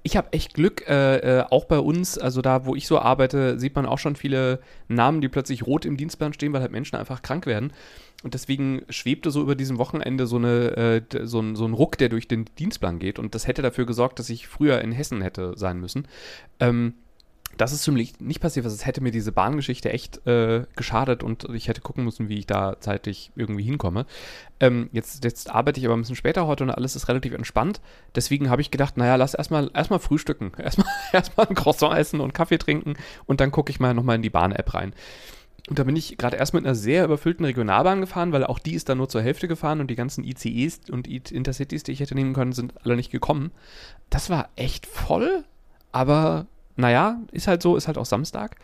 ich 0.07 0.17
habe 0.17 0.33
echt 0.33 0.55
Glück, 0.55 0.89
äh, 0.89 1.41
äh, 1.41 1.45
auch 1.51 1.65
bei 1.65 1.81
uns, 1.81 2.17
also 2.17 2.41
da, 2.41 2.65
wo 2.65 2.77
ich 2.77 2.87
so 2.87 3.01
arbeite, 3.01 3.59
sieht 3.59 3.75
man 3.75 3.87
auch 3.87 3.99
schon 3.99 4.15
viele 4.15 4.61
Namen, 4.87 5.21
die 5.21 5.29
plötzlich 5.29 5.67
rot 5.67 5.85
im 5.85 5.97
Dienstplan 5.97 6.33
stehen, 6.33 6.53
weil 6.53 6.61
halt 6.61 6.71
Menschen 6.71 6.95
einfach 6.95 7.23
krank 7.23 7.45
werden. 7.45 7.73
Und 8.23 8.33
deswegen 8.33 8.83
schwebte 8.89 9.33
so 9.33 9.43
über 9.43 9.57
diesem 9.57 9.79
Wochenende 9.79 10.29
so, 10.29 10.37
eine, 10.37 11.03
äh, 11.11 11.27
so, 11.27 11.41
ein, 11.41 11.57
so 11.57 11.67
ein 11.67 11.75
Ruck, 11.75 11.99
der 11.99 12.09
durch 12.09 12.29
den 12.29 12.45
Dienstplan 12.57 13.01
geht. 13.01 13.19
Und 13.19 13.35
das 13.35 13.49
hätte 13.49 13.63
dafür 13.63 13.85
gesorgt, 13.85 14.21
dass 14.21 14.31
ich 14.31 14.47
früher 14.47 14.81
in 14.81 14.93
Hessen 14.93 15.23
hätte 15.23 15.55
sein 15.57 15.81
müssen. 15.81 16.07
Ähm, 16.61 16.95
das 17.57 17.73
ist 17.73 17.83
ziemlich 17.83 18.21
nicht 18.21 18.41
passiert, 18.41 18.67
es 18.67 18.87
hätte 18.87 19.01
mir 19.01 19.11
diese 19.11 19.33
Bahngeschichte 19.33 19.93
echt 19.93 20.27
äh, 20.27 20.65
geschadet 20.77 21.23
und 21.23 21.45
ich 21.55 21.69
hätte 21.69 21.81
gucken 21.81 22.05
müssen, 22.05 22.29
wie 22.29 22.39
ich 22.39 22.47
da 22.47 22.77
zeitlich 22.81 23.33
irgendwie 23.35 23.65
hinkomme. 23.65 24.07
Ähm, 24.61 24.89
jetzt, 24.93 25.25
jetzt 25.25 25.51
arbeite 25.51 25.81
ich 25.81 25.87
aber 25.87 25.97
ein 25.97 26.01
bisschen 26.01 26.17
später 26.17 26.47
heute 26.47 26.65
und 26.65 26.71
alles 26.71 26.97
ist 26.97 27.09
relativ 27.09 27.33
entspannt. 27.33 27.81
Deswegen 28.15 28.51
habe 28.51 28.63
ich 28.63 28.71
gedacht, 28.71 28.97
naja, 28.97 29.17
lass 29.17 29.35
erstmal 29.35 29.71
erstmal 29.75 30.01
frühstücken. 30.01 30.53
Erstmal 30.59 30.89
erstmal 31.13 31.47
ein 31.47 31.55
Croissant 31.55 31.97
essen 31.97 32.21
und 32.21 32.35
Kaffee 32.35 32.59
trinken 32.59 32.95
und 33.27 33.41
dann 33.41 33.51
gucke 33.51 33.71
ich 33.71 33.81
mal 33.81 33.95
nochmal 33.95 34.17
in 34.17 34.23
die 34.23 34.31
Bahn-App 34.31 34.75
rein. 34.75 34.93
Und 35.69 35.79
da 35.79 35.85
bin 35.85 35.97
ich 35.97 36.17
gerade 36.17 36.37
erst 36.37 36.55
mit 36.55 36.65
einer 36.65 36.75
sehr 36.75 37.05
überfüllten 37.05 37.45
Regionalbahn 37.45 38.01
gefahren, 38.01 38.33
weil 38.33 38.45
auch 38.45 38.59
die 38.59 38.75
ist 38.75 38.89
dann 38.89 38.99
nur 38.99 39.09
zur 39.09 39.23
Hälfte 39.23 39.49
gefahren 39.49 39.81
und 39.81 39.89
die 39.89 39.97
ganzen 39.97 40.23
ICEs 40.23 40.91
und 40.91 41.09
Intercities, 41.09 41.83
die 41.83 41.93
ich 41.93 42.01
hätte 42.01 42.15
nehmen 42.15 42.35
können, 42.35 42.53
sind 42.53 42.75
alle 42.85 42.97
nicht 42.97 43.11
gekommen. 43.11 43.51
Das 44.11 44.31
war 44.31 44.51
echt 44.55 44.87
voll, 44.87 45.45
aber 45.91 46.47
naja, 46.76 47.21
ist 47.33 47.49
halt 47.49 47.62
so, 47.62 47.76
ist 47.76 47.87
halt 47.87 47.99
auch 47.99 48.06
Samstag. 48.06 48.56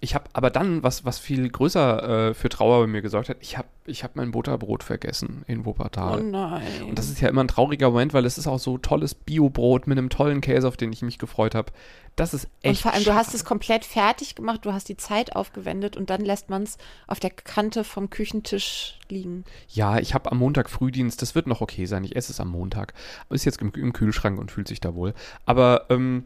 Ich 0.00 0.14
habe 0.14 0.26
aber 0.34 0.50
dann, 0.50 0.82
was, 0.82 1.04
was 1.06 1.18
viel 1.18 1.48
größer 1.48 2.28
äh, 2.28 2.34
für 2.34 2.50
Trauer 2.50 2.80
bei 2.80 2.86
mir 2.86 3.00
gesorgt 3.00 3.30
hat, 3.30 3.38
ich 3.40 3.56
habe 3.56 3.68
ich 3.86 4.04
hab 4.04 4.14
mein 4.14 4.30
Butterbrot 4.30 4.82
vergessen 4.82 5.42
in 5.46 5.64
Wuppertal. 5.64 6.20
Oh 6.20 6.22
nein. 6.22 6.62
Und 6.86 6.98
das 6.98 7.08
ist 7.08 7.20
ja 7.20 7.28
immer 7.28 7.42
ein 7.42 7.48
trauriger 7.48 7.90
Moment, 7.90 8.12
weil 8.12 8.26
es 8.26 8.36
ist 8.36 8.46
auch 8.46 8.58
so 8.58 8.78
tolles 8.78 9.14
Biobrot 9.14 9.86
mit 9.86 9.96
einem 9.96 10.10
tollen 10.10 10.40
Käse, 10.40 10.68
auf 10.68 10.76
den 10.76 10.92
ich 10.92 11.02
mich 11.02 11.18
gefreut 11.18 11.54
habe. 11.54 11.72
Das 12.14 12.34
ist 12.34 12.48
echt. 12.62 12.78
Und 12.78 12.82
vor 12.82 12.92
allem, 12.92 13.04
schade. 13.04 13.14
du 13.14 13.18
hast 13.18 13.34
es 13.34 13.44
komplett 13.44 13.84
fertig 13.84 14.34
gemacht, 14.34 14.64
du 14.64 14.72
hast 14.72 14.88
die 14.88 14.96
Zeit 14.96 15.34
aufgewendet 15.34 15.96
und 15.96 16.10
dann 16.10 16.22
lässt 16.22 16.50
man 16.50 16.64
es 16.64 16.78
auf 17.06 17.20
der 17.20 17.30
Kante 17.30 17.84
vom 17.84 18.10
Küchentisch 18.10 18.98
liegen. 19.08 19.44
Ja, 19.68 19.98
ich 19.98 20.14
habe 20.14 20.30
am 20.30 20.38
Montag 20.38 20.68
Frühdienst, 20.68 21.22
das 21.22 21.34
wird 21.34 21.46
noch 21.46 21.60
okay 21.60 21.86
sein. 21.86 22.04
Ich 22.04 22.16
esse 22.16 22.32
es 22.32 22.40
am 22.40 22.48
Montag. 22.48 22.94
Ist 23.30 23.44
jetzt 23.44 23.60
im, 23.60 23.72
im 23.74 23.92
Kühlschrank 23.92 24.38
und 24.38 24.50
fühlt 24.50 24.68
sich 24.68 24.80
da 24.80 24.94
wohl. 24.94 25.14
Aber 25.44 25.86
ähm, 25.90 26.24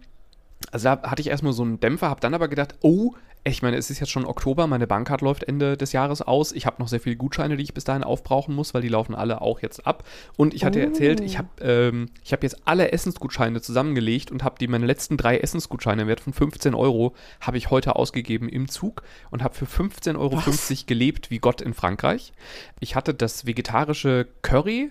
also 0.73 0.85
da 0.85 1.03
hatte 1.03 1.23
ich 1.23 1.29
erstmal 1.29 1.53
so 1.53 1.63
einen 1.63 1.81
Dämpfer, 1.81 2.09
habe 2.09 2.21
dann 2.21 2.35
aber 2.35 2.49
gedacht, 2.49 2.75
oh, 2.81 3.15
ich 3.43 3.63
meine, 3.63 3.79
es 3.79 3.89
ist 3.89 4.01
jetzt 4.01 4.11
schon 4.11 4.27
Oktober, 4.27 4.67
meine 4.67 4.87
Bankkarte 4.87 5.25
läuft 5.25 5.45
Ende 5.45 5.79
des 5.79 5.93
Jahres 5.93 6.21
aus. 6.21 6.53
Ich 6.53 6.67
habe 6.67 6.77
noch 6.79 6.89
sehr 6.89 7.01
viele 7.01 7.17
Gutscheine, 7.17 7.57
die 7.57 7.63
ich 7.63 7.73
bis 7.73 7.85
dahin 7.85 8.05
aufbrauchen 8.05 8.55
muss, 8.55 8.75
weil 8.75 8.83
die 8.83 8.89
laufen 8.89 9.15
alle 9.15 9.41
auch 9.41 9.61
jetzt 9.61 9.87
ab. 9.87 10.05
Und 10.37 10.53
ich 10.53 10.65
hatte 10.65 10.79
oh. 10.79 10.83
erzählt, 10.83 11.21
ich 11.21 11.39
habe 11.39 11.49
ähm, 11.63 12.11
hab 12.31 12.43
jetzt 12.43 12.59
alle 12.67 12.93
Essensgutscheine 12.93 13.63
zusammengelegt 13.63 14.31
und 14.31 14.45
habe 14.45 14.57
die 14.61 14.69
meine 14.69 14.85
letzten 14.85 15.17
drei 15.17 15.39
Essensgutscheine 15.39 16.03
im 16.03 16.09
Wert 16.09 16.21
von 16.21 16.35
15 16.35 16.75
Euro 16.75 17.15
habe 17.41 17.57
ich 17.57 17.71
heute 17.71 17.97
ausgegeben 17.97 18.49
im 18.49 18.69
Zug 18.69 19.03
und 19.31 19.43
habe 19.43 19.55
für 19.55 19.65
15,50 19.65 20.19
Euro 20.19 20.37
Was? 20.37 20.87
gelebt 20.87 21.31
wie 21.31 21.39
Gott 21.39 21.63
in 21.63 21.73
Frankreich. 21.73 22.35
Ich 22.79 22.95
hatte 22.95 23.15
das 23.15 23.47
vegetarische 23.47 24.27
Curry, 24.43 24.91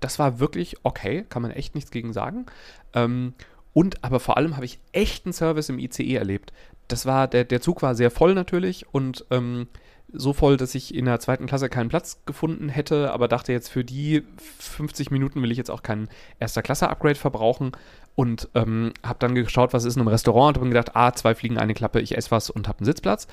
das 0.00 0.18
war 0.18 0.38
wirklich 0.40 0.76
okay, 0.82 1.24
kann 1.30 1.40
man 1.40 1.52
echt 1.52 1.74
nichts 1.74 1.90
gegen 1.90 2.12
sagen. 2.12 2.44
Ähm, 2.92 3.32
und 3.78 4.02
aber 4.02 4.18
vor 4.18 4.36
allem 4.36 4.56
habe 4.56 4.66
ich 4.66 4.80
echten 4.90 5.32
Service 5.32 5.68
im 5.68 5.78
ICE 5.78 6.16
erlebt. 6.16 6.52
Das 6.88 7.06
war, 7.06 7.28
der, 7.28 7.44
der 7.44 7.60
Zug 7.60 7.80
war 7.80 7.94
sehr 7.94 8.10
voll 8.10 8.34
natürlich 8.34 8.92
und 8.92 9.24
ähm, 9.30 9.68
so 10.12 10.32
voll, 10.32 10.56
dass 10.56 10.74
ich 10.74 10.94
in 10.94 11.04
der 11.04 11.20
zweiten 11.20 11.46
Klasse 11.46 11.68
keinen 11.68 11.88
Platz 11.88 12.20
gefunden 12.24 12.68
hätte, 12.68 13.12
aber 13.12 13.28
dachte 13.28 13.52
jetzt 13.52 13.68
für 13.68 13.84
die 13.84 14.22
50 14.58 15.10
Minuten 15.10 15.42
will 15.42 15.50
ich 15.50 15.58
jetzt 15.58 15.70
auch 15.70 15.82
kein 15.82 16.08
erster 16.38 16.62
Klasse 16.62 16.88
Upgrade 16.88 17.16
verbrauchen 17.16 17.72
und 18.14 18.48
ähm, 18.54 18.92
habe 19.06 19.20
dann 19.20 19.34
geschaut, 19.34 19.72
was 19.72 19.84
ist 19.84 19.94
in 19.94 20.00
einem 20.00 20.08
Restaurant 20.08 20.56
und 20.56 20.62
habe 20.62 20.70
gedacht, 20.70 20.96
ah, 20.96 21.12
zwei 21.12 21.36
fliegen 21.36 21.58
eine 21.58 21.74
Klappe, 21.74 22.00
ich 22.00 22.16
esse 22.16 22.30
was 22.30 22.50
und 22.50 22.66
habe 22.66 22.80
einen 22.80 22.86
Sitzplatz. 22.86 23.28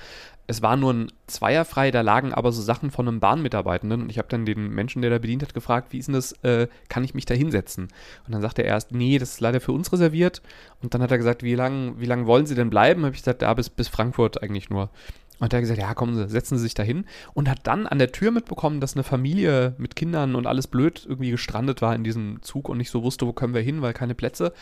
Es 0.48 0.62
war 0.62 0.76
nur 0.78 0.94
ein 0.94 1.12
Zweier 1.26 1.66
frei, 1.66 1.90
da 1.90 2.02
lagen 2.02 2.34
aber 2.34 2.52
so 2.52 2.62
Sachen 2.62 2.92
von 2.92 3.08
einem 3.08 3.20
Bahnmitarbeitenden 3.20 4.04
und 4.04 4.10
ich 4.12 4.20
habe 4.20 4.28
dann 4.28 4.46
den 4.46 4.70
Menschen, 4.70 5.02
der 5.02 5.10
da 5.10 5.18
bedient 5.18 5.42
hat, 5.42 5.56
gefragt, 5.56 5.92
wie 5.92 5.98
ist 5.98 6.08
denn 6.08 6.14
das, 6.14 6.34
äh, 6.44 6.68
kann 6.88 7.04
ich 7.04 7.16
mich 7.16 7.26
da 7.26 7.34
hinsetzen? 7.34 7.86
Und 8.28 8.34
dann 8.34 8.42
sagte 8.42 8.62
er 8.62 8.68
erst, 8.68 8.92
nee, 8.92 9.18
das 9.18 9.32
ist 9.32 9.40
leider 9.40 9.60
für 9.60 9.72
uns 9.72 9.92
reserviert 9.92 10.44
und 10.84 10.94
dann 10.94 11.02
hat 11.02 11.10
er 11.10 11.18
gesagt, 11.18 11.42
wie 11.42 11.56
lange 11.56 12.00
wie 12.00 12.06
lang 12.06 12.28
wollen 12.28 12.46
Sie 12.46 12.54
denn 12.54 12.70
bleiben? 12.70 13.06
Habe 13.06 13.16
ich 13.16 13.22
gesagt, 13.22 13.42
ja, 13.42 13.52
bis, 13.56 13.72
bis 13.72 13.88
Frankfurt 13.88 14.44
eigentlich 14.44 14.70
nur. 14.70 14.92
Und 15.40 15.54
er 15.54 15.58
hat 15.58 15.64
gesagt, 15.64 15.80
ja, 15.80 15.94
kommen 15.94 16.16
Sie, 16.16 16.30
setzen 16.30 16.58
Sie 16.58 16.64
sich 16.64 16.74
da 16.74 16.84
hin. 16.84 17.06
Und 17.34 17.50
hat 17.50 17.60
dann 17.64 17.88
an 17.88 18.00
der 18.00 18.12
Tür 18.12 18.32
mitbekommen, 18.32 18.80
dass 18.80 18.96
eine 18.96 19.04
Familie 19.04 19.76
mit 19.78 19.96
Kindern 19.96 20.36
und 20.36 20.48
alles 20.48 20.68
blöd 20.68 21.06
irgendwie 21.08 21.32
gestrandet 21.32 21.82
war 21.82 21.94
in 21.94 22.04
diesem 22.04 22.42
Zug 22.42 22.70
und 22.70 22.78
nicht 22.78 22.90
so 22.90 23.04
wusste, 23.04 23.28
wo 23.28 23.34
können 23.34 23.54
wir 23.54 23.62
hin, 23.62 23.82
weil 23.82 23.94
keine 23.94 24.16
Plätze. 24.16 24.54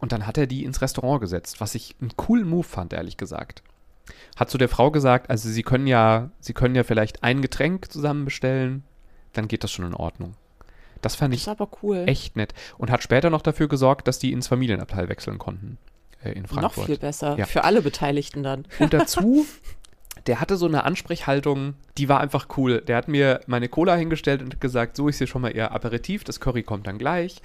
Und 0.00 0.12
dann 0.12 0.26
hat 0.26 0.36
er 0.36 0.46
die 0.46 0.64
ins 0.64 0.82
Restaurant 0.82 1.20
gesetzt, 1.20 1.60
was 1.60 1.74
ich 1.74 1.96
einen 2.00 2.16
coolen 2.16 2.48
Move 2.48 2.64
fand, 2.64 2.92
ehrlich 2.92 3.16
gesagt. 3.16 3.62
Hat 4.36 4.50
zu 4.50 4.58
der 4.58 4.68
Frau 4.68 4.90
gesagt, 4.90 5.30
also 5.30 5.48
Sie 5.48 5.62
können 5.62 5.86
ja, 5.86 6.30
Sie 6.40 6.52
können 6.52 6.74
ja 6.74 6.84
vielleicht 6.84 7.22
ein 7.22 7.40
Getränk 7.40 7.90
zusammen 7.90 8.24
bestellen, 8.24 8.84
dann 9.32 9.48
geht 9.48 9.64
das 9.64 9.72
schon 9.72 9.86
in 9.86 9.94
Ordnung. 9.94 10.34
Das 11.02 11.14
fand 11.14 11.34
das 11.34 11.46
ich 11.46 11.82
cool. 11.82 12.04
echt 12.06 12.36
nett. 12.36 12.52
Und 12.78 12.90
hat 12.90 13.02
später 13.02 13.30
noch 13.30 13.42
dafür 13.42 13.68
gesorgt, 13.68 14.08
dass 14.08 14.18
die 14.18 14.32
ins 14.32 14.48
Familienabteil 14.48 15.08
wechseln 15.08 15.38
konnten 15.38 15.78
äh, 16.22 16.32
in 16.32 16.46
Frankfurt. 16.46 16.76
Noch 16.76 16.86
viel 16.86 16.98
besser. 16.98 17.38
Ja. 17.38 17.46
Für 17.46 17.64
alle 17.64 17.82
Beteiligten 17.82 18.42
dann. 18.42 18.66
Und 18.78 18.92
dazu 18.92 19.46
der 20.26 20.40
hatte 20.40 20.56
so 20.56 20.66
eine 20.66 20.84
Ansprechhaltung, 20.84 21.74
die 21.98 22.08
war 22.08 22.20
einfach 22.20 22.48
cool. 22.56 22.80
Der 22.80 22.96
hat 22.96 23.08
mir 23.08 23.40
meine 23.46 23.68
Cola 23.68 23.94
hingestellt 23.94 24.42
und 24.42 24.60
gesagt, 24.60 24.96
so 24.96 25.08
ist 25.08 25.18
hier 25.18 25.26
schon 25.26 25.42
mal 25.42 25.56
eher 25.56 25.72
Aperitif, 25.72 26.24
das 26.24 26.40
Curry 26.40 26.62
kommt 26.62 26.86
dann 26.86 26.98
gleich. 26.98 27.40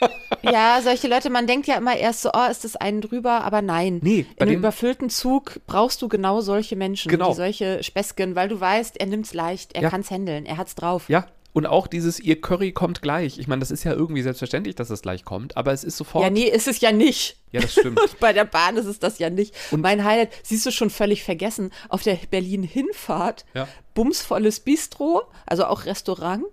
ja, 0.42 0.80
solche 0.82 1.08
Leute, 1.08 1.30
man 1.30 1.46
denkt 1.46 1.66
ja 1.66 1.76
immer 1.76 1.96
erst 1.96 2.22
so, 2.22 2.30
oh, 2.32 2.50
ist 2.50 2.64
das 2.64 2.76
einen 2.76 3.00
drüber, 3.00 3.44
aber 3.44 3.62
nein. 3.62 4.00
Nee, 4.02 4.26
In 4.36 4.48
einem 4.48 4.58
überfüllten 4.58 5.10
Zug 5.10 5.60
brauchst 5.66 6.00
du 6.00 6.08
genau 6.08 6.40
solche 6.40 6.76
Menschen, 6.76 7.10
genau. 7.10 7.32
solche 7.32 7.82
Späßchen, 7.82 8.34
weil 8.34 8.48
du 8.48 8.58
weißt, 8.58 8.98
er 8.98 9.06
nimmt 9.06 9.26
es 9.26 9.34
leicht, 9.34 9.74
er 9.74 9.82
ja. 9.82 9.90
kann 9.90 10.00
es 10.00 10.10
handeln, 10.10 10.46
er 10.46 10.56
hat 10.56 10.68
es 10.68 10.74
drauf. 10.74 11.08
Ja, 11.08 11.26
und 11.52 11.66
auch 11.66 11.86
dieses, 11.86 12.20
ihr 12.20 12.40
Curry 12.40 12.72
kommt 12.72 13.02
gleich. 13.02 13.38
Ich 13.38 13.48
meine, 13.48 13.60
das 13.60 13.70
ist 13.70 13.84
ja 13.84 13.92
irgendwie 13.92 14.22
selbstverständlich, 14.22 14.76
dass 14.76 14.90
es 14.90 15.02
gleich 15.02 15.24
kommt, 15.24 15.56
aber 15.56 15.72
es 15.72 15.84
ist 15.84 15.96
sofort. 15.96 16.24
Ja, 16.24 16.30
nee, 16.30 16.44
ist 16.44 16.68
es 16.68 16.80
ja 16.80 16.92
nicht. 16.92 17.36
Ja, 17.50 17.60
das 17.60 17.72
stimmt. 17.72 18.00
Bei 18.20 18.32
der 18.32 18.44
Bahn 18.44 18.76
ist 18.76 18.86
es 18.86 18.98
das 18.98 19.18
ja 19.18 19.30
nicht. 19.30 19.54
Und 19.70 19.80
mein 19.80 20.04
Highlight, 20.04 20.32
siehst 20.42 20.64
du 20.66 20.70
schon 20.70 20.90
völlig 20.90 21.24
vergessen, 21.24 21.72
auf 21.88 22.02
der 22.02 22.18
Berlin-Hinfahrt, 22.30 23.44
ja. 23.54 23.66
bumsvolles 23.94 24.60
Bistro, 24.60 25.22
also 25.46 25.64
auch 25.64 25.86
Restaurant. 25.86 26.44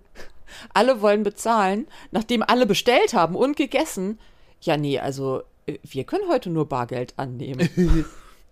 alle 0.74 1.00
wollen 1.00 1.22
bezahlen, 1.22 1.86
nachdem 2.10 2.42
alle 2.42 2.66
bestellt 2.66 3.14
haben 3.14 3.36
und 3.36 3.56
gegessen. 3.56 4.18
Ja, 4.60 4.76
nee, 4.76 4.98
also 4.98 5.42
äh, 5.66 5.78
wir 5.82 6.04
können 6.04 6.28
heute 6.28 6.50
nur 6.50 6.68
Bargeld 6.68 7.14
annehmen. 7.16 7.68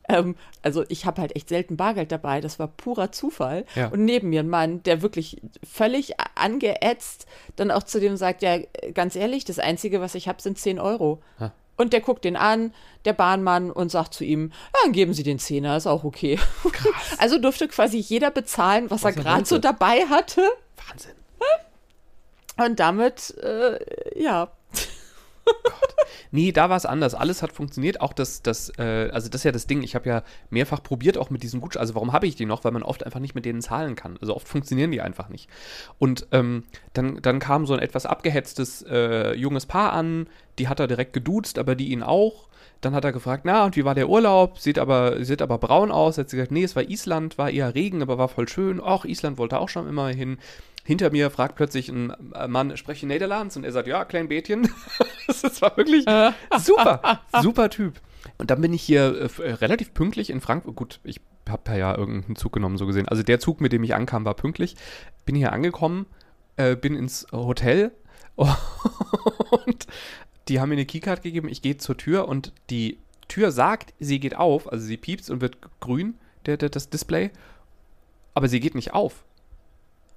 ähm, 0.09 0.37
also 0.63 0.85
ich 0.89 1.07
habe 1.07 1.21
halt 1.21 1.37
echt 1.37 1.49
selten 1.49 1.77
Bargeld 1.77 2.13
dabei, 2.13 2.41
das 2.41 2.59
war 2.59 2.69
purer 2.69 3.13
Zufall. 3.13 3.65
Ja. 3.75 3.89
Und 3.89 4.05
neben 4.05 4.31
mir 4.31 4.41
ein 4.41 4.49
Mann, 4.49 4.83
der 4.83 5.03
wirklich 5.03 5.41
völlig 5.65 6.15
angeätzt 6.35 7.27
dann 7.57 7.71
auch 7.71 7.83
zu 7.83 8.01
dem 8.01 8.17
sagt, 8.17 8.43
ja, 8.43 8.59
ganz 8.95 9.17
ehrlich, 9.17 9.45
das 9.45 9.59
Einzige, 9.59 10.01
was 10.01 10.15
ich 10.15 10.29
habe, 10.29 10.41
sind 10.43 10.59
10 10.59 10.79
Euro. 10.79 11.23
Ha. 11.41 11.53
Und 11.77 11.93
der 11.93 12.01
guckt 12.01 12.25
den 12.25 12.37
an, 12.37 12.73
der 13.05 13.13
Bahnmann, 13.13 13.71
und 13.71 13.91
sagt 13.91 14.15
zu 14.15 14.25
ihm, 14.25 14.51
ja, 14.75 14.81
dann 14.85 14.93
geben 14.93 15.13
Sie 15.13 15.23
den 15.23 15.39
Zehner, 15.39 15.77
ist 15.77 15.87
auch 15.87 16.05
okay. 16.05 16.39
Also 17.19 17.39
durfte 17.39 17.69
quasi 17.69 17.99
jeder 17.99 18.31
bezahlen, 18.31 18.91
was, 18.91 19.03
Was 19.03 19.17
er 19.17 19.19
er 19.19 19.23
gerade 19.23 19.45
so 19.47 19.59
dabei 19.59 20.07
hatte. 20.07 20.43
Wahnsinn. 20.89 21.13
Und 22.59 22.81
damit, 22.81 23.37
äh, 23.43 23.79
ja, 24.23 24.49
Nee, 26.31 26.53
da 26.53 26.69
war 26.69 26.77
es 26.77 26.87
anders. 26.87 27.15
Alles 27.15 27.43
hat 27.43 27.53
funktioniert. 27.53 28.01
Auch 28.01 28.13
das, 28.13 28.43
das 28.43 28.71
äh, 28.79 29.11
also 29.13 29.29
das 29.29 29.41
ist 29.41 29.45
ja 29.45 29.53
das 29.53 29.67
Ding. 29.67 29.83
Ich 29.83 29.95
habe 29.95 30.09
ja 30.09 30.23
mehrfach 30.51 30.83
probiert, 30.83 31.19
auch 31.19 31.31
mit 31.31 31.43
diesen 31.43 31.61
Gutscheinen. 31.61 31.81
Also 31.81 31.95
warum 31.95 32.13
habe 32.13 32.27
ich 32.27 32.37
die 32.37 32.47
noch? 32.47 32.65
Weil 32.65 32.73
man 32.73 32.83
oft 32.83 33.05
einfach 33.05 33.21
nicht 33.21 33.35
mit 33.35 33.45
denen 33.45 33.63
zahlen 33.63 33.95
kann. 33.95 34.17
Also 34.21 34.35
oft 34.35 34.49
funktionieren 34.49 34.91
die 34.91 35.01
einfach 35.01 35.29
nicht. 35.29 35.49
Und 35.99 36.27
ähm, 36.33 36.65
dann, 36.93 37.21
dann 37.23 37.39
kam 37.39 37.67
so 37.67 37.75
ein 37.75 37.81
etwas 37.81 38.07
abgehetztes 38.07 38.83
äh, 38.83 39.35
junges 39.35 39.67
Paar 39.67 39.93
an. 39.93 40.29
Die 40.59 40.69
hat 40.69 40.81
er 40.81 40.87
direkt 40.87 41.13
geduzt, 41.13 41.59
aber 41.59 41.75
die 41.75 41.89
ihn 41.89 42.03
auch. 42.03 42.49
Dann 42.83 42.95
hat 42.95 43.05
er 43.05 43.13
gefragt, 43.13 43.45
na, 43.47 43.65
und 43.65 43.77
wie 43.77 43.85
war 43.85 43.95
der 43.95 44.09
Urlaub? 44.09 44.59
Sieht 44.59 44.79
aber, 44.79 45.25
sieht 45.25 45.41
aber 45.41 45.59
braun 45.59 45.91
aus. 45.91 46.19
Hat 46.19 46.29
sie 46.29 46.37
gesagt, 46.37 46.53
nee, 46.53 46.65
es 46.65 46.77
war 46.77 46.83
Island, 46.83 47.39
war 47.39 47.51
eher 47.51 47.75
Regen, 47.75 48.03
aber 48.03 48.19
war 48.19 48.29
voll 48.29 48.49
schön. 48.49 48.81
Ach, 48.85 49.05
Island 49.05 49.39
wollte 49.39 49.59
auch 49.59 49.69
schon 49.69 49.89
immer 49.89 50.09
hin. 50.09 50.39
Hinter 50.87 51.11
mir 51.11 51.31
fragt 51.31 51.57
plötzlich 51.57 51.89
ein 51.89 52.13
äh, 52.33 52.47
Mann, 52.47 52.77
spreche 52.77 53.07
Niederlands? 53.07 53.57
Und 53.57 53.65
er 53.65 53.73
sagt, 53.73 53.89
ja, 53.89 54.05
klein 54.05 54.29
Bätchen. 54.29 54.69
das 55.27 55.61
war 55.61 55.77
wirklich 55.77 56.05
super, 56.59 57.21
super 57.43 57.71
Typ. 57.71 58.01
Und 58.39 58.51
dann 58.51 58.61
bin 58.61 58.73
ich 58.73 58.83
hier 58.83 59.31
äh, 59.39 59.43
äh, 59.43 59.53
relativ 59.55 59.95
pünktlich 59.95 60.31
in 60.31 60.41
Frankfurt. 60.41 60.77
Gut, 60.77 61.01
ich 61.03 61.21
habe 61.49 61.77
ja 61.77 61.97
irgendeinen 61.97 62.37
Zug 62.37 62.53
genommen, 62.53 62.79
so 62.79 62.87
gesehen. 62.87 63.09
Also 63.09 63.25
der 63.25 63.41
Zug, 63.41 63.61
mit 63.61 63.73
dem 63.73 63.83
ich 63.83 63.95
ankam, 63.95 64.25
war 64.25 64.35
pünktlich. 64.35 64.77
Bin 65.25 65.35
hier 65.35 65.53
angekommen, 65.53 66.07
äh, 66.57 66.77
bin 66.77 66.95
ins 66.95 67.27
Hotel 67.33 67.93
und 68.37 69.87
die 70.49 70.61
haben 70.61 70.69
mir 70.69 70.75
eine 70.77 70.87
Keycard 70.87 71.23
gegeben. 71.23 71.49
Ich 71.49 71.63
gehe 71.63 71.79
zur 71.79 71.97
Tür 71.97 72.29
und 72.29 72.53
die 72.71 72.99
Tür 73.27 73.51
sagt, 73.51 73.93
sie 73.99 74.21
geht 74.21 74.37
auf, 74.37 74.71
also 74.71 74.85
sie 74.85 74.97
piepst 74.97 75.31
und 75.31 75.41
wird 75.41 75.59
grün, 75.81 76.15
der, 76.47 76.57
der, 76.57 76.69
das 76.69 76.91
Display. 76.91 77.31
Aber 78.35 78.49
sie 78.49 78.61
geht 78.61 78.75
nicht 78.75 78.95
auf. 78.95 79.25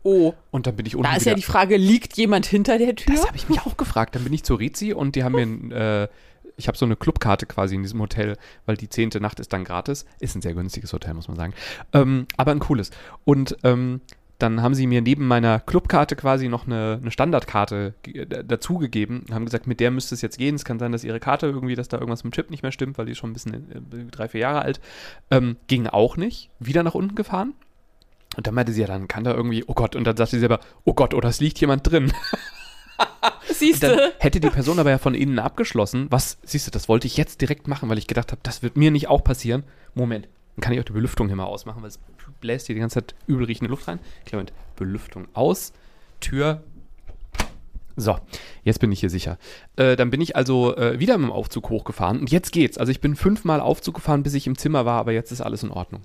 Oh, 0.04 0.34
Und 0.52 0.68
dann 0.68 0.76
bin 0.76 0.86
ich 0.86 0.96
unten 0.96 1.10
da 1.10 1.16
ist 1.18 1.26
ja 1.26 1.34
die 1.34 1.42
Frage, 1.42 1.78
liegt 1.78 2.18
jemand 2.18 2.46
hinter 2.46 2.78
der 2.78 2.96
Tür? 2.96 3.16
das 3.16 3.28
habe 3.28 3.38
ich 3.38 3.50
mich 3.50 3.62
auch 3.62 3.78
gefragt. 3.78 4.16
Dann 4.16 4.24
bin 4.24 4.34
ich 4.34 4.44
zur 4.44 4.60
Rizi 4.60 4.94
und 4.94 5.16
die 5.16 5.24
haben 5.24 5.34
mir, 5.34 5.42
ein, 5.44 5.72
äh, 5.72 6.08
ich 6.58 6.68
habe 6.68 6.78
so 6.78 6.86
eine 6.86 6.96
Clubkarte 6.96 7.46
quasi 7.46 7.76
in 7.76 7.84
diesem 7.84 8.02
Hotel, 8.02 8.38
weil 8.66 8.76
die 8.78 8.90
zehnte 8.90 9.22
Nacht 9.22 9.40
ist 9.40 9.54
dann 9.54 9.64
gratis. 9.64 10.06
Ist 10.20 10.36
ein 10.36 10.42
sehr 10.42 10.54
günstiges 10.54 10.92
Hotel, 10.94 11.14
muss 11.14 11.28
man 11.28 11.38
sagen. 11.38 11.54
Ähm, 11.94 12.26
aber 12.38 12.52
ein 12.52 12.60
cooles. 12.60 12.92
Und 13.26 13.58
ähm, 13.64 14.02
dann 14.40 14.62
haben 14.62 14.74
sie 14.74 14.88
mir 14.88 15.02
neben 15.02 15.28
meiner 15.28 15.60
Clubkarte 15.60 16.16
quasi 16.16 16.48
noch 16.48 16.66
eine, 16.66 16.98
eine 17.02 17.12
Standardkarte 17.12 17.94
d- 18.06 18.26
dazugegeben 18.26 19.20
und 19.28 19.34
haben 19.34 19.44
gesagt, 19.44 19.68
mit 19.68 19.82
der 19.82 19.92
müsste 19.92 20.16
es 20.16 20.22
jetzt 20.22 20.38
gehen. 20.38 20.56
Es 20.56 20.64
kann 20.64 20.80
sein, 20.80 20.94
dass 20.94 21.04
ihre 21.04 21.20
Karte 21.20 21.48
irgendwie, 21.48 21.76
dass 21.76 21.90
da 21.90 21.98
irgendwas 21.98 22.24
mit 22.24 22.34
dem 22.34 22.36
Chip 22.36 22.50
nicht 22.50 22.64
mehr 22.64 22.72
stimmt, 22.72 22.98
weil 22.98 23.06
die 23.06 23.12
ist 23.12 23.18
schon 23.18 23.32
ein 23.32 23.34
bisschen 23.34 23.54
äh, 23.54 24.06
drei, 24.12 24.30
vier 24.30 24.40
Jahre 24.42 24.62
alt. 24.62 24.80
Ähm, 25.30 25.58
ging 25.68 25.88
auch 25.88 26.16
nicht. 26.16 26.50
Wieder 26.60 26.84
nach 26.84 26.96
unten 26.96 27.16
gefahren. 27.16 27.54
Und 28.36 28.48
dann 28.48 28.54
meinte 28.54 28.72
sie 28.72 28.82
ja, 28.82 28.88
dann 28.88 29.08
kann 29.08 29.24
da 29.24 29.34
irgendwie, 29.34 29.64
oh 29.68 29.74
Gott, 29.74 29.96
und 29.96 30.06
dann 30.06 30.16
sagte 30.16 30.36
sie 30.36 30.40
selber, 30.40 30.60
oh 30.86 30.94
Gott, 30.94 31.14
oder 31.14 31.30
es 31.30 31.40
liegt 31.40 31.60
jemand 31.60 31.90
drin. 31.90 32.14
Siehst 33.52 33.84
Dann 33.84 33.98
du? 33.98 34.14
hätte 34.20 34.40
die 34.40 34.50
Person 34.50 34.80
aber 34.80 34.90
ja 34.90 34.98
von 34.98 35.16
innen 35.16 35.40
abgeschlossen. 35.40 36.08
Was, 36.10 36.38
siehst 36.44 36.68
du, 36.68 36.72
das 36.72 36.88
wollte 36.88 37.08
ich 37.08 37.18
jetzt 37.18 37.42
direkt 37.42 37.68
machen, 37.68 37.90
weil 37.90 37.98
ich 37.98 38.08
gedacht 38.08 38.32
habe, 38.32 38.42
das 38.44 38.62
wird 38.62 38.78
mir 38.78 38.92
nicht 38.92 39.08
auch 39.08 39.24
passieren. 39.24 39.64
Moment, 39.94 40.28
dann 40.56 40.62
kann 40.62 40.74
ich 40.74 40.80
auch 40.80 40.86
die 40.86 40.94
Belüftung 40.94 41.28
hier 41.28 41.36
mal 41.36 41.46
ausmachen, 41.46 41.82
weil 41.82 41.90
es 41.90 42.00
bläst 42.42 42.68
hier 42.68 42.76
die 42.76 42.82
ganze 42.82 42.96
Zeit 42.96 43.16
übel 43.28 43.46
riechende 43.46 43.70
Luft 43.70 43.88
rein. 43.88 44.00
Clement, 44.26 44.54
Belüftung 44.76 45.28
aus, 45.34 45.74
Tür. 46.20 46.64
So, 47.96 48.18
jetzt 48.64 48.80
bin 48.80 48.92
ich 48.92 49.02
hier 49.02 49.10
sicher. 49.10 49.38
Äh, 49.76 49.98
dann 49.98 50.10
bin 50.10 50.22
ich 50.22 50.36
also 50.36 50.76
äh, 50.78 51.00
wieder 51.00 51.18
mit 51.18 51.28
dem 51.28 51.34
Aufzug 51.34 51.70
hochgefahren 51.70 52.20
und 52.20 52.32
jetzt 52.32 52.54
geht's. 52.54 52.78
Also 52.78 52.92
ich 52.92 53.02
bin 53.02 53.16
fünfmal 53.16 53.60
Aufzug 53.60 53.96
gefahren, 53.96 54.24
bis 54.24 54.34
ich 54.36 54.48
im 54.48 54.58
Zimmer 54.58 54.86
war, 54.86 55.00
aber 55.00 55.12
jetzt 55.12 55.32
ist 55.32 55.42
alles 55.42 55.64
in 55.64 55.72
Ordnung. 55.72 56.04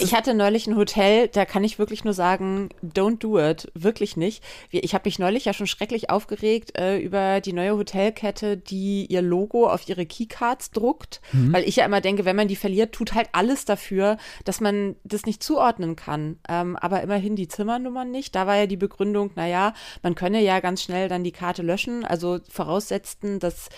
Ich 0.00 0.14
hatte 0.14 0.34
neulich 0.34 0.66
ein 0.66 0.76
Hotel, 0.76 1.28
da 1.28 1.44
kann 1.44 1.64
ich 1.64 1.78
wirklich 1.78 2.04
nur 2.04 2.14
sagen, 2.14 2.68
don't 2.82 3.18
do 3.18 3.38
it, 3.38 3.70
wirklich 3.74 4.16
nicht. 4.16 4.42
Ich 4.70 4.94
habe 4.94 5.06
mich 5.06 5.18
neulich 5.18 5.44
ja 5.44 5.52
schon 5.52 5.66
schrecklich 5.66 6.10
aufgeregt 6.10 6.78
äh, 6.78 6.98
über 6.98 7.40
die 7.40 7.52
neue 7.52 7.76
Hotelkette, 7.76 8.56
die 8.56 9.06
ihr 9.06 9.22
Logo 9.22 9.68
auf 9.68 9.88
ihre 9.88 10.06
Keycards 10.06 10.70
druckt, 10.70 11.20
weil 11.52 11.64
ich 11.64 11.76
ja 11.76 11.84
immer 11.84 12.00
denke, 12.00 12.24
wenn 12.24 12.36
man 12.36 12.48
die 12.48 12.56
verliert, 12.56 12.92
tut 12.92 13.14
halt 13.14 13.28
alles 13.32 13.64
dafür, 13.64 14.16
dass 14.44 14.60
man 14.60 14.96
das 15.04 15.26
nicht 15.26 15.42
zuordnen 15.42 15.96
kann. 15.96 16.38
Ähm, 16.48 16.76
aber 16.76 17.02
immerhin 17.02 17.36
die 17.36 17.48
Zimmernummern 17.48 18.10
nicht. 18.10 18.34
Da 18.34 18.46
war 18.46 18.56
ja 18.56 18.66
die 18.66 18.76
Begründung, 18.76 19.30
naja, 19.34 19.74
man 20.02 20.14
könne 20.14 20.42
ja 20.42 20.60
ganz 20.60 20.82
schnell 20.82 21.08
dann 21.08 21.24
die 21.24 21.32
Karte 21.32 21.62
löschen, 21.62 22.04
also 22.04 22.38
voraussetzten, 22.48 23.38
dass 23.38 23.68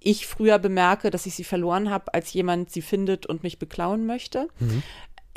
ich 0.00 0.26
früher 0.26 0.58
bemerke, 0.58 1.10
dass 1.10 1.26
ich 1.26 1.34
sie 1.34 1.44
verloren 1.44 1.90
habe, 1.90 2.14
als 2.14 2.32
jemand 2.32 2.70
sie 2.70 2.82
findet 2.82 3.26
und 3.26 3.42
mich 3.42 3.58
beklauen 3.58 4.06
möchte. 4.06 4.48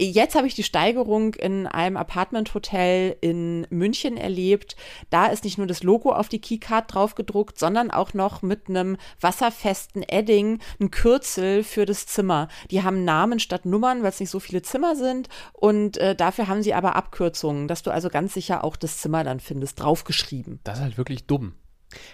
Jetzt 0.01 0.35
habe 0.35 0.47
ich 0.47 0.55
die 0.55 0.63
Steigerung 0.63 1.33
in 1.33 1.67
einem 1.67 1.97
Apartment-Hotel 1.97 3.17
in 3.19 3.67
München 3.69 4.15
erlebt. 4.15 4.77
Da 5.09 5.25
ist 5.25 5.43
nicht 5.43 5.57
nur 5.57 5.67
das 5.67 5.83
Logo 5.83 6.13
auf 6.13 6.29
die 6.29 6.39
Keycard 6.39 6.93
drauf 6.93 7.15
gedruckt, 7.15 7.59
sondern 7.59 7.91
auch 7.91 8.13
noch 8.13 8.41
mit 8.41 8.69
einem 8.69 8.95
wasserfesten 9.19 10.03
Edding 10.03 10.59
ein 10.79 10.89
Kürzel 10.89 11.65
für 11.65 11.85
das 11.85 12.05
Zimmer. 12.05 12.47
Die 12.71 12.81
haben 12.81 13.03
Namen 13.03 13.39
statt 13.39 13.65
Nummern, 13.65 14.01
weil 14.01 14.11
es 14.11 14.21
nicht 14.21 14.29
so 14.29 14.39
viele 14.39 14.61
Zimmer 14.61 14.95
sind. 14.95 15.27
Und 15.51 15.97
äh, 15.97 16.15
dafür 16.15 16.47
haben 16.47 16.63
sie 16.63 16.73
aber 16.73 16.95
Abkürzungen, 16.95 17.67
dass 17.67 17.83
du 17.83 17.91
also 17.91 18.07
ganz 18.09 18.33
sicher 18.33 18.63
auch 18.63 18.77
das 18.77 18.99
Zimmer 18.99 19.25
dann 19.25 19.41
findest, 19.41 19.81
draufgeschrieben. 19.81 20.61
Das 20.63 20.77
ist 20.77 20.83
halt 20.83 20.97
wirklich 20.97 21.27
dumm. 21.27 21.55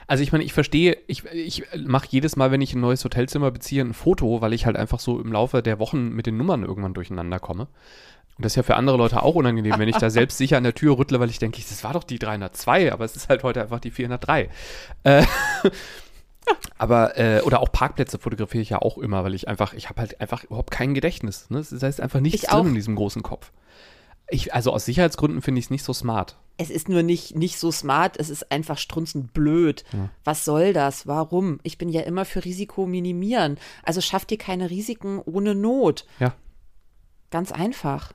Also 0.08 0.24
ich 0.24 0.32
meine, 0.32 0.44
ich 0.44 0.54
verstehe, 0.54 0.98
ich, 1.08 1.26
ich 1.26 1.64
mache 1.86 2.08
jedes 2.10 2.36
Mal, 2.36 2.52
wenn 2.52 2.62
ich 2.62 2.74
ein 2.74 2.82
neues 2.82 3.04
Hotelzimmer 3.04 3.52
beziehe, 3.52 3.84
ein 3.84 3.94
Foto, 3.94 4.42
weil 4.42 4.54
ich 4.54 4.66
halt 4.66 4.78
einfach 4.78 5.00
so 5.00 5.20
im 5.20 5.32
Laufe 5.32 5.62
der 5.62 5.80
Wochen 5.80 6.10
mit 6.10 6.26
den 6.26 6.38
Nummern 6.38 6.64
irgendwann 6.64 6.94
durcheinander 6.94 7.40
komme. 7.40 7.68
Und 8.38 8.44
das 8.44 8.54
ist 8.54 8.58
ja 8.58 8.64
für 8.64 8.76
andere 8.76 8.98
Leute 8.98 9.24
auch 9.24 9.36
unangenehm, 9.36 9.78
wenn 9.78 9.88
ich 9.88 9.98
da 9.98 10.10
selbst 10.12 10.38
sicher 10.38 10.58
an 10.58 10.64
der 10.64 10.76
Tür 10.76 10.98
rüttle, 10.98 11.20
weil 11.20 11.30
ich 11.30 11.40
denke, 11.40 11.62
das 11.62 11.84
war 11.84 11.94
doch 11.94 12.04
die 12.04 12.20
302, 12.20 12.92
aber 12.92 13.06
es 13.06 13.16
ist 13.16 13.30
halt 13.30 13.44
heute 13.44 13.62
einfach 13.62 13.80
die 13.80 13.92
403. 13.92 14.50
Äh, 15.04 15.24
aber, 16.78 17.18
äh, 17.18 17.42
oder 17.42 17.62
auch 17.62 17.72
Parkplätze 17.72 18.20
fotografiere 18.20 18.62
ich 18.62 18.70
ja 18.70 18.82
auch 18.82 18.98
immer, 18.98 19.24
weil 19.24 19.34
ich 19.34 19.48
einfach, 19.48 19.74
ich 19.74 19.90
habe 19.90 20.02
halt 20.02 20.20
einfach 20.20 20.44
überhaupt 20.44 20.72
kein 20.72 20.94
Gedächtnis. 20.94 21.50
Ne? 21.50 21.60
Das 21.70 21.82
heißt 21.82 22.02
einfach 22.02 22.20
nichts 22.20 22.44
Ich 22.44 22.50
drin 22.50 22.68
in 22.68 22.76
diesem 22.76 22.96
großen 22.96 23.24
Kopf. 23.24 23.52
Ich, 24.30 24.54
also 24.54 24.72
aus 24.72 24.86
Sicherheitsgründen 24.86 25.42
finde 25.42 25.60
ich 25.60 25.66
es 25.66 25.72
nicht 25.72 25.84
so 25.84 25.94
smart. 25.94 26.38
Es 26.58 26.70
ist 26.70 26.88
nur 26.88 27.04
nicht, 27.04 27.36
nicht 27.36 27.60
so 27.60 27.72
smart, 27.72 28.18
es 28.18 28.30
ist 28.30 28.52
einfach 28.52 28.78
strunzend 28.78 29.34
blöd. 29.34 29.84
Was 30.24 30.46
soll 30.46 30.72
das? 30.74 31.06
Warum? 31.06 31.60
Ich 31.64 31.78
bin 31.78 31.90
ja 31.90 32.02
immer 32.02 32.24
für 32.26 32.46
Risiko 32.46 32.86
minimieren. 32.86 33.58
Also 33.84 34.02
schaff 34.02 34.26
dir 34.26 34.38
keine 34.38 34.70
Risiken 34.70 35.20
ohne 35.20 35.54
Not. 35.54 36.06
Ja. 36.20 36.34
Ganz 37.30 37.52
einfach. 37.52 38.14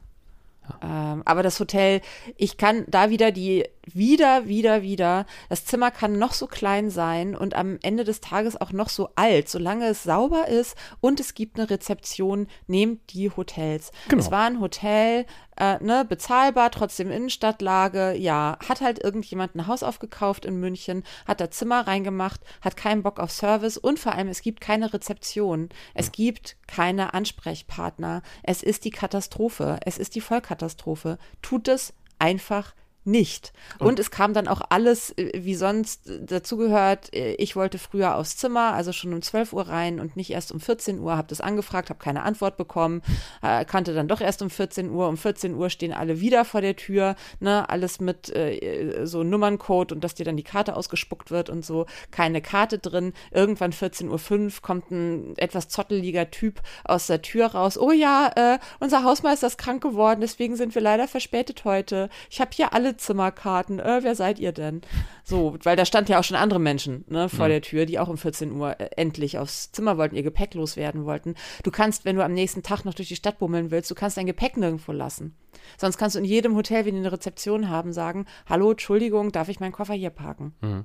Ähm, 0.83 1.23
aber 1.25 1.43
das 1.43 1.59
Hotel, 1.61 2.01
ich 2.37 2.57
kann 2.57 2.85
da 2.89 3.11
wieder 3.11 3.33
die, 3.33 3.65
wieder, 3.95 4.47
wieder, 4.47 4.83
wieder, 4.83 5.27
das 5.49 5.65
Zimmer 5.65 5.91
kann 5.91 6.19
noch 6.19 6.33
so 6.33 6.47
klein 6.47 6.91
sein 6.91 7.35
und 7.35 7.55
am 7.55 7.79
Ende 7.83 8.05
des 8.05 8.21
Tages 8.21 8.61
auch 8.61 8.73
noch 8.73 8.89
so 8.89 9.11
alt. 9.17 9.49
Solange 9.49 9.87
es 9.87 10.03
sauber 10.03 10.49
ist 10.49 10.77
und 11.01 11.21
es 11.21 11.35
gibt 11.35 11.59
eine 11.59 11.71
Rezeption, 11.71 12.47
nehmt 12.67 13.13
die 13.13 13.31
Hotels. 13.31 13.93
Genau. 14.09 14.21
Es 14.21 14.31
war 14.31 14.47
ein 14.47 14.61
Hotel, 14.61 15.27
äh, 15.61 15.83
ne, 15.83 16.07
bezahlbar, 16.09 16.71
trotzdem 16.71 17.11
Innenstadtlage, 17.11 18.15
ja, 18.17 18.57
hat 18.67 18.81
halt 18.81 19.03
irgendjemand 19.05 19.55
ein 19.55 19.67
Haus 19.67 19.83
aufgekauft 19.83 20.47
in 20.47 20.59
München, 20.59 21.05
hat 21.27 21.41
da 21.41 21.51
Zimmer 21.51 21.87
reingemacht, 21.87 22.41
hat 22.63 22.77
keinen 22.77 23.03
Bock 23.03 23.21
auf 23.21 23.31
Service 23.31 23.77
und 23.77 23.99
vor 23.99 24.13
allem, 24.13 24.29
es 24.29 24.41
gibt 24.41 24.61
keine 24.63 24.93
Rezeption, 24.93 25.69
es 25.95 26.13
gibt 26.13 26.57
keine 26.67 27.13
Ansprechpartner, 27.13 28.23
es 28.43 28.63
ist 28.63 28.87
die 28.87 28.91
Katastrophe, 28.91 29.79
es 29.85 29.99
ist 29.99 30.15
die 30.15 30.23
Vollkatastrophe. 30.23 31.19
Tut 31.43 31.69
es 31.69 31.93
einfach 32.19 32.75
nicht. 33.05 33.53
Und, 33.79 33.99
es 33.99 34.11
kam 34.11 34.35
dann 34.35 34.49
auch 34.49 34.61
alles, 34.69 35.17
äh, 35.17 35.33
wie 35.35 35.55
sonst 35.55 36.09
äh, 36.09 36.25
dazugehört. 36.25 37.15
Äh, 37.15 37.35
Ich 37.35 37.57
wollte 37.57 37.79
früher 37.79 38.17
aufs 38.17 38.37
Zimmer, 38.37 38.75
also 38.75 38.93
schon 38.93 39.15
um 39.15 39.23
12 39.23 39.53
Uhr 39.53 39.69
rein 39.69 40.01
und 40.01 40.17
nicht 40.17 40.31
erst 40.31 40.53
um 40.53 40.61
14 40.61 40.99
Uhr. 41.01 41.17
Habe 41.17 41.29
das 41.29 41.41
angefragt, 41.41 41.89
habe 41.89 41.99
keine 41.99 42.23
Antwort 42.23 42.57
bekommen. 42.57 43.03
Äh, 43.43 43.65
kannte 43.65 43.95
dann 43.95 44.09
doch 44.09 44.21
erst 44.21 44.43
um 44.43 44.51
14 44.51 44.91
Uhr. 44.91 45.09
Um 45.09 45.17
14 45.17 45.55
Uhr 45.55 45.71
stehen 45.71 45.93
alle 45.93 46.21
wieder 46.21 46.45
vor 46.45 46.61
der 46.61 46.77
Tür. 46.77 47.17
Ne, 47.41 47.69
alles 47.69 48.01
mit 48.01 48.29
äh, 48.35 49.07
so 49.07 49.23
Nummerncode 49.23 49.93
und 49.93 50.05
dass 50.05 50.15
dir 50.15 50.25
dann 50.25 50.37
die 50.37 50.43
Karte 50.43 50.77
ausgespuckt 50.77 51.31
wird 51.31 51.49
und 51.49 51.65
so. 51.65 51.87
Keine 52.11 52.43
Karte 52.43 52.79
drin. 52.79 53.15
Irgendwann 53.31 53.73
14.05 53.73 54.45
Uhr 54.57 54.63
kommt 54.63 54.91
ein 54.91 55.37
etwas 55.39 55.69
zotteliger 55.69 56.31
Typ 56.31 56.61
aus 56.85 57.07
der 57.07 57.23
Tür 57.23 57.47
raus. 57.47 57.79
Oh 57.79 57.93
ja, 57.93 58.31
äh, 58.37 58.59
unser 58.79 59.05
Hausmeister 59.05 59.47
ist 59.47 59.59
krank 59.59 59.83
geworden, 59.83 60.21
deswegen 60.21 60.57
sind 60.57 60.75
wir 60.75 60.83
leider 60.83 61.09
verspätet 61.09 61.65
heute. 61.65 62.11
Ich 62.29 62.41
habe 62.41 62.51
hier 62.53 62.75
alles 62.75 62.90
Badezimmerkarten, 62.95 63.79
äh, 63.81 64.01
wer 64.03 64.15
seid 64.15 64.39
ihr 64.39 64.53
denn? 64.53 64.83
So, 65.25 65.57
weil 65.63 65.77
da 65.77 65.85
standen 65.85 66.13
ja 66.13 66.19
auch 66.21 66.25
schon 66.25 66.37
andere 66.37 66.61
Menschen 66.61 67.05
ne, 67.09 67.29
vor 67.29 67.47
Mhm. 67.47 67.51
der 67.51 67.63
Tür, 67.63 67.87
die 67.87 67.99
auch 67.99 68.09
um 68.09 68.19
14 68.19 68.53
Uhr 68.53 68.79
äh, 68.81 68.91
endlich 68.97 69.39
aufs 69.39 69.71
Zimmer 69.73 69.97
wollten, 69.97 70.17
ihr 70.17 70.23
Gepäck 70.23 70.55
loswerden 70.55 71.05
wollten. 71.05 71.35
Du 71.63 71.71
kannst, 71.71 72.05
wenn 72.05 72.17
du 72.17 72.25
am 72.25 72.33
nächsten 72.33 72.63
Tag 72.63 72.85
noch 72.85 72.95
durch 72.95 73.09
die 73.09 73.17
Stadt 73.17 73.39
bummeln 73.39 73.71
willst, 73.71 73.91
du 73.91 73.95
kannst 73.95 74.17
dein 74.17 74.27
Gepäck 74.27 74.57
nirgendwo 74.57 74.93
lassen. 74.93 75.35
Sonst 75.79 75.99
kannst 75.99 76.17
du 76.17 76.21
in 76.21 76.25
jedem 76.25 76.57
Hotel, 76.57 76.85
wenn 76.85 76.95
die 76.95 77.01
eine 77.01 77.13
Rezeption 77.13 77.69
haben, 77.69 77.93
sagen, 77.93 78.27
hallo, 78.47 78.73
Entschuldigung, 78.73 79.31
darf 79.33 79.49
ich 79.49 79.61
meinen 79.61 79.73
Koffer 79.73 79.95
hier 79.95 80.11
parken? 80.11 80.55
Mhm. 80.61 80.85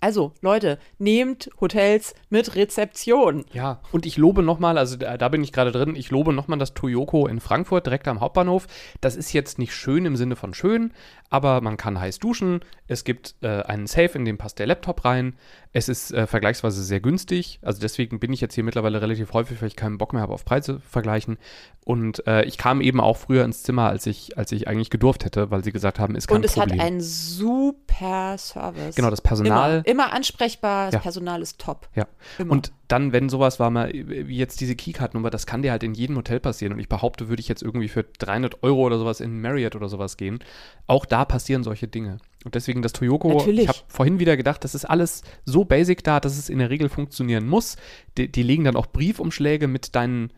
Also, 0.00 0.32
Leute, 0.40 0.78
nehmt 0.98 1.50
Hotels 1.60 2.14
mit 2.30 2.56
Rezeption. 2.56 3.44
Ja, 3.52 3.82
und 3.92 4.06
ich 4.06 4.16
lobe 4.16 4.42
nochmal, 4.42 4.78
also 4.78 4.96
da, 4.96 5.18
da 5.18 5.28
bin 5.28 5.44
ich 5.44 5.52
gerade 5.52 5.72
drin, 5.72 5.94
ich 5.94 6.10
lobe 6.10 6.32
nochmal 6.32 6.58
das 6.58 6.72
Toyoko 6.72 7.26
in 7.26 7.38
Frankfurt, 7.38 7.84
direkt 7.84 8.08
am 8.08 8.20
Hauptbahnhof. 8.20 8.66
Das 9.02 9.14
ist 9.14 9.34
jetzt 9.34 9.58
nicht 9.58 9.74
schön 9.74 10.06
im 10.06 10.16
Sinne 10.16 10.36
von 10.36 10.54
schön, 10.54 10.92
aber 11.28 11.60
man 11.60 11.76
kann 11.76 12.00
heiß 12.00 12.18
duschen. 12.18 12.60
Es 12.86 13.04
gibt 13.04 13.34
äh, 13.42 13.62
einen 13.62 13.86
Safe, 13.86 14.16
in 14.16 14.24
dem 14.24 14.38
passt 14.38 14.58
der 14.58 14.66
Laptop 14.66 15.04
rein. 15.04 15.34
Es 15.72 15.88
ist 15.88 16.10
äh, 16.12 16.26
vergleichsweise 16.26 16.82
sehr 16.82 16.98
günstig. 17.00 17.60
Also 17.62 17.80
deswegen 17.80 18.18
bin 18.18 18.32
ich 18.32 18.40
jetzt 18.40 18.54
hier 18.54 18.64
mittlerweile 18.64 19.00
relativ 19.00 19.32
häufig, 19.32 19.60
weil 19.62 19.68
ich 19.68 19.76
keinen 19.76 19.98
Bock 19.98 20.12
mehr 20.12 20.20
habe 20.22 20.32
auf 20.32 20.44
Preise 20.44 20.80
vergleichen. 20.80 21.38
Und 21.84 22.26
äh, 22.26 22.42
ich 22.44 22.58
kam 22.58 22.80
eben 22.80 23.00
auch 23.00 23.16
früher 23.16 23.44
ins 23.44 23.62
Zimmer, 23.62 23.88
als 23.88 24.06
ich, 24.06 24.36
als 24.36 24.50
ich 24.50 24.66
eigentlich 24.66 24.90
gedurft 24.90 25.24
hätte, 25.24 25.50
weil 25.52 25.62
sie 25.62 25.70
gesagt 25.70 26.00
haben, 26.00 26.16
ist 26.16 26.26
kein 26.26 26.38
Und 26.38 26.44
es 26.44 26.54
Problem. 26.54 26.78
hat 26.80 26.86
einen 26.86 27.00
super 27.00 28.36
Service. 28.36 28.96
Genau, 28.96 29.10
das 29.10 29.20
Personal- 29.20 29.82
Immer, 29.84 29.86
immer 30.06 30.12
ansprechbar, 30.12 30.86
das 30.86 30.94
Ja. 30.94 31.00
Personal 31.00 31.40
ist 31.40 31.60
top. 31.60 31.88
Ja. 31.94 32.06
Immer. 32.38 32.52
Und 32.52 32.72
dann, 32.90 33.12
wenn 33.12 33.28
sowas 33.28 33.60
war, 33.60 33.70
mal 33.70 33.92
wie 33.92 34.36
jetzt 34.36 34.60
diese 34.60 34.74
Keycard-Nummer, 34.74 35.30
das 35.30 35.46
kann 35.46 35.62
dir 35.62 35.70
halt 35.70 35.82
in 35.82 35.94
jedem 35.94 36.16
Hotel 36.16 36.40
passieren. 36.40 36.72
Und 36.72 36.80
ich 36.80 36.88
behaupte, 36.88 37.28
würde 37.28 37.40
ich 37.40 37.48
jetzt 37.48 37.62
irgendwie 37.62 37.88
für 37.88 38.04
300 38.04 38.62
Euro 38.62 38.80
oder 38.80 38.98
sowas 38.98 39.20
in 39.20 39.40
Marriott 39.40 39.76
oder 39.76 39.88
sowas 39.88 40.16
gehen, 40.16 40.40
auch 40.86 41.06
da 41.06 41.24
passieren 41.24 41.62
solche 41.62 41.86
Dinge. 41.86 42.18
Und 42.44 42.54
deswegen 42.54 42.82
das 42.82 42.92
Toyoko, 42.92 43.34
Natürlich. 43.34 43.62
ich 43.64 43.68
habe 43.68 43.78
vorhin 43.86 44.18
wieder 44.18 44.36
gedacht, 44.36 44.64
das 44.64 44.74
ist 44.74 44.86
alles 44.86 45.22
so 45.44 45.64
basic 45.64 46.02
da, 46.02 46.20
dass 46.20 46.36
es 46.36 46.48
in 46.48 46.58
der 46.58 46.70
Regel 46.70 46.88
funktionieren 46.88 47.46
muss. 47.46 47.76
Die, 48.16 48.30
die 48.30 48.42
legen 48.42 48.64
dann 48.64 48.76
auch 48.76 48.86
Briefumschläge 48.86 49.68
mit 49.68 49.94
deinen, 49.94 50.32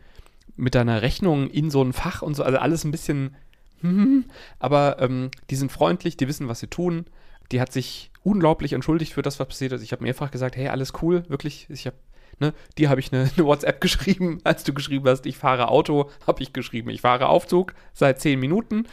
mit 0.55 0.75
deiner 0.75 1.01
Rechnung 1.01 1.49
in 1.49 1.71
so 1.71 1.81
ein 1.81 1.93
Fach 1.93 2.21
und 2.21 2.35
so, 2.35 2.43
also 2.43 2.59
alles 2.59 2.83
ein 2.83 2.91
bisschen, 2.91 3.35
hm, 3.81 4.25
aber 4.59 4.97
ähm, 4.99 5.31
die 5.49 5.55
sind 5.55 5.71
freundlich, 5.71 6.17
die 6.17 6.27
wissen, 6.27 6.47
was 6.47 6.59
sie 6.59 6.67
tun. 6.67 7.05
Die 7.51 7.59
hat 7.61 7.71
sich 7.71 8.11
unglaublich 8.23 8.73
entschuldigt 8.73 9.13
für 9.13 9.21
das, 9.21 9.39
was 9.39 9.47
passiert 9.47 9.73
ist. 9.73 9.81
Ich 9.81 9.91
habe 9.91 10.03
mehrfach 10.03 10.31
gesagt, 10.31 10.55
hey, 10.55 10.67
alles 10.67 10.93
cool, 11.01 11.23
wirklich. 11.29 11.67
Ich 11.69 11.85
habe, 11.85 11.97
ne, 12.39 12.53
dir 12.77 12.89
habe 12.89 12.99
ich 12.99 13.11
eine, 13.11 13.29
eine 13.37 13.45
WhatsApp 13.45 13.81
geschrieben, 13.81 14.39
als 14.43 14.63
du 14.63 14.73
geschrieben 14.73 15.07
hast, 15.07 15.25
ich 15.25 15.37
fahre 15.37 15.69
Auto, 15.69 16.09
habe 16.27 16.41
ich 16.43 16.53
geschrieben, 16.53 16.89
ich 16.89 17.01
fahre 17.01 17.27
Aufzug 17.27 17.73
seit 17.93 18.21
zehn 18.21 18.39
Minuten. 18.39 18.87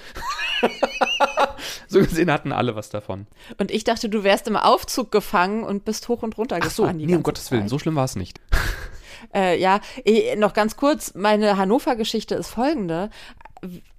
so 1.88 2.00
gesehen 2.00 2.30
hatten 2.30 2.52
alle 2.52 2.76
was 2.76 2.90
davon. 2.90 3.26
Und 3.58 3.70
ich 3.70 3.84
dachte, 3.84 4.08
du 4.08 4.24
wärst 4.24 4.48
im 4.48 4.56
Aufzug 4.56 5.10
gefangen 5.10 5.64
und 5.64 5.84
bist 5.84 6.08
hoch 6.08 6.22
und 6.22 6.36
runter 6.38 6.58
Ach 6.60 6.70
so, 6.70 6.82
gefahren. 6.82 6.98
die 6.98 7.06
nee, 7.06 7.16
um 7.16 7.22
Gottes 7.22 7.50
Willen, 7.50 7.62
Zeit. 7.62 7.70
so 7.70 7.78
schlimm 7.78 7.96
war 7.96 8.04
es 8.04 8.16
nicht. 8.16 8.40
Äh, 9.34 9.60
ja, 9.60 9.80
eh, 10.04 10.34
noch 10.36 10.54
ganz 10.54 10.76
kurz, 10.76 11.14
meine 11.14 11.56
Hannover-Geschichte 11.56 12.34
ist 12.34 12.48
folgende. 12.48 13.10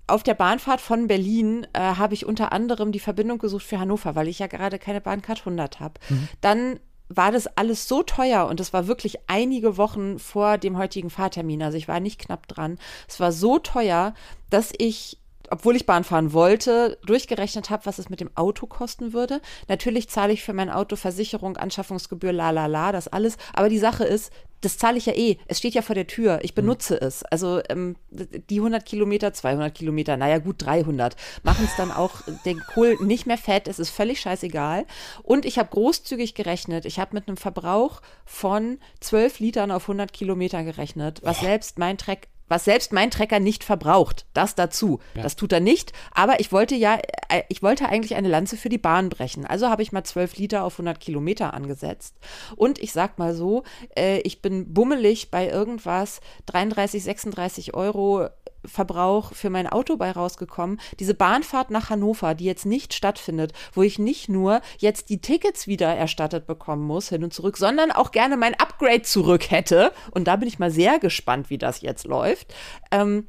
Auf 0.08 0.24
der 0.24 0.34
Bahnfahrt 0.34 0.82
von 0.82 1.08
Berlin 1.08 1.68
äh, 1.74 1.80
habe 1.80 2.16
ich 2.16 2.26
unter 2.26 2.52
anderem 2.52 2.92
die 2.92 3.00
Verbindung 3.00 3.38
gesucht 3.38 3.64
für 3.64 3.80
Hannover, 3.80 4.16
weil 4.16 4.28
ich 4.28 4.40
ja 4.40 4.48
gerade 4.48 4.80
keine 4.80 5.00
Bahncard 5.00 5.40
100 5.40 5.80
habe. 5.80 5.94
Dann 6.42 6.80
war 7.16 7.32
das 7.32 7.48
alles 7.58 7.88
so 7.88 8.04
teuer 8.04 8.48
und 8.48 8.60
es 8.60 8.74
war 8.74 8.88
wirklich 8.88 9.18
einige 9.28 9.78
Wochen 9.78 10.20
vor 10.20 10.58
dem 10.58 10.78
heutigen 10.78 11.10
Fahrtermin. 11.10 11.64
Also 11.64 11.78
ich 11.78 11.88
war 11.88 12.00
nicht 12.00 12.20
knapp 12.20 12.48
dran. 12.48 12.78
Es 13.08 13.20
war 13.20 13.32
so 13.32 13.60
teuer, 13.60 14.14
dass 14.50 14.74
ich 14.78 15.18
obwohl 15.52 15.76
ich 15.76 15.86
Bahn 15.86 16.04
fahren 16.04 16.34
wollte, 16.34 16.98
durchgerechnet 17.06 17.70
habe, 17.70 17.86
was 17.86 18.00
es 18.00 18.10
mit 18.10 18.22
dem 18.22 18.36
Auto 18.36 18.66
kosten 18.66 19.14
würde. 19.14 19.42
Natürlich 19.68 20.10
zahle 20.10 20.34
ich 20.34 20.44
für 20.44 20.54
mein 20.54 20.70
Auto 20.70 20.96
Versicherung, 20.96 21.58
Anschaffungsgebühr, 21.58 22.32
la 22.32 22.52
la 22.52 22.66
la, 22.66 22.92
das 22.92 23.08
alles. 23.10 23.38
Aber 23.54 23.70
die 23.70 23.78
Sache 23.78 24.06
ist, 24.06 24.32
das 24.62 24.78
zahle 24.78 24.98
ich 24.98 25.08
ja 25.08 25.14
eh. 25.14 25.38
Es 25.48 25.58
steht 25.58 25.74
ja 25.74 25.82
vor 25.82 25.96
der 25.96 26.08
Tür. 26.08 26.40
Ich 26.44 26.54
benutze 26.54 27.00
es. 27.02 27.24
Also 27.24 27.62
ähm, 27.68 27.96
die 28.10 28.60
100 28.60 28.86
Kilometer, 28.86 29.34
200 29.34 29.74
Kilometer, 29.74 30.18
naja 30.18 30.38
gut 30.38 30.58
300, 30.60 31.16
machen 31.44 31.66
es 31.66 31.76
dann 31.76 31.92
auch 31.92 32.22
den 32.46 32.62
Kohl 32.74 32.96
nicht 33.02 33.26
mehr 33.26 33.40
fett. 33.40 33.68
Es 33.68 33.80
ist 33.80 33.90
völlig 33.90 34.22
scheißegal. 34.22 34.86
Und 35.24 35.46
ich 35.46 35.58
habe 35.58 35.70
großzügig 35.70 36.36
gerechnet. 36.36 36.86
Ich 36.86 37.00
habe 37.00 37.16
mit 37.16 37.28
einem 37.28 37.38
Verbrauch 37.38 38.02
von 38.26 38.78
12 39.02 39.40
Litern 39.40 39.72
auf 39.72 39.84
100 39.84 40.14
Kilometer 40.14 40.64
gerechnet, 40.64 41.22
was 41.24 41.42
selbst 41.42 41.80
mein 41.80 41.98
Treck 41.98 42.30
was 42.52 42.66
selbst 42.66 42.94
mein 42.94 43.10
Trecker 43.10 43.40
nicht 43.40 43.64
verbraucht. 43.64 44.26
Das 44.34 44.54
dazu. 44.56 45.00
Das 45.16 45.36
tut 45.36 45.54
er 45.54 45.62
nicht. 45.62 45.94
Aber 46.12 46.40
ich 46.40 46.52
wollte 46.52 46.76
ja, 46.76 47.00
äh, 47.30 47.44
ich 47.50 47.64
wollte 47.64 47.88
eigentlich 47.88 48.16
eine 48.16 48.28
Lanze 48.28 48.58
für 48.58 48.70
die 48.70 48.78
Bahn 48.78 49.10
brechen. 49.10 49.46
Also 49.46 49.70
habe 49.70 49.82
ich 49.82 49.92
mal 49.92 50.04
12 50.04 50.36
Liter 50.36 50.64
auf 50.64 50.74
100 50.74 51.00
Kilometer 51.00 51.54
angesetzt. 51.54 52.16
Und 52.56 52.78
ich 52.80 52.92
sag 52.92 53.18
mal 53.18 53.34
so, 53.34 53.64
äh, 53.96 54.20
ich 54.20 54.42
bin 54.42 54.74
bummelig 54.74 55.32
bei 55.32 55.50
irgendwas 55.50 56.20
33, 56.48 57.04
36 57.04 57.74
Euro 57.74 58.28
Verbrauch 58.66 59.34
für 59.34 59.50
mein 59.50 59.68
Auto 59.68 59.98
bei 59.98 60.12
rausgekommen. 60.12 60.80
Diese 61.00 61.14
Bahnfahrt 61.14 61.72
nach 61.72 61.90
Hannover, 61.90 62.36
die 62.36 62.46
jetzt 62.46 62.66
nicht 62.66 62.94
stattfindet, 62.94 63.54
wo 63.74 63.82
ich 63.82 64.00
nicht 64.00 64.30
nur 64.30 64.62
jetzt 64.78 65.10
die 65.10 65.20
Tickets 65.20 65.68
wieder 65.68 65.94
erstattet 65.94 66.46
bekommen 66.46 66.84
muss, 66.84 67.10
hin 67.10 67.24
und 67.24 67.34
zurück, 67.34 67.58
sondern 67.58 67.92
auch 67.92 68.12
gerne 68.12 68.38
mein 68.38 68.54
Upgrade 68.56 69.02
zurück 69.04 69.52
hätte. 69.52 69.92
Und 70.12 70.26
da 70.28 70.36
bin 70.36 70.48
ich 70.48 70.60
mal 70.60 70.72
sehr 70.72 71.00
gespannt, 71.00 71.50
wie 71.50 71.58
das 71.58 71.82
jetzt 71.82 72.06
läuft. 72.06 72.54
Ähm, 72.92 73.28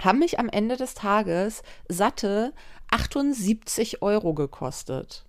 haben 0.00 0.18
mich 0.18 0.38
am 0.38 0.48
Ende 0.48 0.76
des 0.76 0.94
Tages 0.94 1.62
satte 1.88 2.52
78 2.90 4.02
Euro 4.02 4.34
gekostet. 4.34 5.24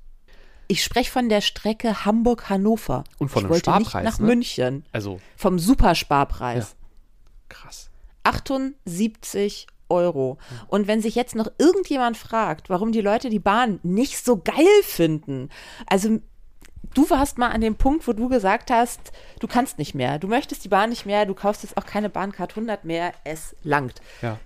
Ich 0.68 0.84
spreche 0.84 1.12
von 1.12 1.30
der 1.30 1.42
Strecke 1.42 2.06
Hamburg-Hannover. 2.06 3.06
Und 3.20 3.30
von 3.30 3.40
ich 3.40 3.46
einem 3.46 3.50
wollte 3.54 3.72
nicht 3.72 3.90
Sparpreis, 3.90 4.04
nach 4.04 4.20
ne? 4.20 4.26
München. 4.26 4.86
Also, 4.92 5.20
Vom 5.38 5.60
Supersparpreis. 5.60 6.76
krass. 7.48 7.87
78 8.28 9.68
Euro. 9.90 10.38
Und 10.68 10.88
wenn 10.88 11.02
sich 11.02 11.16
jetzt 11.16 11.36
noch 11.36 11.50
irgendjemand 11.58 12.18
fragt, 12.18 12.70
warum 12.70 12.92
die 12.92 13.02
Leute 13.02 13.30
die 13.30 13.40
Bahn 13.40 13.80
nicht 13.84 14.24
so 14.24 14.38
geil 14.38 14.66
finden, 14.84 15.50
also 15.88 16.20
du 16.94 17.10
warst 17.10 17.38
mal 17.38 17.50
an 17.50 17.62
dem 17.62 17.76
Punkt, 17.76 18.08
wo 18.08 18.14
du 18.14 18.28
gesagt 18.28 18.70
hast, 18.70 19.12
du 19.40 19.48
kannst 19.48 19.78
nicht 19.78 19.96
mehr, 19.96 20.20
du 20.20 20.28
möchtest 20.28 20.66
die 20.66 20.70
Bahn 20.70 20.90
nicht 20.90 21.06
mehr, 21.06 21.26
du 21.26 21.34
kaufst 21.34 21.64
jetzt 21.64 21.78
auch 21.78 21.86
keine 21.86 22.10
Bahncard 22.10 22.52
100 22.52 22.84
mehr, 22.84 23.14
es 23.24 23.56
langt. 23.64 24.02
Ja. 24.22 24.40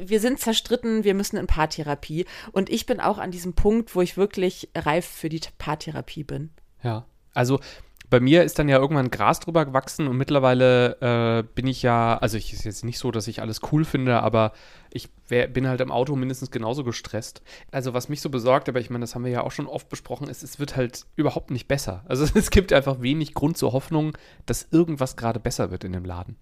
Wir 0.00 0.20
sind 0.20 0.40
zerstritten, 0.40 1.04
wir 1.04 1.14
müssen 1.14 1.36
in 1.36 1.46
Paartherapie. 1.46 2.24
Und 2.52 2.70
ich 2.70 2.86
bin 2.86 3.00
auch 3.00 3.18
an 3.18 3.32
diesem 3.32 3.52
Punkt, 3.52 3.94
wo 3.94 4.00
ich 4.00 4.16
wirklich 4.16 4.70
reif 4.74 5.04
für 5.04 5.28
die 5.28 5.40
Paartherapie 5.58 6.24
bin. 6.24 6.50
Ja, 6.82 7.04
also 7.34 7.60
bei 8.08 8.20
mir 8.20 8.44
ist 8.44 8.58
dann 8.58 8.68
ja 8.68 8.78
irgendwann 8.78 9.10
Gras 9.10 9.40
drüber 9.40 9.64
gewachsen 9.64 10.06
und 10.06 10.16
mittlerweile 10.16 11.00
äh, 11.00 11.42
bin 11.54 11.66
ich 11.66 11.82
ja, 11.82 12.16
also 12.18 12.36
ich 12.36 12.52
ist 12.52 12.64
jetzt 12.64 12.84
nicht 12.84 12.98
so, 12.98 13.10
dass 13.10 13.26
ich 13.28 13.40
alles 13.40 13.60
cool 13.72 13.84
finde, 13.84 14.22
aber 14.22 14.52
ich 14.90 15.08
wär, 15.28 15.48
bin 15.48 15.68
halt 15.68 15.80
im 15.80 15.90
Auto 15.90 16.14
mindestens 16.14 16.50
genauso 16.50 16.84
gestresst. 16.84 17.42
Also 17.70 17.94
was 17.94 18.08
mich 18.08 18.20
so 18.20 18.30
besorgt, 18.30 18.68
aber 18.68 18.80
ich 18.80 18.90
meine, 18.90 19.02
das 19.02 19.14
haben 19.14 19.24
wir 19.24 19.32
ja 19.32 19.42
auch 19.42 19.52
schon 19.52 19.66
oft 19.66 19.88
besprochen, 19.88 20.28
ist, 20.28 20.42
es 20.42 20.58
wird 20.58 20.76
halt 20.76 21.06
überhaupt 21.16 21.50
nicht 21.50 21.68
besser. 21.68 22.04
Also 22.06 22.26
es 22.34 22.50
gibt 22.50 22.72
einfach 22.72 23.00
wenig 23.00 23.34
Grund 23.34 23.56
zur 23.58 23.72
Hoffnung, 23.72 24.16
dass 24.46 24.68
irgendwas 24.70 25.16
gerade 25.16 25.40
besser 25.40 25.70
wird 25.70 25.84
in 25.84 25.92
dem 25.92 26.04
Laden. 26.04 26.36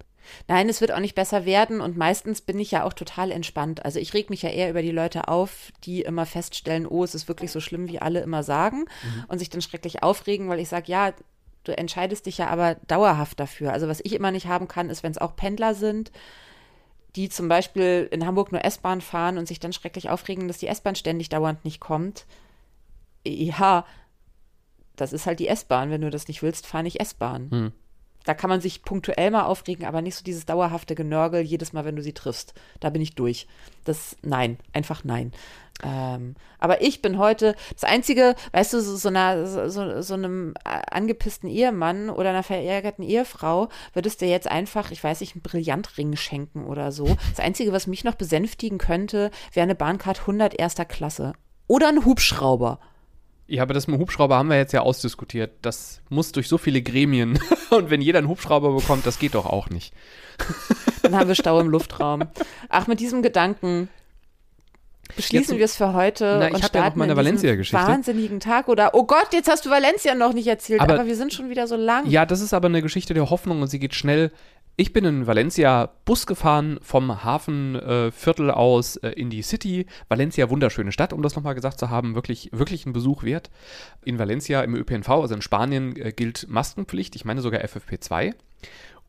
Nein, 0.48 0.68
es 0.68 0.80
wird 0.80 0.92
auch 0.92 1.00
nicht 1.00 1.14
besser 1.14 1.44
werden 1.44 1.80
und 1.80 1.96
meistens 1.96 2.40
bin 2.40 2.58
ich 2.58 2.70
ja 2.70 2.84
auch 2.84 2.92
total 2.92 3.30
entspannt. 3.30 3.84
Also 3.84 3.98
ich 3.98 4.14
reg 4.14 4.30
mich 4.30 4.42
ja 4.42 4.48
eher 4.48 4.70
über 4.70 4.82
die 4.82 4.90
Leute 4.90 5.28
auf, 5.28 5.70
die 5.84 6.02
immer 6.02 6.26
feststellen, 6.26 6.86
oh, 6.86 7.04
es 7.04 7.14
ist 7.14 7.28
wirklich 7.28 7.52
so 7.52 7.60
schlimm, 7.60 7.88
wie 7.88 8.00
alle 8.00 8.20
immer 8.20 8.42
sagen 8.42 8.86
und 9.28 9.38
sich 9.38 9.50
dann 9.50 9.60
schrecklich 9.60 10.02
aufregen, 10.02 10.48
weil 10.48 10.60
ich 10.60 10.68
sage, 10.68 10.90
ja, 10.90 11.12
du 11.64 11.76
entscheidest 11.76 12.26
dich 12.26 12.38
ja 12.38 12.48
aber 12.48 12.76
dauerhaft 12.86 13.40
dafür. 13.40 13.72
Also 13.72 13.88
was 13.88 14.00
ich 14.04 14.14
immer 14.14 14.30
nicht 14.30 14.46
haben 14.46 14.68
kann, 14.68 14.90
ist, 14.90 15.02
wenn 15.02 15.12
es 15.12 15.18
auch 15.18 15.36
Pendler 15.36 15.74
sind, 15.74 16.12
die 17.16 17.28
zum 17.28 17.48
Beispiel 17.48 18.08
in 18.10 18.26
Hamburg 18.26 18.52
nur 18.52 18.64
S-Bahn 18.64 19.00
fahren 19.00 19.38
und 19.38 19.46
sich 19.46 19.60
dann 19.60 19.72
schrecklich 19.72 20.10
aufregen, 20.10 20.48
dass 20.48 20.58
die 20.58 20.66
S-Bahn 20.66 20.96
ständig 20.96 21.28
dauernd 21.28 21.64
nicht 21.64 21.80
kommt. 21.80 22.26
Ja, 23.26 23.84
das 24.96 25.12
ist 25.12 25.26
halt 25.26 25.40
die 25.40 25.48
S-Bahn. 25.48 25.90
Wenn 25.90 26.00
du 26.02 26.10
das 26.10 26.28
nicht 26.28 26.42
willst, 26.42 26.66
fahr 26.66 26.82
nicht 26.82 27.00
S-Bahn. 27.00 27.48
Da 28.24 28.34
kann 28.34 28.50
man 28.50 28.60
sich 28.60 28.82
punktuell 28.82 29.30
mal 29.30 29.44
aufregen, 29.44 29.84
aber 29.84 30.00
nicht 30.00 30.16
so 30.16 30.24
dieses 30.24 30.46
dauerhafte 30.46 30.94
Genörgel 30.94 31.42
jedes 31.42 31.72
Mal, 31.72 31.84
wenn 31.84 31.96
du 31.96 32.02
sie 32.02 32.14
triffst. 32.14 32.54
Da 32.80 32.90
bin 32.90 33.02
ich 33.02 33.14
durch. 33.14 33.46
Das, 33.84 34.16
nein, 34.22 34.58
einfach 34.72 35.04
nein. 35.04 35.32
Ähm, 35.82 36.36
aber 36.58 36.82
ich 36.82 37.02
bin 37.02 37.18
heute, 37.18 37.56
das 37.72 37.84
Einzige, 37.84 38.36
weißt 38.52 38.74
du, 38.74 38.80
so, 38.80 38.96
so, 38.96 39.08
einer, 39.08 39.68
so, 39.68 40.02
so, 40.02 40.14
einem 40.14 40.54
äh, 40.64 40.80
angepissten 40.90 41.50
Ehemann 41.50 42.10
oder 42.10 42.30
einer 42.30 42.44
verärgerten 42.44 43.04
Ehefrau 43.04 43.68
würdest 43.92 44.22
du 44.22 44.26
jetzt 44.26 44.48
einfach, 44.48 44.92
ich 44.92 45.02
weiß 45.02 45.20
nicht, 45.20 45.34
einen 45.34 45.42
Brillantring 45.42 46.16
schenken 46.16 46.64
oder 46.64 46.92
so. 46.92 47.16
Das 47.30 47.44
Einzige, 47.44 47.72
was 47.72 47.86
mich 47.86 48.04
noch 48.04 48.14
besänftigen 48.14 48.78
könnte, 48.78 49.30
wäre 49.52 49.64
eine 49.64 49.74
Bahncard 49.74 50.20
100 50.20 50.58
erster 50.58 50.84
Klasse. 50.84 51.32
Oder 51.66 51.88
ein 51.88 52.04
Hubschrauber. 52.04 52.78
Ja, 53.46 53.62
aber 53.62 53.74
das 53.74 53.86
mit 53.86 53.96
dem 53.96 54.00
Hubschrauber 54.00 54.36
haben 54.36 54.48
wir 54.48 54.56
jetzt 54.56 54.72
ja 54.72 54.80
ausdiskutiert. 54.80 55.52
Das 55.62 56.00
muss 56.08 56.32
durch 56.32 56.48
so 56.48 56.56
viele 56.56 56.82
Gremien. 56.82 57.38
Und 57.70 57.90
wenn 57.90 58.00
jeder 58.00 58.18
einen 58.18 58.28
Hubschrauber 58.28 58.74
bekommt, 58.74 59.06
das 59.06 59.18
geht 59.18 59.34
doch 59.34 59.44
auch 59.44 59.68
nicht. 59.68 59.92
Dann 61.02 61.16
haben 61.16 61.28
wir 61.28 61.34
Stau 61.34 61.60
im 61.60 61.68
Luftraum. 61.68 62.22
Ach, 62.70 62.86
mit 62.86 63.00
diesem 63.00 63.22
Gedanken 63.22 63.88
beschließen 65.16 65.58
wir 65.58 65.64
es 65.64 65.76
für 65.76 65.92
heute 65.92 66.36
Na, 66.40 66.48
ich 66.48 66.54
und 66.54 66.62
hab 66.62 66.74
ja 66.74 66.84
noch 66.88 66.94
meine 66.96 67.16
Valencia-Geschichte. 67.16 67.86
wahnsinnigen 67.86 68.40
Tag. 68.40 68.68
Oder, 68.68 68.94
oh 68.94 69.04
Gott, 69.04 69.28
jetzt 69.32 69.48
hast 69.50 69.64
du 69.66 69.70
Valencia 69.70 70.14
noch 70.14 70.32
nicht 70.32 70.46
erzählt, 70.46 70.80
Aber- 70.80 70.94
aber, 70.94 71.06
wir 71.06 71.16
sind 71.16 71.32
schon 71.32 71.50
wieder 71.50 71.66
so 71.66 71.76
lang. 71.76 72.06
Ja, 72.06 72.26
das 72.26 72.40
ist 72.40 72.52
aber 72.54 72.66
eine 72.68 72.82
Geschichte 72.82 73.14
der 73.14 73.30
Hoffnung 73.30 73.62
und 73.62 73.68
sie 73.68 73.78
geht 73.78 73.94
schnell. 73.94 74.32
Ich 74.76 74.92
bin 74.92 75.04
in 75.04 75.26
Valencia 75.28 75.90
Bus 76.04 76.26
gefahren 76.26 76.80
vom 76.82 77.22
Hafenviertel 77.22 78.48
äh, 78.50 78.52
aus 78.52 78.96
äh, 78.96 79.10
in 79.10 79.30
die 79.30 79.42
City. 79.42 79.86
Valencia, 80.08 80.50
wunderschöne 80.50 80.90
Stadt, 80.90 81.12
um 81.12 81.22
das 81.22 81.36
nochmal 81.36 81.54
gesagt 81.54 81.78
zu 81.78 81.90
haben, 81.90 82.14
wirklich, 82.16 82.50
wirklich 82.52 82.84
ein 82.84 82.92
Besuch 82.92 83.22
wert. 83.22 83.50
In 84.04 84.18
Valencia 84.18 84.62
im 84.62 84.74
ÖPNV, 84.74 85.08
also 85.10 85.34
in 85.34 85.42
Spanien, 85.42 85.94
äh, 85.96 86.10
gilt 86.12 86.46
Maskenpflicht, 86.48 87.14
ich 87.14 87.24
meine 87.24 87.40
sogar 87.40 87.60
FFP2. 87.60 88.34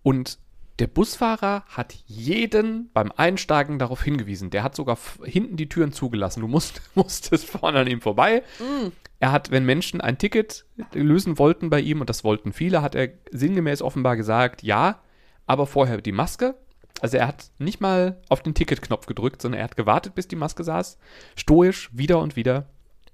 Und 0.04 0.38
der 0.80 0.88
Busfahrer 0.88 1.64
hat 1.68 1.94
jeden 2.06 2.90
beim 2.92 3.12
Einsteigen 3.16 3.80
darauf 3.80 4.04
hingewiesen. 4.04 4.50
Der 4.50 4.64
hat 4.64 4.76
sogar 4.76 4.98
hinten 5.24 5.56
die 5.56 5.70
Türen 5.70 5.94
zugelassen. 5.94 6.42
Du 6.42 6.48
musst, 6.48 6.82
musstest 6.96 7.50
vorne 7.50 7.80
an 7.80 7.88
ihm 7.88 8.02
vorbei. 8.02 8.44
Er 9.20 9.32
hat, 9.32 9.52
wenn 9.52 9.66
Menschen 9.66 10.02
ein 10.02 10.18
Ticket 10.18 10.66
lösen 10.94 11.40
wollten 11.40 11.70
bei 11.70 11.80
ihm, 11.80 12.02
und 12.02 12.10
das 12.10 12.24
wollten 12.24 12.52
viele, 12.52 12.82
hat 12.82 12.96
er 12.96 13.10
sinngemäß 13.32 13.82
offenbar 13.82 14.18
gesagt, 14.18 14.64
ja, 14.64 15.02
aber 15.46 15.66
vorher 15.66 16.02
die 16.02 16.12
Maske. 16.12 16.56
Also 17.02 17.18
er 17.18 17.28
hat 17.28 17.52
nicht 17.58 17.82
mal 17.82 18.22
auf 18.30 18.42
den 18.42 18.54
Ticketknopf 18.54 19.06
gedrückt, 19.06 19.42
sondern 19.42 19.60
er 19.60 19.66
hat 19.66 19.78
gewartet, 19.78 20.16
bis 20.16 20.28
die 20.28 20.36
Maske 20.36 20.64
saß. 20.64 20.98
Stoisch, 21.36 21.90
wieder 21.94 22.20
und 22.20 22.36
wieder. 22.36 22.68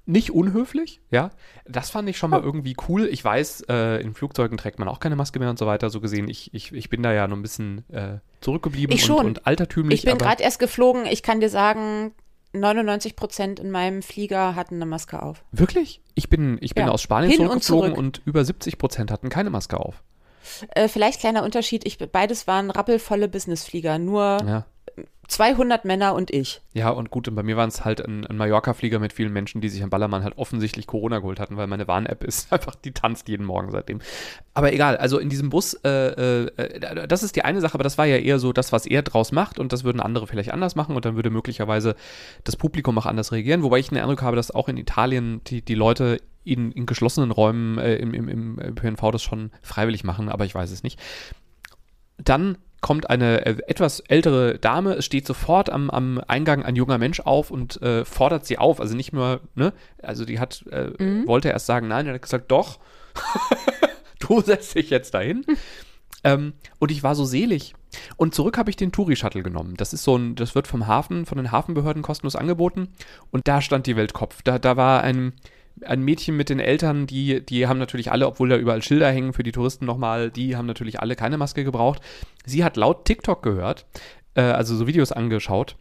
Nicht 0.06 0.32
unhöflich, 0.32 1.00
ja. 1.12 1.30
Das 1.66 1.92
fand 1.92 2.10
ich 2.10 2.18
schon 2.18 2.32
mal 2.32 2.42
irgendwie 2.42 2.76
cool. 2.90 3.06
Ich 3.08 3.24
weiß, 3.24 3.66
äh, 3.70 4.02
in 4.02 4.14
Flugzeugen 4.16 4.58
trägt 4.58 4.80
man 4.80 4.88
auch 4.88 5.00
keine 5.00 5.16
Maske 5.16 5.40
mehr 5.40 5.50
und 5.52 5.60
so 5.60 5.68
weiter. 5.68 5.90
So 5.90 6.02
gesehen, 6.02 6.28
ich, 6.28 6.54
ich, 6.54 6.74
ich 6.74 6.90
bin 6.90 7.04
da 7.04 7.14
ja 7.14 7.28
noch 7.28 7.38
ein 7.38 7.42
bisschen 7.44 7.88
äh, 7.92 8.18
zurückgeblieben 8.42 8.96
Ich 8.96 9.04
und, 9.04 9.18
schon. 9.18 9.26
und 9.28 9.46
altertümlich. 9.48 10.00
Ich 10.00 10.06
bin 10.06 10.18
gerade 10.18 10.42
erst 10.42 10.60
geflogen. 10.60 11.06
Ich 11.06 11.22
kann 11.22 11.40
dir 11.40 11.50
sagen, 11.50 12.14
99 12.54 13.16
Prozent 13.16 13.60
in 13.60 13.70
meinem 13.72 14.02
Flieger 14.02 14.56
hatten 14.56 14.76
eine 14.76 14.86
Maske 14.88 15.22
auf. 15.22 15.44
Wirklich? 15.52 16.02
Ich 16.16 16.30
bin, 16.30 16.58
ich 16.62 16.74
bin 16.74 16.88
Ja. 16.88 16.92
aus 16.92 17.02
Spanien 17.02 17.32
Hin 17.32 17.42
und 17.48 17.64
zurückgeflogen 17.64 17.90
zurück. 17.94 17.98
und, 17.98 18.22
über 18.26 18.44
70 18.44 18.78
Prozent 18.80 19.12
hatten 19.12 19.30
keine 19.30 19.50
Maske 19.52 19.78
auf. 19.80 20.04
Äh, 20.70 20.88
vielleicht 20.88 21.20
kleiner 21.20 21.44
Unterschied. 21.44 21.86
Ich, 21.86 22.00
beides 22.00 22.48
waren 22.48 22.72
rappelvolle 22.72 23.28
Businessflieger. 23.30 24.00
Nur 24.00 24.40
Ja. 24.46 24.66
200 25.32 25.86
Männer 25.86 26.13
und 26.13 26.30
ich. 26.30 26.60
Ja, 26.74 26.89
und 26.89 27.10
gut, 27.10 27.30
und 27.30 27.36
bei 27.36 27.44
mir 27.44 27.56
waren 27.56 27.70
es 27.70 27.86
halt 27.86 28.06
ein, 28.06 28.28
ein 28.28 28.36
Mallorca-Flieger 28.36 29.00
mit 29.00 29.13
vielen 29.13 29.32
Menschen, 29.32 29.62
die 29.62 29.70
sich 29.70 29.82
am 29.82 29.89
Ballermann 29.89 30.26
halt 30.26 30.38
offensichtlich 30.38 30.88
Corona 30.88 31.20
geholt 31.20 31.39
hatten, 31.39 31.56
weil 31.56 31.67
meine 31.67 31.88
Warn-App 31.88 32.26
ist 32.26 32.52
einfach, 32.54 32.76
die 32.76 32.91
tanzt 32.91 33.30
jeden 33.30 33.46
Morgen 33.46 33.72
seitdem. 33.72 34.00
Aber 34.54 34.74
egal, 34.74 34.98
also 34.98 35.20
in 35.20 35.30
diesem 35.30 35.50
Bus, 35.50 35.74
äh, 35.86 36.44
äh, 36.48 37.08
das 37.08 37.24
ist 37.24 37.38
die 37.38 37.46
eine 37.46 37.62
Sache, 37.62 37.76
aber 37.76 37.86
das 37.86 37.98
war 37.98 38.06
ja 38.06 38.17
eher 38.17 38.39
so 38.39 38.52
das, 38.52 38.74
was 38.74 38.86
er 38.86 39.04
draus 39.04 39.32
macht 39.32 39.58
und 39.58 39.72
das 39.72 39.86
würden 39.86 40.02
andere 40.02 40.28
vielleicht 40.28 40.52
anders 40.52 40.76
machen 40.76 40.98
und 40.98 41.06
dann 41.06 41.15
würde 41.15 41.30
möglicherweise 41.30 41.96
das 42.44 42.58
Publikum 42.58 42.98
auch 42.98 43.06
anders 43.06 43.32
reagieren, 43.32 43.63
wobei 43.63 43.80
ich 43.80 43.88
den 43.88 44.00
Eindruck 44.00 44.24
habe, 44.24 44.36
dass 44.36 44.52
auch 44.52 44.67
in 44.67 44.76
Italien 44.76 45.41
die, 45.48 45.62
die 45.62 45.76
Leute 45.76 46.17
in, 46.44 46.74
in 46.74 46.86
geschlossenen 46.86 47.32
Räumen 47.32 47.78
äh, 47.78 47.96
im, 47.96 48.13
im, 48.13 48.28
im 48.28 48.60
ÖPNV 48.60 49.12
das 49.12 49.24
schon 49.24 49.52
freiwillig 49.62 50.04
machen, 50.04 50.28
aber 50.28 50.44
ich 50.44 50.54
weiß 50.54 50.72
es 50.72 50.84
nicht. 50.84 51.00
Dann 52.17 52.58
kommt 52.82 53.10
eine 53.10 53.46
äh, 53.46 53.58
etwas 53.67 54.02
ältere 54.02 54.58
Dame, 54.58 54.94
es 54.94 55.06
steht 55.06 55.26
sofort 55.26 55.70
am, 55.70 55.89
am 55.89 56.22
Eingang 56.28 56.63
ein 56.63 56.76
junger 56.76 56.98
Mensch 56.98 57.20
auf 57.22 57.52
und 57.52 57.82
äh, 57.82 58.04
fordert 58.04 58.46
sie 58.46 58.58
auf. 58.58 58.82
Also 58.82 58.96
nicht 58.96 59.13
nur, 59.13 59.41
ne, 59.56 59.72
also 60.02 60.26
die 60.26 60.39
hat, 60.39 60.65
äh, 60.72 60.91
wollte 61.28 61.50
erst 61.50 61.67
sagen, 61.67 61.88
nein, 61.88 62.08
er 62.08 62.15
hat 62.15 62.22
gesagt, 62.22 62.52
doch, 62.52 62.80
du 64.20 64.41
setzt 64.41 64.76
dich 64.76 64.89
jetzt 64.89 65.13
dahin. 65.13 65.46
Ähm, 66.24 66.54
und 66.78 66.91
ich 66.91 67.02
war 67.02 67.15
so 67.15 67.26
selig. 67.26 67.74
Und 68.15 68.36
zurück 68.36 68.58
habe 68.58 68.70
ich 68.70 68.76
den 68.76 68.91
Touri-Shuttle 68.91 69.41
genommen. 69.41 69.76
Das 69.76 69.91
ist 69.91 70.04
so 70.04 70.15
ein, 70.15 70.36
das 70.36 70.54
wird 70.54 70.67
vom 70.67 70.86
Hafen, 70.86 71.26
von 71.26 71.38
den 71.38 71.52
Hafenbehörden 71.52 72.04
kostenlos 72.04 72.36
angeboten. 72.36 72.89
Und 73.32 73.48
da 73.48 73.62
stand 73.62 73.88
die 73.88 73.96
Welt 73.96 74.13
Kopf. 74.13 74.44
Da, 74.44 74.60
da 74.60 74.78
war 74.78 75.02
ein, 75.02 75.34
ein 75.84 76.01
Mädchen 76.01 76.38
mit 76.38 76.49
den 76.49 76.60
Eltern, 76.60 77.07
die, 77.07 77.45
die 77.45 77.67
haben 77.67 77.79
natürlich 77.79 78.12
alle, 78.12 78.27
obwohl 78.27 78.49
da 78.49 78.57
überall 78.57 78.81
Schilder 78.81 79.10
hängen 79.12 79.34
für 79.34 79.43
die 79.43 79.51
Touristen 79.51 79.86
nochmal, 79.86 80.29
die 80.31 80.55
haben 80.55 80.65
natürlich 80.67 80.99
alle 80.99 81.15
keine 81.15 81.38
Maske 81.38 81.63
gebraucht. 81.63 82.01
Sie 82.45 82.63
hat 82.63 82.77
laut 82.77 83.05
TikTok 83.05 83.41
gehört, 83.41 83.86
äh, 84.36 84.41
also 84.41 84.75
so 84.75 84.88
Videos 84.88 85.12
angeschaut. 85.12 85.75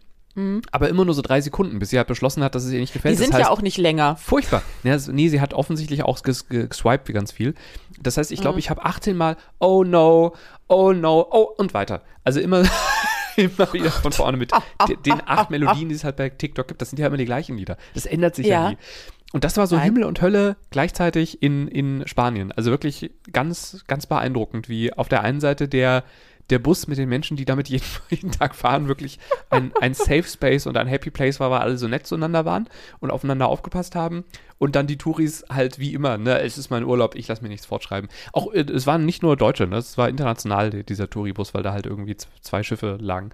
Aber 0.70 0.88
immer 0.88 1.04
nur 1.04 1.12
so 1.12 1.20
drei 1.22 1.40
Sekunden, 1.42 1.80
bis 1.80 1.90
sie 1.90 1.98
halt 1.98 2.06
beschlossen 2.06 2.42
hat, 2.44 2.54
dass 2.54 2.64
es 2.64 2.72
ihr 2.72 2.78
nicht 2.80 2.94
gefällt. 2.94 3.12
Die 3.12 3.18
sind 3.18 3.30
das 3.34 3.40
heißt, 3.40 3.48
ja 3.48 3.52
auch 3.52 3.60
nicht 3.60 3.76
länger. 3.76 4.16
Furchtbar. 4.16 4.62
Ja, 4.84 4.96
nee, 5.10 5.28
sie 5.28 5.40
hat 5.40 5.52
offensichtlich 5.52 6.02
auch 6.04 6.18
ges- 6.20 6.48
ge- 6.48 6.66
geswiped 6.68 7.08
wie 7.08 7.12
ganz 7.12 7.30
viel. 7.32 7.54
Das 8.00 8.16
heißt, 8.16 8.30
ich 8.32 8.40
glaube, 8.40 8.58
ich 8.60 8.70
habe 8.70 8.82
18 8.84 9.16
Mal 9.16 9.36
oh 9.58 9.84
no, 9.84 10.34
oh 10.68 10.92
no, 10.92 11.26
oh 11.30 11.48
und 11.58 11.74
weiter. 11.74 12.02
Also 12.24 12.40
immer, 12.40 12.62
immer 13.36 13.72
wieder 13.72 13.90
von 13.90 14.12
vorne 14.12 14.36
mit 14.38 14.52
de- 14.88 14.96
den 15.04 15.20
acht 15.26 15.50
Melodien, 15.50 15.88
die 15.90 15.96
es 15.96 16.04
halt 16.04 16.16
bei 16.16 16.30
TikTok 16.30 16.68
gibt. 16.68 16.80
Das 16.80 16.88
sind 16.90 16.98
ja 17.00 17.08
immer 17.08 17.16
die 17.18 17.24
gleichen 17.26 17.58
Lieder. 17.58 17.76
Das 17.94 18.06
ändert 18.06 18.34
sich 18.36 18.46
ja, 18.46 18.62
Ja. 18.62 18.70
nie. 18.70 18.76
Und 19.32 19.44
das 19.44 19.56
war 19.56 19.66
so 19.66 19.76
Nein. 19.76 19.84
Himmel 19.84 20.04
und 20.04 20.20
Hölle 20.22 20.56
gleichzeitig 20.70 21.42
in, 21.42 21.68
in 21.68 22.02
Spanien. 22.06 22.50
Also 22.52 22.70
wirklich 22.70 23.10
ganz, 23.32 23.84
ganz 23.86 24.06
beeindruckend, 24.06 24.68
wie 24.68 24.92
auf 24.92 25.08
der 25.08 25.22
einen 25.22 25.40
Seite 25.40 25.68
der, 25.68 26.02
der 26.50 26.58
Bus 26.58 26.88
mit 26.88 26.98
den 26.98 27.08
Menschen, 27.08 27.36
die 27.36 27.44
damit 27.44 27.68
jeden, 27.68 27.84
jeden 28.10 28.32
Tag 28.32 28.56
fahren, 28.56 28.88
wirklich 28.88 29.20
ein, 29.50 29.70
ein 29.80 29.94
Safe 29.94 30.24
Space 30.24 30.66
und 30.66 30.76
ein 30.76 30.88
Happy 30.88 31.10
Place 31.10 31.38
war, 31.38 31.50
weil 31.52 31.60
alle 31.60 31.78
so 31.78 31.86
nett 31.86 32.08
zueinander 32.08 32.44
waren 32.44 32.68
und 32.98 33.12
aufeinander 33.12 33.46
aufgepasst 33.46 33.94
haben. 33.94 34.24
Und 34.58 34.74
dann 34.74 34.88
die 34.88 34.98
Touris 34.98 35.44
halt 35.48 35.78
wie 35.78 35.94
immer, 35.94 36.18
ne, 36.18 36.40
es 36.40 36.58
ist 36.58 36.70
mein 36.70 36.82
Urlaub, 36.84 37.14
ich 37.14 37.28
lasse 37.28 37.42
mir 37.42 37.48
nichts 37.50 37.66
fortschreiben. 37.66 38.10
Auch, 38.32 38.52
äh, 38.52 38.60
es 38.62 38.86
waren 38.88 39.06
nicht 39.06 39.22
nur 39.22 39.36
Deutsche, 39.36 39.68
ne, 39.68 39.76
es 39.76 39.96
war 39.96 40.08
international, 40.08 40.70
die- 40.70 40.82
dieser 40.84 41.08
Touribus, 41.08 41.54
weil 41.54 41.62
da 41.62 41.72
halt 41.72 41.86
irgendwie 41.86 42.16
zwei 42.40 42.64
Schiffe 42.64 42.98
lagen. 43.00 43.30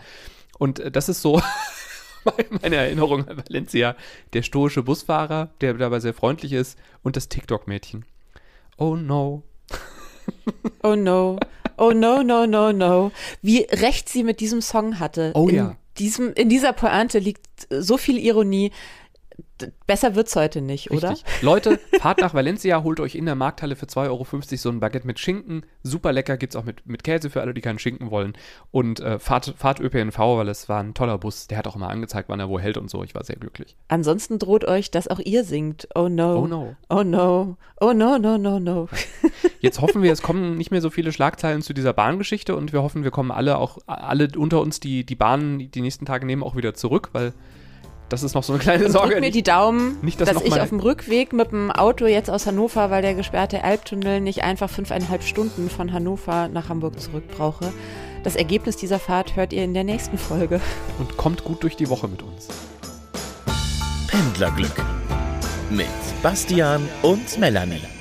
Und 0.59 0.78
äh, 0.78 0.90
das 0.90 1.09
ist 1.09 1.22
so 1.22 1.40
meine 2.62 2.76
Erinnerung 2.76 3.28
an 3.28 3.36
Valencia. 3.36 3.96
Der 4.32 4.42
stoische 4.42 4.82
Busfahrer, 4.82 5.50
der 5.60 5.74
dabei 5.74 6.00
sehr 6.00 6.14
freundlich 6.14 6.52
ist 6.52 6.78
und 7.02 7.16
das 7.16 7.28
TikTok-Mädchen. 7.28 8.04
Oh 8.76 8.96
no. 8.96 9.42
Oh 10.82 10.96
no. 10.96 11.38
Oh 11.78 11.92
no, 11.92 12.22
no, 12.22 12.46
no, 12.46 12.72
no. 12.72 13.12
Wie 13.42 13.66
recht 13.70 14.08
sie 14.08 14.22
mit 14.22 14.40
diesem 14.40 14.60
Song 14.60 14.98
hatte. 14.98 15.32
Oh 15.34 15.48
in 15.48 15.54
ja. 15.54 15.76
Diesem, 15.98 16.32
in 16.34 16.48
dieser 16.48 16.72
Pointe 16.72 17.18
liegt 17.18 17.46
so 17.70 17.96
viel 17.96 18.18
Ironie. 18.18 18.70
Besser 19.87 20.14
wird's 20.14 20.37
heute 20.37 20.61
nicht, 20.61 20.90
oder? 20.90 21.11
Richtig. 21.11 21.42
Leute, 21.42 21.79
fahrt 21.99 22.20
nach 22.20 22.35
Valencia, 22.35 22.83
holt 22.83 23.01
euch 23.01 23.14
in 23.14 23.25
der 23.25 23.35
Markthalle 23.35 23.75
für 23.75 23.87
2,50 23.87 24.09
Euro 24.09 24.27
so 24.57 24.68
ein 24.68 24.81
Baguette 24.81 25.07
mit 25.07 25.18
Schinken. 25.18 25.64
Super 25.83 26.12
lecker, 26.12 26.37
gibt's 26.37 26.57
auch 26.57 26.64
mit, 26.64 26.87
mit 26.87 27.05
Käse 27.05 27.31
für 27.31 27.40
alle, 27.40 27.55
die 27.55 27.62
keinen 27.62 27.79
Schinken 27.79 28.11
wollen. 28.11 28.37
Und 28.70 29.01
äh, 29.01 29.18
fahrt, 29.18 29.55
fahrt 29.57 29.81
ÖPNV, 29.81 30.18
weil 30.18 30.49
es 30.49 30.68
war 30.68 30.83
ein 30.83 30.92
toller 30.92 31.16
Bus. 31.16 31.46
Der 31.46 31.57
hat 31.57 31.66
auch 31.66 31.77
immer 31.77 31.88
angezeigt, 31.88 32.29
wann 32.29 32.40
er 32.40 32.51
wo 32.51 32.59
hält 32.59 32.77
und 32.77 32.90
so. 32.90 33.03
Ich 33.03 33.14
war 33.14 33.25
sehr 33.25 33.37
glücklich. 33.37 33.77
Ansonsten 33.88 34.38
droht 34.38 34.64
euch, 34.64 34.90
dass 34.90 35.09
auch 35.09 35.20
ihr 35.20 35.44
singt. 35.44 35.88
Oh 35.94 36.09
no. 36.09 36.37
Oh 36.37 36.46
no. 36.46 36.77
Oh 36.90 37.03
no. 37.03 37.57
Oh 37.81 37.92
no, 37.92 38.18
no, 38.18 38.37
no, 38.37 38.59
no. 38.61 38.88
Jetzt 39.61 39.81
hoffen 39.81 40.03
wir, 40.03 40.12
es 40.12 40.22
kommen 40.22 40.57
nicht 40.57 40.70
mehr 40.70 40.83
so 40.83 40.90
viele 40.90 41.12
Schlagzeilen 41.12 41.62
zu 41.62 41.72
dieser 41.72 41.92
Bahngeschichte 41.92 42.55
und 42.55 42.72
wir 42.72 42.83
hoffen, 42.83 43.05
wir 43.05 43.11
kommen 43.11 43.31
alle 43.31 43.59
auch 43.59 43.79
alle 43.87 44.29
unter 44.37 44.61
uns, 44.61 44.81
die 44.81 45.05
die 45.05 45.14
Bahn 45.14 45.70
die 45.70 45.81
nächsten 45.81 46.05
Tage 46.05 46.27
nehmen, 46.27 46.42
auch 46.42 46.57
wieder 46.57 46.75
zurück, 46.75 47.11
weil 47.12 47.33
das 48.08 48.22
ist 48.22 48.34
noch 48.34 48.42
so 48.42 48.52
eine 48.52 48.62
kleine 48.62 48.90
Sorge. 48.90 49.14
Drück 49.14 49.20
mir 49.20 49.30
die 49.30 49.42
Daumen, 49.42 49.98
nicht, 50.02 50.20
dass 50.20 50.32
dass 50.32 50.42
ich 50.42 50.60
auf 50.60 50.68
dem 50.68 50.80
Rückweg 50.80 51.32
mit 51.32 51.50
dem 51.50 51.70
Auto 51.70 52.06
jetzt 52.06 52.30
aus 52.30 52.46
Hannover, 52.46 52.90
weil 52.90 53.02
der 53.02 53.14
gesperrte 53.14 53.62
Elbtunnel 53.62 54.20
nicht 54.20 54.42
einfach 54.42 54.70
fünfeinhalb 54.70 55.22
Stunden 55.22 55.68
von 55.70 55.92
Hannover 55.92 56.48
nach 56.48 56.68
Hamburg 56.68 57.00
zurück 57.00 57.24
brauche. 57.36 57.72
Das 58.22 58.36
Ergebnis 58.36 58.76
dieser 58.76 58.98
Fahrt 58.98 59.36
hört 59.36 59.52
ihr 59.52 59.64
in 59.64 59.74
der 59.74 59.84
nächsten 59.84 60.18
Folge. 60.18 60.60
und 60.98 61.16
kommt 61.16 61.44
gut 61.44 61.62
durch 61.62 61.76
die 61.76 61.88
Woche 61.88 62.08
mit 62.08 62.22
uns. 62.22 62.48
Pendlerglück 64.08 64.84
mit 65.70 65.86
Bastian 66.22 66.88
und 67.02 67.38
Melanie. 67.38 67.95